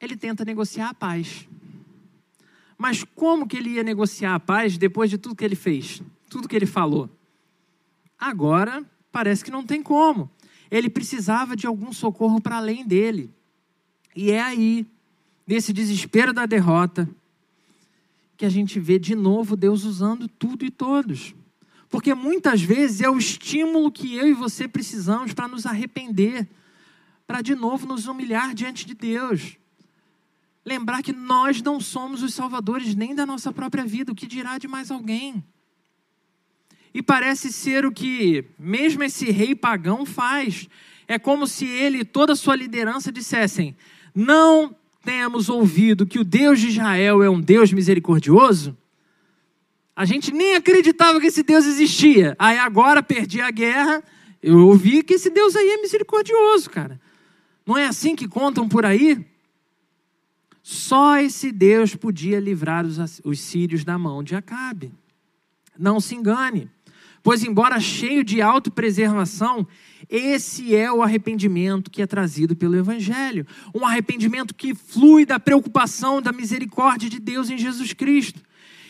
ele 0.00 0.16
tenta 0.16 0.44
negociar 0.44 0.88
a 0.88 0.94
paz. 0.94 1.46
Mas 2.76 3.04
como 3.14 3.46
que 3.46 3.56
ele 3.56 3.70
ia 3.70 3.82
negociar 3.82 4.34
a 4.34 4.40
paz 4.40 4.76
depois 4.76 5.10
de 5.10 5.18
tudo 5.18 5.36
que 5.36 5.44
ele 5.44 5.54
fez, 5.54 6.02
tudo 6.28 6.48
que 6.48 6.56
ele 6.56 6.66
falou? 6.66 7.08
Agora 8.18 8.84
parece 9.10 9.44
que 9.44 9.50
não 9.50 9.64
tem 9.64 9.82
como. 9.82 10.30
Ele 10.70 10.88
precisava 10.88 11.54
de 11.54 11.66
algum 11.66 11.92
socorro 11.92 12.40
para 12.40 12.56
além 12.56 12.86
dele. 12.86 13.30
E 14.16 14.30
é 14.30 14.40
aí, 14.40 14.86
nesse 15.46 15.72
desespero 15.72 16.32
da 16.32 16.46
derrota, 16.46 17.08
que 18.36 18.46
a 18.46 18.48
gente 18.48 18.80
vê 18.80 18.98
de 18.98 19.14
novo 19.14 19.54
Deus 19.54 19.84
usando 19.84 20.26
tudo 20.28 20.64
e 20.64 20.70
todos. 20.70 21.34
Porque 21.88 22.14
muitas 22.14 22.62
vezes 22.62 23.02
é 23.02 23.10
o 23.10 23.18
estímulo 23.18 23.92
que 23.92 24.16
eu 24.16 24.26
e 24.26 24.32
você 24.32 24.66
precisamos 24.66 25.34
para 25.34 25.46
nos 25.46 25.66
arrepender, 25.66 26.48
para 27.26 27.42
de 27.42 27.54
novo 27.54 27.86
nos 27.86 28.06
humilhar 28.06 28.54
diante 28.54 28.86
de 28.86 28.94
Deus 28.94 29.58
lembrar 30.64 31.02
que 31.02 31.12
nós 31.12 31.60
não 31.60 31.80
somos 31.80 32.22
os 32.22 32.34
salvadores 32.34 32.94
nem 32.94 33.14
da 33.14 33.26
nossa 33.26 33.52
própria 33.52 33.84
vida, 33.84 34.12
o 34.12 34.14
que 34.14 34.26
dirá 34.26 34.58
de 34.58 34.68
mais 34.68 34.90
alguém? 34.90 35.44
E 36.94 37.02
parece 37.02 37.52
ser 37.52 37.86
o 37.86 37.92
que 37.92 38.44
mesmo 38.58 39.02
esse 39.02 39.30
rei 39.30 39.54
pagão 39.54 40.04
faz. 40.04 40.68
É 41.08 41.18
como 41.18 41.46
se 41.46 41.66
ele 41.66 42.00
e 42.00 42.04
toda 42.04 42.34
a 42.34 42.36
sua 42.36 42.54
liderança 42.54 43.10
dissessem: 43.10 43.76
Não 44.14 44.76
temos 45.04 45.48
ouvido 45.48 46.06
que 46.06 46.18
o 46.18 46.24
Deus 46.24 46.60
de 46.60 46.68
Israel 46.68 47.22
é 47.22 47.30
um 47.30 47.40
Deus 47.40 47.72
misericordioso? 47.72 48.76
A 49.96 50.04
gente 50.04 50.32
nem 50.32 50.54
acreditava 50.54 51.20
que 51.20 51.26
esse 51.26 51.42
Deus 51.42 51.66
existia. 51.66 52.36
Aí 52.38 52.58
agora 52.58 53.02
perdi 53.02 53.40
a 53.40 53.50
guerra, 53.50 54.02
eu 54.42 54.66
ouvi 54.66 55.02
que 55.02 55.14
esse 55.14 55.30
Deus 55.30 55.54
aí 55.56 55.70
é 55.70 55.80
misericordioso, 55.80 56.70
cara. 56.70 57.00
Não 57.66 57.76
é 57.76 57.86
assim 57.86 58.16
que 58.16 58.28
contam 58.28 58.68
por 58.68 58.84
aí? 58.84 59.24
Só 60.62 61.18
esse 61.18 61.50
Deus 61.50 61.96
podia 61.96 62.38
livrar 62.38 62.86
os, 62.86 63.20
os 63.24 63.40
sírios 63.40 63.84
da 63.84 63.98
mão 63.98 64.22
de 64.22 64.36
Acabe. 64.36 64.92
Não 65.76 66.00
se 66.00 66.14
engane, 66.14 66.70
pois, 67.22 67.42
embora 67.42 67.80
cheio 67.80 68.22
de 68.22 68.40
autopreservação, 68.40 69.66
esse 70.08 70.74
é 70.74 70.92
o 70.92 71.02
arrependimento 71.02 71.90
que 71.90 72.02
é 72.02 72.06
trazido 72.06 72.54
pelo 72.54 72.76
Evangelho. 72.76 73.46
Um 73.74 73.86
arrependimento 73.86 74.54
que 74.54 74.74
flui 74.74 75.24
da 75.24 75.40
preocupação, 75.40 76.22
da 76.22 76.32
misericórdia 76.32 77.08
de 77.08 77.18
Deus 77.18 77.50
em 77.50 77.58
Jesus 77.58 77.92
Cristo. 77.92 78.40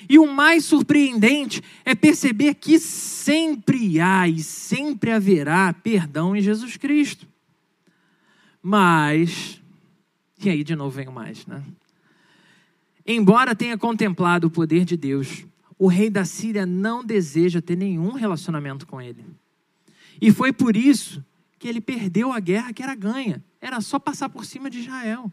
E 0.08 0.18
o 0.18 0.26
mais 0.26 0.64
surpreendente 0.64 1.62
é 1.84 1.94
perceber 1.94 2.54
que 2.54 2.78
sempre 2.78 4.00
há 4.00 4.28
e 4.28 4.42
sempre 4.42 5.12
haverá 5.12 5.72
perdão 5.72 6.34
em 6.34 6.40
Jesus 6.40 6.76
Cristo. 6.76 7.26
Mas 8.60 9.61
e 10.48 10.50
aí 10.50 10.64
de 10.64 10.74
novo 10.74 10.90
vem 10.90 11.08
o 11.08 11.12
mais, 11.12 11.46
né? 11.46 11.62
Embora 13.06 13.54
tenha 13.54 13.76
contemplado 13.76 14.46
o 14.46 14.50
poder 14.50 14.84
de 14.84 14.96
Deus, 14.96 15.44
o 15.78 15.88
rei 15.88 16.08
da 16.08 16.24
Síria 16.24 16.64
não 16.64 17.04
deseja 17.04 17.60
ter 17.60 17.76
nenhum 17.76 18.12
relacionamento 18.12 18.86
com 18.86 19.00
ele. 19.00 19.24
E 20.20 20.30
foi 20.30 20.52
por 20.52 20.76
isso 20.76 21.24
que 21.58 21.66
ele 21.66 21.80
perdeu 21.80 22.32
a 22.32 22.38
guerra 22.38 22.72
que 22.72 22.82
era 22.82 22.94
ganha. 22.94 23.42
Era 23.60 23.80
só 23.80 23.98
passar 23.98 24.28
por 24.28 24.44
cima 24.44 24.70
de 24.70 24.80
Israel. 24.80 25.32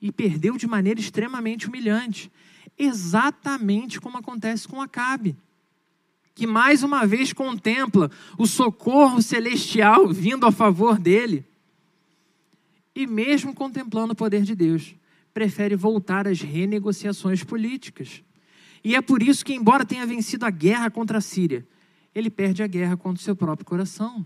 E 0.00 0.10
perdeu 0.10 0.56
de 0.56 0.66
maneira 0.66 0.98
extremamente 0.98 1.68
humilhante. 1.68 2.30
Exatamente 2.78 4.00
como 4.00 4.16
acontece 4.18 4.66
com 4.66 4.80
Acabe. 4.80 5.36
Que 6.34 6.46
mais 6.46 6.82
uma 6.82 7.06
vez 7.06 7.32
contempla 7.32 8.10
o 8.38 8.46
socorro 8.46 9.20
celestial 9.20 10.08
vindo 10.08 10.46
a 10.46 10.52
favor 10.52 10.98
dele 10.98 11.44
e, 12.96 13.06
mesmo 13.06 13.54
contemplando 13.54 14.14
o 14.14 14.16
poder 14.16 14.40
de 14.40 14.54
Deus, 14.54 14.94
prefere 15.34 15.76
voltar 15.76 16.26
às 16.26 16.40
renegociações 16.40 17.44
políticas. 17.44 18.22
E 18.82 18.96
é 18.96 19.02
por 19.02 19.22
isso 19.22 19.44
que, 19.44 19.52
embora 19.52 19.84
tenha 19.84 20.06
vencido 20.06 20.46
a 20.46 20.50
guerra 20.50 20.90
contra 20.90 21.18
a 21.18 21.20
Síria, 21.20 21.68
ele 22.14 22.30
perde 22.30 22.62
a 22.62 22.66
guerra 22.66 22.96
contra 22.96 23.20
o 23.20 23.22
seu 23.22 23.36
próprio 23.36 23.66
coração. 23.66 24.24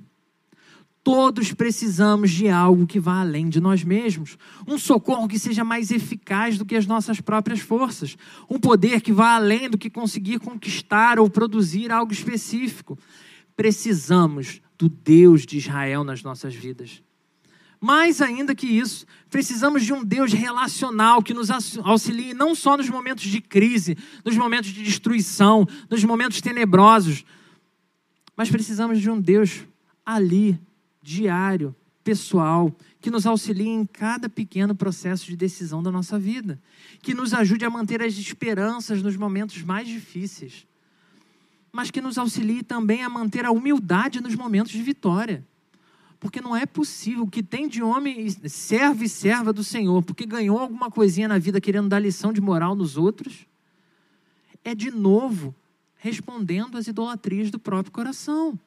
Todos 1.03 1.53
precisamos 1.53 2.31
de 2.31 2.49
algo 2.49 2.87
que 2.87 3.01
vá 3.01 3.21
além 3.21 3.49
de 3.49 3.59
nós 3.59 3.83
mesmos, 3.83 4.39
um 4.69 4.79
socorro 4.79 5.27
que 5.27 5.39
seja 5.39 5.65
mais 5.65 5.91
eficaz 5.91 6.57
do 6.57 6.65
que 6.65 6.77
as 6.77 6.87
nossas 6.87 7.21
próprias 7.21 7.59
forças, 7.59 8.17
um 8.49 8.61
poder 8.61 9.01
que 9.01 9.13
vá 9.13 9.35
além 9.35 9.69
do 9.69 9.79
que 9.79 9.91
conseguir 9.91 10.39
conquistar 10.39 11.19
ou 11.19 11.29
produzir 11.29 11.91
algo 11.91 12.13
específico. 12.13 12.97
Precisamos 13.57 14.61
do 14.79 14.89
Deus 14.89 15.45
de 15.45 15.59
Israel 15.59 16.05
nas 16.05 16.23
nossas 16.23 16.55
vidas. 16.55 17.03
Mais 17.81 18.21
ainda 18.21 18.55
que 18.55 18.67
isso, 18.67 19.07
precisamos 19.31 19.83
de 19.85 19.93
um 19.93 20.05
Deus 20.05 20.33
relacional 20.33 21.23
que 21.23 21.33
nos 21.33 21.49
auxilie 21.79 22.35
não 22.35 22.55
só 22.55 22.77
nos 22.77 22.91
momentos 22.91 23.25
de 23.25 23.41
crise, 23.41 23.97
nos 24.23 24.37
momentos 24.37 24.71
de 24.71 24.83
destruição, 24.83 25.67
nos 25.89 26.05
momentos 26.05 26.43
tenebrosos, 26.43 27.25
mas 28.37 28.51
precisamos 28.51 29.01
de 29.01 29.09
um 29.09 29.19
Deus 29.19 29.65
ali, 30.05 30.61
diário, 31.03 31.75
pessoal, 32.05 32.75
que 33.01 33.11
nos 33.11 33.27
auxilie 33.27 33.69
em 33.69 33.87
cada 33.87 34.29
pequeno 34.29 34.75
processo 34.75 35.27
de 35.27 35.37
decisão 35.37 35.83
da 35.83 35.91
nossa 35.91 36.19
vida, 36.19 36.61
que 37.03 37.15
nos 37.15 37.33
ajude 37.33 37.65
a 37.65 37.71
manter 37.71 38.03
as 38.03 38.15
esperanças 38.15 39.03
nos 39.03 39.17
momentos 39.17 39.63
mais 39.63 39.89
difíceis, 39.89 40.67
mas 41.73 41.91
que 41.91 42.01
nos 42.01 42.19
auxilie 42.19 42.63
também 42.63 43.03
a 43.03 43.09
manter 43.09 43.47
a 43.47 43.51
humildade 43.51 44.21
nos 44.21 44.35
momentos 44.35 44.73
de 44.73 44.83
vitória. 44.83 45.47
Porque 46.21 46.41
não 46.41 46.55
é 46.55 46.67
possível 46.67 47.27
que 47.27 47.43
tem 47.43 47.67
de 47.67 47.83
homem 47.83 48.29
servo 48.47 49.03
e 49.03 49.09
serva 49.09 49.53
do 49.53 49.65
Senhor, 49.65 50.03
porque 50.03 50.27
ganhou 50.27 50.59
alguma 50.59 50.91
coisinha 50.91 51.27
na 51.27 51.39
vida 51.39 51.61
querendo 51.61 51.89
dar 51.89 51.99
lição 51.99 52.33
de 52.33 52.41
moral 52.41 52.77
nos 52.77 52.97
outros, 52.97 53.47
é 54.63 54.75
de 54.75 54.91
novo 54.91 55.55
respondendo 55.97 56.79
às 56.79 56.87
idolatrias 56.87 57.51
do 57.51 57.59
próprio 57.59 57.93
coração. 57.93 58.59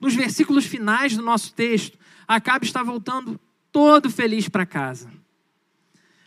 Nos 0.00 0.14
versículos 0.14 0.64
finais 0.64 1.16
do 1.16 1.22
nosso 1.22 1.52
texto, 1.52 1.98
Acabe 2.30 2.64
está 2.64 2.80
voltando 2.80 3.40
todo 3.72 4.08
feliz 4.08 4.48
para 4.48 4.64
casa. 4.64 5.10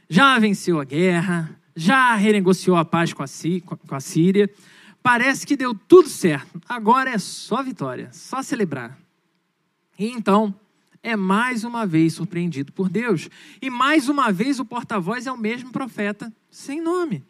já 0.09 0.37
venceu 0.37 0.81
a 0.81 0.83
guerra, 0.83 1.57
já 1.73 2.13
renegociou 2.13 2.75
a 2.75 2.83
paz 2.83 3.13
com 3.13 3.23
a 3.23 3.99
Síria. 4.01 4.49
Parece 5.01 5.47
que 5.47 5.55
deu 5.55 5.73
tudo 5.73 6.09
certo. 6.09 6.61
Agora 6.67 7.09
é 7.09 7.17
só 7.17 7.63
vitória, 7.63 8.09
só 8.11 8.41
celebrar. 8.41 8.99
E 9.97 10.07
então, 10.07 10.53
é 11.01 11.15
mais 11.15 11.63
uma 11.63 11.85
vez 11.85 12.13
surpreendido 12.13 12.71
por 12.71 12.89
Deus. 12.89 13.29
E 13.61 13.69
mais 13.69 14.07
uma 14.07 14.31
vez 14.31 14.59
o 14.59 14.65
porta-voz 14.65 15.27
é 15.27 15.31
o 15.31 15.37
mesmo 15.37 15.71
profeta, 15.71 16.33
sem 16.49 16.81
nome. 16.81 17.23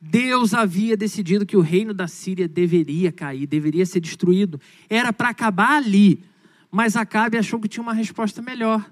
Deus 0.00 0.54
havia 0.54 0.96
decidido 0.96 1.46
que 1.46 1.56
o 1.56 1.60
reino 1.60 1.92
da 1.92 2.08
Síria 2.08 2.48
deveria 2.48 3.12
cair, 3.12 3.46
deveria 3.46 3.84
ser 3.84 4.00
destruído. 4.00 4.60
Era 4.88 5.12
para 5.12 5.28
acabar 5.28 5.76
ali. 5.76 6.22
Mas 6.70 6.96
Acabe 6.96 7.38
achou 7.38 7.60
que 7.60 7.68
tinha 7.68 7.82
uma 7.82 7.94
resposta 7.94 8.40
melhor. 8.42 8.90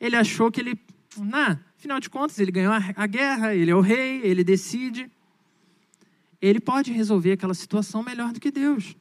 Ele 0.00 0.16
achou 0.16 0.50
que 0.50 0.60
ele, 0.60 0.78
na, 1.18 1.58
afinal 1.78 2.00
de 2.00 2.10
contas, 2.10 2.38
ele 2.38 2.50
ganhou 2.50 2.72
a 2.72 3.06
guerra, 3.06 3.54
ele 3.54 3.70
é 3.70 3.74
o 3.74 3.80
rei, 3.80 4.20
ele 4.24 4.42
decide. 4.42 5.10
Ele 6.40 6.58
pode 6.58 6.92
resolver 6.92 7.32
aquela 7.32 7.54
situação 7.54 8.02
melhor 8.02 8.32
do 8.32 8.40
que 8.40 8.50
Deus. 8.50 8.96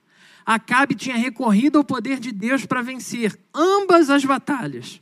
Acabe 0.45 0.95
tinha 0.95 1.15
recorrido 1.15 1.77
ao 1.77 1.83
poder 1.83 2.19
de 2.19 2.31
Deus 2.31 2.65
para 2.65 2.81
vencer 2.81 3.39
ambas 3.53 4.09
as 4.09 4.25
batalhas. 4.25 5.01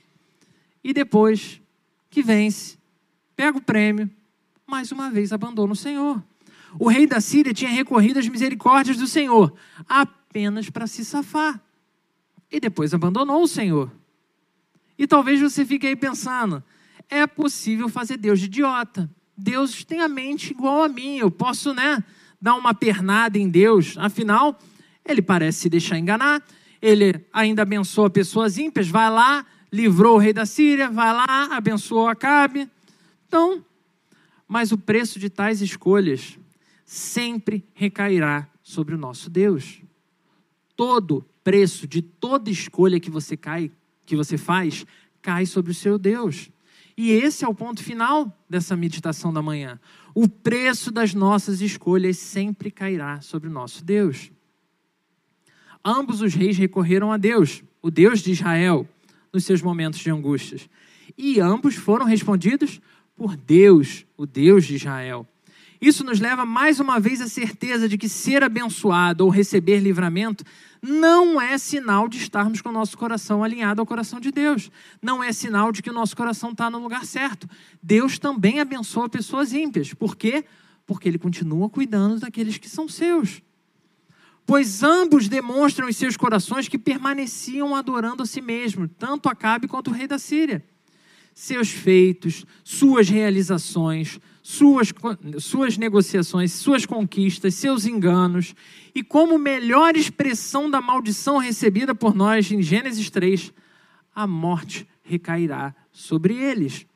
E 0.84 0.94
depois 0.94 1.62
que 2.10 2.22
vence, 2.22 2.78
pega 3.36 3.58
o 3.58 3.62
prêmio, 3.62 4.10
mais 4.66 4.92
uma 4.92 5.10
vez 5.10 5.32
abandona 5.32 5.74
o 5.74 5.76
Senhor. 5.76 6.24
O 6.78 6.88
rei 6.88 7.08
da 7.08 7.20
Síria 7.20 7.54
tinha 7.54 7.72
recorrido 7.72 8.20
às 8.20 8.28
misericórdias 8.28 8.98
do 8.98 9.08
Senhor, 9.08 9.54
apenas 9.88 10.70
para 10.70 10.86
se 10.88 11.04
safar. 11.04 11.60
E 12.52 12.60
depois 12.60 12.94
abandonou 12.94 13.44
o 13.44 13.48
Senhor. 13.48 13.92
E 14.98 15.08
talvez 15.08 15.40
você 15.40 15.66
fique 15.66 15.88
aí 15.88 15.96
pensando: 15.96 16.64
é 17.10 17.26
possível 17.26 17.90
fazer 17.90 18.18
Deus 18.18 18.40
de 18.40 18.46
idiota. 18.46 19.10
Deus 19.36 19.84
tem 19.84 20.02
a 20.02 20.08
mente 20.08 20.52
igual 20.52 20.84
a 20.84 20.90
mim. 20.90 21.18
Eu 21.18 21.32
posso, 21.32 21.74
né, 21.74 22.04
dar 22.42 22.56
uma 22.56 22.74
pernada 22.74 23.38
em 23.38 23.50
Deus. 23.50 23.98
Afinal, 23.98 24.60
ele 25.06 25.22
parece 25.22 25.60
se 25.60 25.70
deixar 25.70 25.98
enganar. 25.98 26.44
Ele 26.82 27.26
ainda 27.34 27.64
abençoa 27.64 28.10
pessoas 28.10 28.58
ímpias. 28.58 28.88
Vai 28.88 29.10
lá, 29.10 29.46
livrou 29.72 30.16
o 30.16 30.20
rei 30.20 30.34
da 30.34 30.46
Síria. 30.46 30.90
Vai 30.90 31.14
lá, 31.14 31.50
abençoou 31.52 32.08
Acabe. 32.08 32.70
Então, 33.28 33.64
mas 34.48 34.72
o 34.72 34.78
preço 34.78 35.20
de 35.20 35.30
tais 35.30 35.62
escolhas 35.62 36.40
sempre 36.86 37.64
recairá 37.74 38.48
sobre 38.64 38.96
o 38.96 38.98
nosso 38.98 39.30
Deus. 39.30 39.82
Todo 40.76 41.26
preço 41.44 41.88
de 41.88 42.02
toda 42.02 42.50
escolha 42.50 43.00
que 43.00 43.10
você 43.10 43.38
cai, 43.38 43.72
que 44.06 44.16
você 44.16 44.38
faz, 44.38 44.86
cai 45.22 45.46
sobre 45.46 45.72
o 45.72 45.76
seu 45.76 46.00
Deus. 46.00 46.50
E 46.98 47.12
esse 47.12 47.46
é 47.46 47.48
o 47.48 47.54
ponto 47.54 47.84
final 47.84 48.36
dessa 48.50 48.76
meditação 48.76 49.32
da 49.32 49.42
manhã. 49.42 49.80
O 50.14 50.28
preço 50.28 50.92
das 50.92 51.14
nossas 51.14 51.62
escolhas 51.62 52.18
sempre 52.18 52.72
cairá 52.72 53.22
sobre 53.22 53.48
o 53.48 53.52
nosso 53.52 53.86
Deus. 53.86 54.32
Ambos 55.84 56.22
os 56.22 56.34
reis 56.34 56.58
recorreram 56.58 57.12
a 57.12 57.18
Deus, 57.18 57.64
o 57.82 57.90
Deus 57.90 58.22
de 58.22 58.32
Israel, 58.32 58.88
nos 59.32 59.46
seus 59.46 59.62
momentos 59.62 60.00
de 60.00 60.12
angústias. 60.12 60.70
E 61.18 61.40
ambos 61.40 61.76
foram 61.76 62.06
respondidos 62.06 62.82
por 63.16 63.36
Deus, 63.36 64.06
o 64.18 64.26
Deus 64.26 64.66
de 64.66 64.76
Israel. 64.76 65.28
Isso 65.82 66.04
nos 66.04 66.20
leva 66.20 66.46
mais 66.46 66.82
uma 66.82 67.00
vez 67.00 67.22
à 67.22 67.28
certeza 67.28 67.88
de 67.88 67.98
que 67.98 68.10
ser 68.10 68.44
abençoado 68.44 69.24
ou 69.24 69.30
receber 69.30 69.80
livramento 69.80 70.44
não 70.82 71.40
é 71.40 71.58
sinal 71.58 72.10
de 72.10 72.18
estarmos 72.18 72.62
com 72.62 72.70
o 72.70 72.74
nosso 72.74 72.98
coração 72.98 73.44
alinhado 73.44 73.80
ao 73.80 73.86
coração 73.86 74.20
de 74.20 74.30
Deus. 74.30 74.70
Não 75.02 75.24
é 75.24 75.32
sinal 75.32 75.72
de 75.72 75.82
que 75.82 75.90
o 75.90 75.94
nosso 75.94 76.18
coração 76.18 76.52
está 76.52 76.70
no 76.70 76.80
lugar 76.80 77.06
certo. 77.06 77.50
Deus 77.82 78.20
também 78.20 78.60
abençoa 78.60 79.08
pessoas 79.08 79.54
ímpias. 79.54 79.94
Por 79.94 80.18
quê? 80.18 80.44
Porque 80.86 81.08
Ele 81.08 81.18
continua 81.18 81.70
cuidando 81.70 82.20
daqueles 82.20 82.58
que 82.58 82.70
são 82.70 82.88
seus. 82.90 83.42
Pois 84.50 84.82
ambos 84.82 85.28
demonstram 85.28 85.88
em 85.88 85.94
seus 85.94 86.18
corações 86.18 86.68
que 86.68 86.80
permaneciam 86.80 87.76
adorando 87.76 88.24
a 88.24 88.26
si 88.26 88.42
mesmo, 88.42 88.88
tanto 88.88 89.30
Acabe 89.30 89.68
quanto 89.68 89.92
o 89.92 89.94
rei 89.94 90.08
da 90.08 90.18
Síria. 90.18 90.66
Seus 91.36 91.70
feitos, 91.70 92.48
suas 92.64 93.08
realizações, 93.08 94.20
suas, 94.42 94.92
suas 95.38 95.78
negociações, 95.78 96.52
suas 96.52 96.84
conquistas, 96.84 97.54
seus 97.54 97.86
enganos, 97.86 98.56
e 98.96 99.04
como 99.04 99.38
melhor 99.38 99.96
expressão 99.96 100.68
da 100.68 100.82
maldição 100.82 101.38
recebida 101.38 101.94
por 101.94 102.16
nós 102.16 102.52
em 102.52 102.60
Gênesis 102.60 103.08
3, 103.12 103.54
a 104.16 104.26
morte 104.26 104.88
recairá 105.04 105.76
sobre 105.92 106.34
eles. 106.34 106.88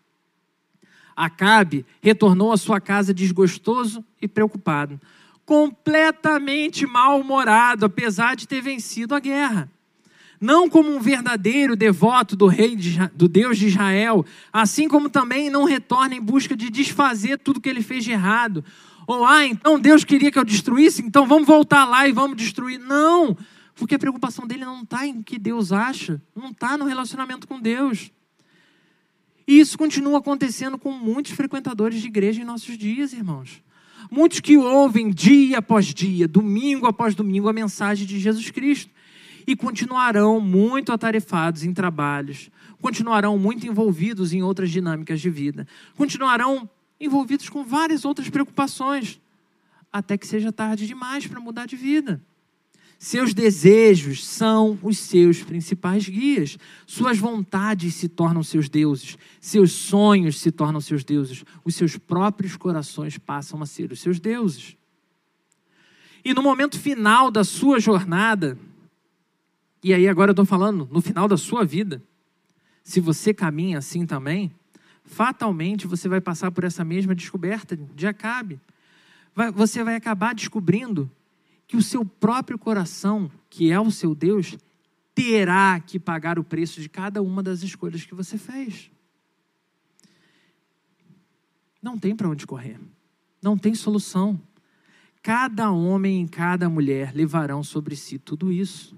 Acabe 1.16 1.86
retornou 2.02 2.52
à 2.52 2.58
sua 2.58 2.82
casa 2.82 3.14
desgostoso 3.14 4.04
e 4.20 4.28
preocupado, 4.28 5.00
completamente 5.46 6.86
mal-humorado, 6.86 7.86
apesar 7.86 8.36
de 8.36 8.48
ter 8.48 8.62
vencido 8.62 9.14
a 9.14 9.20
guerra 9.20 9.70
não 10.44 10.70
como 10.70 10.94
um 10.94 11.00
verdadeiro 11.00 11.74
devoto 11.74 12.36
do 12.36 12.48
rei 12.48 12.76
de, 12.76 12.98
do 13.16 13.30
Deus 13.30 13.58
de 13.58 13.68
Israel, 13.68 14.26
assim 14.52 14.90
como 14.90 15.10
também 15.10 15.50
não 15.50 15.64
retorna 15.64 16.16
em 16.16 16.22
busca 16.22 16.54
de 16.54 16.70
desfazer 16.70 17.38
tudo 17.40 17.62
que 17.62 17.70
ele 17.70 17.82
fez 17.82 18.04
de 18.04 18.12
errado. 18.12 18.62
Ou 19.08 19.26
ah, 19.26 19.46
então 19.46 19.80
Deus 19.80 20.04
queria 20.04 20.30
que 20.30 20.38
eu 20.38 20.44
destruísse, 20.44 21.02
então 21.02 21.26
vamos 21.26 21.48
voltar 21.48 21.86
lá 21.86 22.06
e 22.10 22.12
vamos 22.12 22.36
destruir. 22.36 22.78
Não, 22.78 23.38
porque 23.74 23.96
a 23.96 24.00
preocupação 24.00 24.46
dele 24.46 24.66
não 24.66 24.84
está 24.84 25.08
em 25.08 25.20
o 25.20 25.24
que 25.24 25.40
Deus 25.40 25.72
acha, 25.72 26.22
não 26.36 26.52
está 26.52 26.78
no 26.78 26.84
relacionamento 26.84 27.48
com 27.48 27.58
Deus. 27.58 28.12
E 29.48 29.62
isso 29.62 29.78
continua 29.78 30.20
acontecendo 30.20 30.78
com 30.78 30.92
muitos 30.92 31.32
frequentadores 31.32 32.02
de 32.02 32.08
igreja 32.08 32.42
em 32.42 32.46
nossos 32.46 32.78
dias, 32.78 33.14
irmãos. 33.14 33.64
Muitos 34.12 34.40
que 34.40 34.58
ouvem 34.58 35.10
dia 35.10 35.60
após 35.60 35.88
dia, 35.88 36.28
domingo 36.28 36.86
após 36.88 37.16
domingo, 37.16 37.50
a 37.50 37.54
mensagem 37.54 38.06
de 38.06 38.20
Jesus 38.20 38.50
Cristo 38.50 38.92
e 39.46 39.56
continuarão 39.56 40.40
muito 40.40 40.92
atarefados 40.92 41.64
em 41.64 41.74
trabalhos, 41.74 42.50
continuarão 42.82 43.38
muito 43.38 43.68
envolvidos 43.68 44.34
em 44.34 44.42
outras 44.42 44.70
dinâmicas 44.72 45.20
de 45.20 45.30
vida, 45.30 45.68
continuarão 45.96 46.70
envolvidos 47.00 47.50
com 47.50 47.64
várias 47.64 48.06
outras 48.06 48.30
preocupações, 48.30 49.20
até 49.92 50.18
que 50.18 50.26
seja 50.26 50.52
tarde 50.52 50.88
demais 50.88 51.28
para 51.28 51.40
mudar 51.40 51.66
de 51.66 51.76
vida. 51.76 52.22
Seus 53.04 53.34
desejos 53.34 54.26
são 54.26 54.80
os 54.82 54.98
seus 54.98 55.44
principais 55.44 56.08
guias. 56.08 56.58
Suas 56.88 57.18
vontades 57.18 57.96
se 57.96 58.08
tornam 58.08 58.42
seus 58.42 58.70
deuses. 58.70 59.18
Seus 59.42 59.74
sonhos 59.74 60.40
se 60.40 60.54
tornam 60.54 60.80
seus 60.80 61.04
deuses. 61.04 61.44
Os 61.66 61.76
seus 61.76 61.98
próprios 61.98 62.56
corações 62.56 63.18
passam 63.18 63.62
a 63.62 63.66
ser 63.66 63.92
os 63.92 64.00
seus 64.00 64.22
deuses. 64.22 64.78
E 66.24 66.34
no 66.34 66.42
momento 66.42 66.80
final 66.80 67.30
da 67.30 67.44
sua 67.44 67.78
jornada, 67.78 68.58
e 69.84 69.94
aí 69.94 70.08
agora 70.08 70.30
eu 70.30 70.34
estou 70.34 70.46
falando 70.46 70.88
no 70.90 71.02
final 71.02 71.28
da 71.28 71.36
sua 71.36 71.66
vida. 71.66 72.02
Se 72.86 73.02
você 73.02 73.34
caminha 73.34 73.80
assim 73.80 74.06
também, 74.06 74.50
fatalmente 75.04 75.88
você 75.88 76.08
vai 76.08 76.22
passar 76.22 76.52
por 76.52 76.64
essa 76.64 76.86
mesma 76.86 77.14
descoberta 77.14 77.76
de 77.76 78.08
Acabe. 78.08 78.62
Vai, 79.36 79.52
você 79.52 79.84
vai 79.84 79.98
acabar 79.98 80.34
descobrindo 80.34 81.12
que 81.74 81.78
o 81.78 81.82
seu 81.82 82.06
próprio 82.06 82.60
coração, 82.60 83.32
que 83.50 83.72
é 83.72 83.80
o 83.80 83.90
seu 83.90 84.14
Deus, 84.14 84.56
terá 85.16 85.80
que 85.80 86.00
pagar 86.00 86.38
o 86.38 86.44
preço 86.44 86.80
de 86.80 86.88
cada 86.88 87.20
uma 87.20 87.42
das 87.42 87.64
escolhas 87.64 88.06
que 88.06 88.14
você 88.14 88.38
fez. 88.38 88.92
Não 91.82 91.98
tem 91.98 92.16
para 92.16 92.30
onde 92.30 92.46
correr. 92.46 92.80
Não 93.42 93.58
tem 93.58 93.74
solução. 93.74 94.40
Cada 95.24 95.72
homem 95.72 96.24
e 96.24 96.30
cada 96.30 96.70
mulher 96.70 97.12
levarão 97.16 97.64
sobre 97.64 97.96
si 97.96 98.20
tudo 98.20 98.52
isso. 98.52 98.96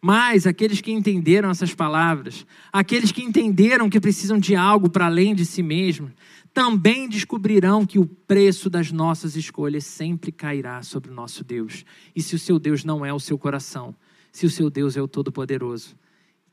Mas 0.00 0.46
aqueles 0.46 0.80
que 0.80 0.92
entenderam 0.92 1.50
essas 1.50 1.74
palavras, 1.74 2.46
aqueles 2.72 3.10
que 3.10 3.20
entenderam 3.20 3.90
que 3.90 3.98
precisam 3.98 4.38
de 4.38 4.54
algo 4.54 4.88
para 4.88 5.06
além 5.06 5.34
de 5.34 5.44
si 5.44 5.60
mesmos, 5.60 6.12
também 6.58 7.08
descobrirão 7.08 7.86
que 7.86 8.00
o 8.00 8.04
preço 8.04 8.68
das 8.68 8.90
nossas 8.90 9.36
escolhas 9.36 9.86
sempre 9.86 10.32
cairá 10.32 10.82
sobre 10.82 11.08
o 11.08 11.14
nosso 11.14 11.44
Deus. 11.44 11.84
E 12.16 12.20
se 12.20 12.34
o 12.34 12.38
seu 12.38 12.58
Deus 12.58 12.82
não 12.82 13.06
é 13.06 13.14
o 13.14 13.20
seu 13.20 13.38
coração, 13.38 13.94
se 14.32 14.44
o 14.44 14.50
seu 14.50 14.68
Deus 14.68 14.96
é 14.96 15.00
o 15.00 15.06
Todo-Poderoso, 15.06 15.94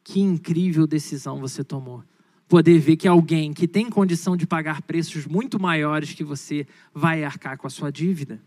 que 0.03 0.19
incrível 0.19 0.85
decisão 0.85 1.39
você 1.39 1.63
tomou. 1.63 2.03
Poder 2.47 2.77
ver 2.77 2.97
que 2.97 3.07
alguém 3.07 3.51
que 3.51 3.67
tem 3.67 3.89
condição 3.89 4.37
de 4.37 4.45
pagar 4.45 4.83
preços 4.83 5.25
muito 5.25 5.59
maiores 5.59 6.13
que 6.13 6.23
você 6.23 6.67
vai 6.93 7.23
arcar 7.23 7.57
com 7.57 7.65
a 7.65 7.71
sua 7.71 7.91
dívida. 7.91 8.39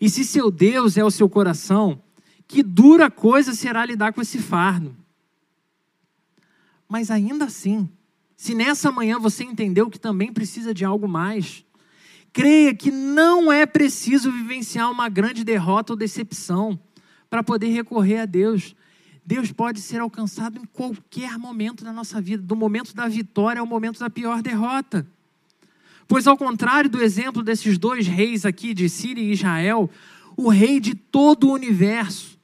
E 0.00 0.08
se 0.08 0.24
seu 0.24 0.50
Deus 0.50 0.96
é 0.96 1.04
o 1.04 1.10
seu 1.10 1.28
coração, 1.28 2.02
que 2.48 2.62
dura 2.62 3.10
coisa 3.10 3.52
será 3.52 3.84
lidar 3.84 4.14
com 4.14 4.22
esse 4.22 4.38
fardo. 4.38 4.96
Mas 6.88 7.10
ainda 7.10 7.44
assim, 7.44 7.90
se 8.36 8.54
nessa 8.54 8.92
manhã 8.92 9.18
você 9.18 9.42
entendeu 9.44 9.88
que 9.88 9.98
também 9.98 10.30
precisa 10.30 10.74
de 10.74 10.84
algo 10.84 11.08
mais, 11.08 11.64
creia 12.32 12.74
que 12.74 12.90
não 12.90 13.50
é 13.50 13.64
preciso 13.64 14.30
vivenciar 14.30 14.90
uma 14.90 15.08
grande 15.08 15.42
derrota 15.42 15.94
ou 15.94 15.96
decepção 15.96 16.78
para 17.30 17.42
poder 17.42 17.68
recorrer 17.68 18.20
a 18.20 18.26
Deus. 18.26 18.76
Deus 19.24 19.50
pode 19.50 19.80
ser 19.80 20.00
alcançado 20.00 20.58
em 20.58 20.66
qualquer 20.66 21.38
momento 21.38 21.82
da 21.82 21.92
nossa 21.92 22.20
vida, 22.20 22.42
do 22.42 22.54
momento 22.54 22.94
da 22.94 23.08
vitória 23.08 23.58
ao 23.58 23.66
momento 23.66 23.98
da 23.98 24.10
pior 24.10 24.42
derrota. 24.42 25.06
Pois, 26.06 26.26
ao 26.26 26.36
contrário 26.36 26.90
do 26.90 27.02
exemplo 27.02 27.42
desses 27.42 27.78
dois 27.78 28.06
reis 28.06 28.44
aqui 28.44 28.74
de 28.74 28.88
Síria 28.88 29.22
e 29.22 29.32
Israel, 29.32 29.90
o 30.36 30.50
rei 30.50 30.78
de 30.78 30.94
todo 30.94 31.48
o 31.48 31.52
universo, 31.54 32.38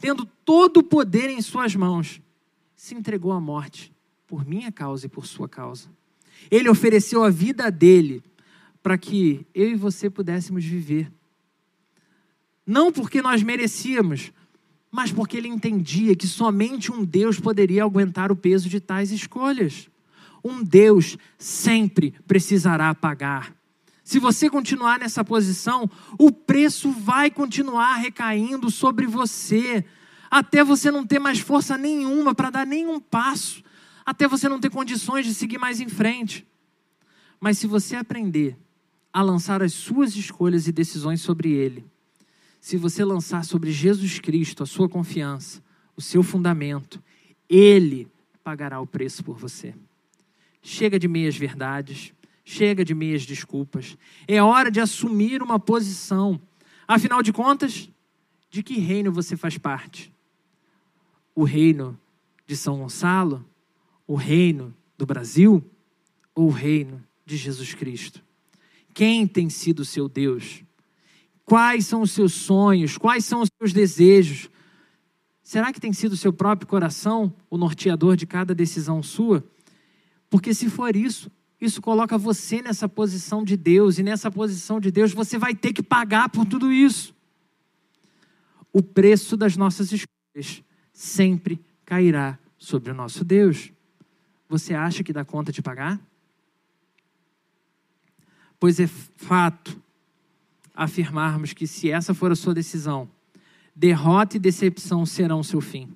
tendo 0.00 0.24
todo 0.44 0.78
o 0.78 0.82
poder 0.82 1.28
em 1.28 1.42
suas 1.42 1.76
mãos, 1.76 2.20
se 2.74 2.94
entregou 2.94 3.32
à 3.32 3.40
morte 3.40 3.94
por 4.26 4.46
minha 4.46 4.72
causa 4.72 5.06
e 5.06 5.08
por 5.08 5.26
sua 5.26 5.48
causa. 5.48 5.88
Ele 6.50 6.68
ofereceu 6.68 7.22
a 7.22 7.30
vida 7.30 7.70
dele 7.70 8.22
para 8.82 8.98
que 8.98 9.46
eu 9.54 9.70
e 9.70 9.74
você 9.74 10.08
pudéssemos 10.08 10.64
viver. 10.64 11.10
Não 12.66 12.92
porque 12.92 13.22
nós 13.22 13.42
merecíamos, 13.42 14.32
mas 14.90 15.12
porque 15.12 15.36
ele 15.36 15.48
entendia 15.48 16.16
que 16.16 16.26
somente 16.26 16.90
um 16.90 17.04
Deus 17.04 17.38
poderia 17.38 17.84
aguentar 17.84 18.32
o 18.32 18.36
peso 18.36 18.68
de 18.68 18.80
tais 18.80 19.10
escolhas. 19.10 19.88
Um 20.42 20.62
Deus 20.62 21.16
sempre 21.38 22.14
precisará 22.26 22.94
pagar. 22.94 23.54
Se 24.02 24.20
você 24.20 24.48
continuar 24.48 25.00
nessa 25.00 25.24
posição, 25.24 25.90
o 26.16 26.30
preço 26.30 26.92
vai 26.92 27.28
continuar 27.28 27.96
recaindo 27.96 28.70
sobre 28.70 29.04
você, 29.04 29.84
até 30.30 30.62
você 30.62 30.92
não 30.92 31.04
ter 31.04 31.18
mais 31.18 31.40
força 31.40 31.76
nenhuma 31.76 32.32
para 32.32 32.50
dar 32.50 32.66
nenhum 32.66 33.00
passo, 33.00 33.64
até 34.06 34.28
você 34.28 34.48
não 34.48 34.60
ter 34.60 34.70
condições 34.70 35.26
de 35.26 35.34
seguir 35.34 35.58
mais 35.58 35.80
em 35.80 35.88
frente. 35.88 36.46
Mas 37.40 37.58
se 37.58 37.66
você 37.66 37.96
aprender 37.96 38.56
a 39.12 39.20
lançar 39.20 39.62
as 39.62 39.72
suas 39.72 40.14
escolhas 40.14 40.68
e 40.68 40.72
decisões 40.72 41.20
sobre 41.20 41.50
Ele, 41.52 41.84
se 42.60 42.76
você 42.76 43.04
lançar 43.04 43.44
sobre 43.44 43.72
Jesus 43.72 44.20
Cristo 44.20 44.62
a 44.62 44.66
sua 44.66 44.88
confiança, 44.88 45.60
o 45.96 46.00
seu 46.00 46.22
fundamento, 46.22 47.02
Ele 47.48 48.08
pagará 48.44 48.80
o 48.80 48.86
preço 48.86 49.24
por 49.24 49.36
você. 49.36 49.74
Chega 50.62 50.98
de 50.98 51.08
meias 51.08 51.36
verdades, 51.36 52.12
chega 52.44 52.84
de 52.84 52.94
meias 52.94 53.26
desculpas. 53.26 53.98
É 54.28 54.40
hora 54.40 54.70
de 54.70 54.80
assumir 54.80 55.42
uma 55.42 55.58
posição. 55.58 56.40
Afinal 56.86 57.22
de 57.22 57.32
contas, 57.32 57.90
de 58.50 58.62
que 58.62 58.78
reino 58.78 59.10
você 59.10 59.36
faz 59.36 59.58
parte? 59.58 60.12
O 61.34 61.42
reino 61.42 61.98
de 62.46 62.56
São 62.56 62.78
Gonçalo? 62.78 63.44
O 64.06 64.14
reino 64.14 64.74
do 64.96 65.04
Brasil? 65.04 65.64
Ou 66.34 66.46
o 66.46 66.50
reino 66.50 67.02
de 67.24 67.36
Jesus 67.36 67.74
Cristo? 67.74 68.22
Quem 68.94 69.26
tem 69.26 69.50
sido 69.50 69.80
o 69.80 69.84
seu 69.84 70.08
Deus? 70.08 70.62
Quais 71.44 71.86
são 71.86 72.02
os 72.02 72.10
seus 72.10 72.32
sonhos? 72.32 72.96
Quais 72.96 73.24
são 73.24 73.42
os 73.42 73.48
seus 73.58 73.72
desejos? 73.72 74.50
Será 75.42 75.72
que 75.72 75.80
tem 75.80 75.92
sido 75.92 76.12
o 76.12 76.16
seu 76.16 76.32
próprio 76.32 76.66
coração 76.66 77.32
o 77.48 77.56
norteador 77.56 78.16
de 78.16 78.26
cada 78.26 78.54
decisão 78.54 79.02
sua? 79.02 79.44
Porque 80.28 80.52
se 80.52 80.68
for 80.68 80.96
isso, 80.96 81.30
isso 81.60 81.80
coloca 81.80 82.18
você 82.18 82.60
nessa 82.60 82.88
posição 82.88 83.44
de 83.44 83.56
Deus, 83.56 83.98
e 83.98 84.02
nessa 84.02 84.30
posição 84.30 84.80
de 84.80 84.90
Deus 84.90 85.12
você 85.12 85.38
vai 85.38 85.54
ter 85.54 85.72
que 85.72 85.82
pagar 85.82 86.28
por 86.28 86.44
tudo 86.44 86.72
isso. 86.72 87.14
O 88.72 88.82
preço 88.82 89.36
das 89.36 89.56
nossas 89.56 89.92
escolhas 89.92 90.62
sempre 90.92 91.60
cairá 91.84 92.38
sobre 92.58 92.90
o 92.90 92.94
nosso 92.94 93.24
Deus. 93.24 93.72
Você 94.48 94.74
acha 94.74 95.02
que 95.02 95.12
dá 95.12 95.24
conta 95.24 95.50
de 95.50 95.60
pagar? 95.60 96.00
Pois 98.58 98.80
é 98.80 98.86
fato 98.86 99.80
afirmarmos 100.74 101.52
que 101.52 101.66
se 101.66 101.90
essa 101.90 102.14
for 102.14 102.30
a 102.30 102.36
sua 102.36 102.54
decisão, 102.54 103.08
derrota 103.74 104.36
e 104.36 104.40
decepção 104.40 105.04
serão 105.04 105.40
o 105.40 105.44
seu 105.44 105.60
fim. 105.60 105.88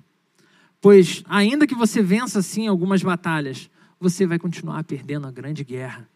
Pois, 0.79 1.23
ainda 1.29 1.67
que 1.67 1.75
você 1.75 2.01
vença 2.01 2.41
sim 2.41 2.67
algumas 2.67 3.03
batalhas, 3.03 3.69
você 3.99 4.25
vai 4.25 4.39
continuar 4.39 4.83
perdendo 4.83 5.27
a 5.27 5.31
grande 5.31 5.63
guerra. 5.63 6.09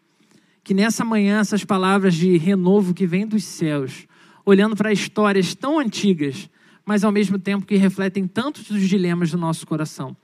Que 0.64 0.74
nessa 0.74 1.04
manhã 1.04 1.38
essas 1.38 1.64
palavras 1.64 2.14
de 2.14 2.36
renovo 2.36 2.92
que 2.92 3.06
vêm 3.06 3.26
dos 3.26 3.44
céus, 3.44 4.06
olhando 4.44 4.74
para 4.74 4.92
histórias 4.92 5.54
tão 5.54 5.78
antigas, 5.78 6.50
mas 6.84 7.04
ao 7.04 7.12
mesmo 7.12 7.38
tempo 7.38 7.64
que 7.64 7.76
refletem 7.76 8.26
tantos 8.26 8.64
dos 8.64 8.88
dilemas 8.88 9.30
do 9.30 9.38
nosso 9.38 9.64
coração, 9.66 10.16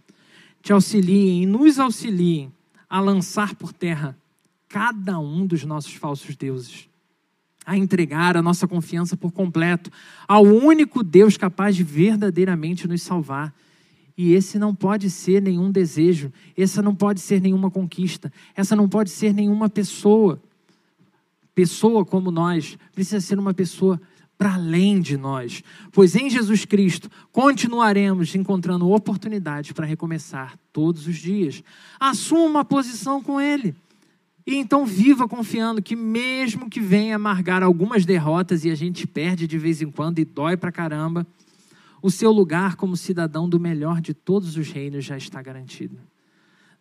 te 0.63 0.73
auxiliem 0.73 1.43
e 1.43 1.47
nos 1.47 1.79
auxiliem 1.79 2.53
a 2.89 3.01
lançar 3.01 3.55
por 3.55 3.73
terra 3.73 4.17
cada 4.69 5.19
um 5.19 5.47
dos 5.47 5.65
nossos 5.65 5.95
falsos 5.95 6.35
deuses 6.37 6.89
a 7.65 7.77
entregar 7.77 8.37
a 8.37 8.43
nossa 8.43 8.67
confiança 8.67 9.17
por 9.17 9.33
completo 9.33 9.91
ao 10.27 10.43
único 10.43 11.03
Deus 11.03 11.37
capaz 11.37 11.77
de 11.77 11.85
verdadeiramente 11.85 12.89
nos 12.89 13.03
salvar. 13.03 13.55
E 14.17 14.33
esse 14.35 14.59
não 14.59 14.75
pode 14.75 15.09
ser 15.09 15.41
nenhum 15.41 15.71
desejo, 15.71 16.33
essa 16.57 16.83
não 16.83 16.95
pode 16.95 17.21
ser 17.21 17.41
nenhuma 17.41 17.71
conquista, 17.71 18.33
essa 18.55 18.77
não 18.77 18.89
pode 18.89 19.11
ser 19.11 19.33
nenhuma 19.33 19.69
pessoa. 19.69 20.41
Pessoa 21.55 22.05
como 22.05 22.31
nós 22.31 22.77
precisa 22.95 23.21
ser 23.21 23.39
uma 23.39 23.55
pessoa 23.55 24.01
para 24.43 24.55
além 24.55 25.01
de 25.01 25.16
nós, 25.16 25.62
pois 25.93 26.16
em 26.16 26.28
Jesus 26.28 26.64
Cristo 26.64 27.09
continuaremos 27.30 28.34
encontrando 28.34 28.90
oportunidades 28.90 29.70
para 29.70 29.86
recomeçar 29.86 30.59
todos 30.72 31.07
os 31.07 31.14
dias. 31.14 31.62
Assuma 32.01 32.47
uma 32.47 32.64
posição 32.64 33.22
com 33.22 33.40
Ele. 33.40 33.72
E 34.45 34.57
então 34.57 34.84
viva 34.84 35.28
confiando 35.28 35.80
que, 35.80 35.95
mesmo 35.95 36.68
que 36.68 36.80
venha 36.80 37.14
amargar 37.14 37.62
algumas 37.62 38.05
derrotas 38.05 38.64
e 38.64 38.70
a 38.72 38.74
gente 38.74 39.07
perde 39.07 39.47
de 39.47 39.57
vez 39.57 39.80
em 39.80 39.93
quando 39.93 40.18
e 40.18 40.24
dói 40.24 40.57
pra 40.57 40.72
caramba, 40.72 41.24
o 42.03 42.11
seu 42.11 42.32
lugar 42.32 42.74
como 42.74 42.97
cidadão 42.97 43.49
do 43.49 43.61
melhor 43.61 44.01
de 44.01 44.12
todos 44.12 44.57
os 44.57 44.68
reinos 44.72 45.05
já 45.05 45.16
está 45.16 45.40
garantido. 45.40 45.97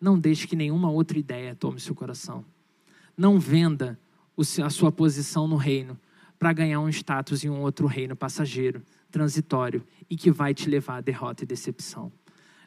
Não 0.01 0.17
deixe 0.17 0.47
que 0.47 0.55
nenhuma 0.55 0.89
outra 0.89 1.19
ideia 1.19 1.53
tome 1.53 1.79
seu 1.79 1.93
coração. 1.93 2.43
Não 3.15 3.39
venda 3.39 3.99
a 4.65 4.69
sua 4.71 4.91
posição 4.91 5.47
no 5.47 5.57
reino 5.57 5.95
para 6.41 6.53
ganhar 6.53 6.79
um 6.79 6.89
status 6.89 7.43
em 7.43 7.51
um 7.51 7.61
outro 7.61 7.85
reino 7.85 8.15
passageiro, 8.15 8.81
transitório 9.11 9.83
e 10.09 10.17
que 10.17 10.31
vai 10.31 10.55
te 10.55 10.67
levar 10.67 10.97
à 10.97 11.01
derrota 11.01 11.43
e 11.43 11.45
decepção. 11.45 12.11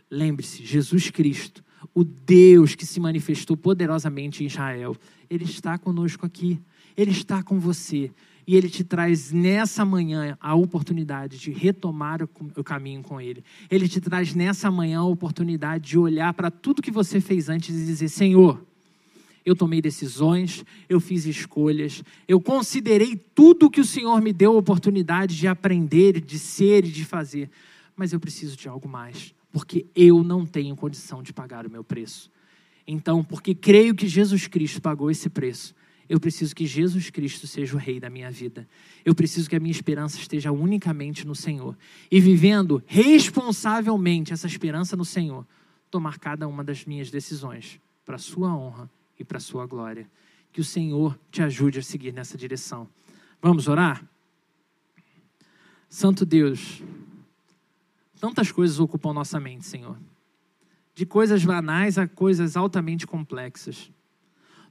Lembre-se, 0.09 0.64
Jesus 0.64 1.11
Cristo 1.11 1.64
o 1.93 2.05
Deus 2.05 2.77
que 2.77 2.87
se 2.87 3.01
manifestou 3.01 3.57
poderosamente 3.57 4.45
em 4.45 4.47
Israel, 4.47 4.97
ele 5.29 5.43
está 5.43 5.77
conosco 5.77 6.25
aqui, 6.25 6.62
ele 6.97 7.11
está 7.11 7.43
com 7.43 7.59
você. 7.59 8.12
E 8.47 8.55
ele 8.55 8.68
te 8.68 8.85
traz 8.85 9.33
nessa 9.33 9.85
manhã 9.85 10.37
a 10.39 10.55
oportunidade 10.55 11.37
de 11.37 11.51
retomar 11.51 12.22
o 12.22 12.62
caminho 12.62 13.03
com 13.03 13.20
ele. 13.20 13.43
Ele 13.68 13.89
te 13.89 14.01
traz 14.01 14.37
nessa 14.37 14.70
manhã 14.70 15.01
a 15.01 15.05
oportunidade 15.05 15.89
de 15.89 15.99
olhar 15.99 16.33
para 16.33 16.49
tudo 16.49 16.81
que 16.81 16.93
você 16.93 17.20
fez 17.20 17.49
antes 17.49 17.75
e 17.75 17.85
dizer: 17.85 18.09
Senhor, 18.09 18.64
eu 19.45 19.55
tomei 19.55 19.80
decisões, 19.80 20.64
eu 20.88 21.01
fiz 21.01 21.26
escolhas, 21.26 22.03
eu 22.26 22.40
considerei 22.40 23.16
tudo 23.16 23.70
que 23.70 23.80
o 23.80 23.84
Senhor 23.84 24.20
me 24.22 24.32
deu 24.32 24.53
a 24.53 24.59
oportunidade 24.59 25.36
de 25.36 25.47
aprender, 25.47 26.20
de 26.20 26.38
ser 26.38 26.84
e 26.84 26.90
de 26.90 27.05
fazer, 27.05 27.51
mas 27.95 28.12
eu 28.12 28.20
preciso 28.20 28.57
de 28.57 28.68
algo 28.68 28.88
mais 28.88 29.34
porque 29.55 29.86
eu 29.95 30.24
não 30.24 30.45
tenho 30.45 30.74
condição 30.74 31.22
de 31.22 31.32
pagar 31.32 31.64
o 31.64 31.70
meu 31.70 31.84
preço. 31.84 32.28
Então, 32.84 33.22
porque 33.22 33.55
creio 33.55 33.95
que 33.95 34.09
Jesus 34.09 34.49
Cristo 34.49 34.82
pagou 34.82 35.12
esse 35.12 35.30
preço, 35.30 35.72
eu 36.09 36.18
preciso 36.18 36.53
que 36.57 36.66
Jesus 36.66 37.09
Cristo 37.09 37.47
seja 37.47 37.76
o 37.76 37.78
rei 37.78 38.01
da 38.01 38.11
minha 38.11 38.32
vida. 38.32 38.68
Eu 39.05 39.14
preciso 39.14 39.49
que 39.49 39.55
a 39.55 39.61
minha 39.61 39.70
esperança 39.70 40.18
esteja 40.18 40.51
unicamente 40.51 41.24
no 41.24 41.36
Senhor. 41.36 41.78
E 42.11 42.20
vivendo 42.20 42.82
responsavelmente 42.84 44.32
essa 44.32 44.49
esperança 44.49 44.97
no 44.97 45.05
Senhor, 45.05 45.47
tomar 45.88 46.18
cada 46.18 46.49
uma 46.49 46.64
das 46.64 46.84
minhas 46.84 47.09
decisões 47.09 47.80
para 48.05 48.16
a 48.16 48.18
sua 48.18 48.55
honra 48.55 48.90
e 49.19 49.25
para 49.25 49.39
a 49.39 49.41
sua 49.41 49.67
glória. 49.67 50.11
Que 50.53 50.61
o 50.61 50.65
Senhor 50.65 51.19
te 51.31 51.43
ajude 51.43 51.79
a 51.79 51.83
seguir 51.83 52.12
nessa 52.12 52.39
direção. 52.39 52.89
Vamos 53.43 53.69
orar? 53.69 54.05
Santo 55.89 56.25
Deus, 56.25 56.83
Tantas 58.25 58.51
coisas 58.51 58.81
ocupam 58.81 59.12
nossa 59.12 59.39
mente, 59.39 59.67
Senhor. 59.67 59.99
De 60.95 61.05
coisas 61.05 61.45
banais 61.45 61.99
a 61.99 62.09
coisas 62.09 62.57
altamente 62.57 63.07
complexas. 63.07 63.91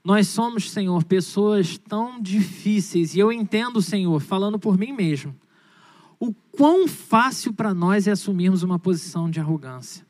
Nós 0.03 0.27
somos, 0.27 0.71
Senhor, 0.71 1.03
pessoas 1.03 1.77
tão 1.77 2.19
difíceis, 2.19 3.13
e 3.13 3.19
eu 3.19 3.31
entendo, 3.31 3.79
Senhor, 3.79 4.19
falando 4.19 4.57
por 4.57 4.75
mim 4.75 4.91
mesmo, 4.91 5.35
o 6.19 6.33
quão 6.33 6.87
fácil 6.87 7.53
para 7.53 7.75
nós 7.75 8.07
é 8.07 8.11
assumirmos 8.11 8.63
uma 8.63 8.79
posição 8.79 9.29
de 9.29 9.39
arrogância. 9.39 10.03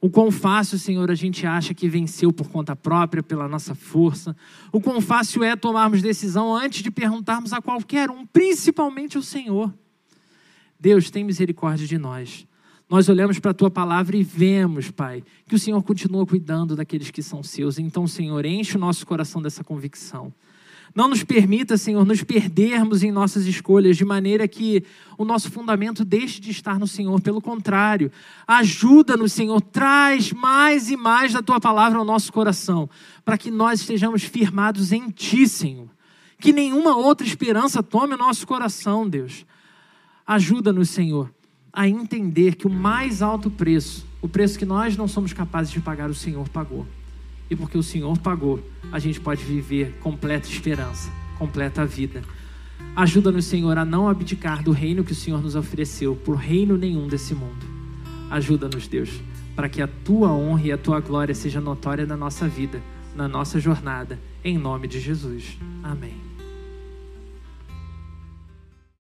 O 0.00 0.08
quão 0.08 0.30
fácil, 0.30 0.78
Senhor, 0.78 1.10
a 1.10 1.14
gente 1.14 1.46
acha 1.46 1.74
que 1.74 1.88
venceu 1.88 2.32
por 2.32 2.48
conta 2.48 2.74
própria, 2.74 3.22
pela 3.22 3.46
nossa 3.46 3.74
força. 3.74 4.34
O 4.72 4.80
quão 4.80 5.00
fácil 5.00 5.44
é 5.44 5.54
tomarmos 5.54 6.00
decisão 6.00 6.54
antes 6.56 6.82
de 6.82 6.90
perguntarmos 6.90 7.52
a 7.52 7.60
qualquer 7.60 8.10
um, 8.10 8.24
principalmente 8.24 9.18
o 9.18 9.22
Senhor. 9.22 9.72
Deus, 10.78 11.10
tem 11.10 11.22
misericórdia 11.22 11.86
de 11.86 11.98
nós. 11.98 12.46
Nós 12.88 13.08
olhamos 13.10 13.38
para 13.38 13.50
a 13.50 13.54
tua 13.54 13.70
palavra 13.70 14.16
e 14.16 14.22
vemos, 14.22 14.90
Pai, 14.90 15.22
que 15.46 15.54
o 15.54 15.58
Senhor 15.58 15.82
continua 15.82 16.24
cuidando 16.24 16.74
daqueles 16.74 17.10
que 17.10 17.22
são 17.22 17.42
seus. 17.42 17.78
Então, 17.78 18.06
Senhor, 18.06 18.44
enche 18.46 18.76
o 18.76 18.80
nosso 18.80 19.06
coração 19.06 19.42
dessa 19.42 19.62
convicção. 19.62 20.32
Não 20.94 21.06
nos 21.06 21.22
permita, 21.22 21.76
Senhor, 21.76 22.04
nos 22.04 22.22
perdermos 22.22 23.02
em 23.02 23.12
nossas 23.12 23.46
escolhas, 23.46 23.96
de 23.96 24.04
maneira 24.04 24.48
que 24.48 24.82
o 25.16 25.24
nosso 25.24 25.50
fundamento 25.50 26.04
deixe 26.04 26.40
de 26.40 26.50
estar 26.50 26.80
no 26.80 26.86
Senhor. 26.86 27.20
Pelo 27.20 27.40
contrário, 27.40 28.10
ajuda-nos, 28.46 29.32
Senhor, 29.32 29.60
traz 29.60 30.32
mais 30.32 30.90
e 30.90 30.96
mais 30.96 31.32
da 31.32 31.42
tua 31.42 31.60
palavra 31.60 31.98
ao 31.98 32.04
nosso 32.04 32.32
coração, 32.32 32.90
para 33.24 33.38
que 33.38 33.50
nós 33.50 33.80
estejamos 33.80 34.24
firmados 34.24 34.90
em 34.90 35.10
Ti, 35.10 35.46
Senhor. 35.46 35.88
Que 36.40 36.52
nenhuma 36.52 36.96
outra 36.96 37.26
esperança 37.26 37.82
tome 37.82 38.14
o 38.14 38.18
nosso 38.18 38.46
coração, 38.46 39.08
Deus. 39.08 39.46
Ajuda-nos, 40.26 40.90
Senhor, 40.90 41.32
a 41.72 41.88
entender 41.88 42.56
que 42.56 42.66
o 42.66 42.70
mais 42.70 43.22
alto 43.22 43.48
preço, 43.48 44.04
o 44.20 44.28
preço 44.28 44.58
que 44.58 44.66
nós 44.66 44.96
não 44.96 45.06
somos 45.06 45.32
capazes 45.32 45.72
de 45.72 45.80
pagar, 45.80 46.10
o 46.10 46.14
Senhor 46.14 46.48
pagou 46.48 46.84
e 47.50 47.56
porque 47.56 47.76
o 47.76 47.82
Senhor 47.82 48.16
pagou, 48.18 48.60
a 48.92 48.98
gente 48.98 49.20
pode 49.20 49.44
viver 49.44 49.98
completa 50.00 50.48
esperança, 50.48 51.10
completa 51.38 51.84
vida. 51.84 52.22
Ajuda-nos, 52.94 53.44
Senhor, 53.44 53.76
a 53.76 53.84
não 53.84 54.08
abdicar 54.08 54.62
do 54.62 54.72
reino 54.72 55.04
que 55.04 55.12
o 55.12 55.16
Senhor 55.16 55.42
nos 55.42 55.56
ofereceu 55.56 56.14
por 56.14 56.36
reino 56.36 56.76
nenhum 56.76 57.08
desse 57.08 57.34
mundo. 57.34 57.66
Ajuda-nos, 58.30 58.86
Deus, 58.86 59.10
para 59.56 59.68
que 59.68 59.82
a 59.82 59.88
tua 59.88 60.32
honra 60.32 60.62
e 60.62 60.72
a 60.72 60.78
tua 60.78 61.00
glória 61.00 61.34
seja 61.34 61.60
notória 61.60 62.06
na 62.06 62.16
nossa 62.16 62.48
vida, 62.48 62.80
na 63.14 63.26
nossa 63.26 63.58
jornada, 63.58 64.18
em 64.44 64.56
nome 64.56 64.86
de 64.86 65.00
Jesus. 65.00 65.58
Amém. 65.82 66.29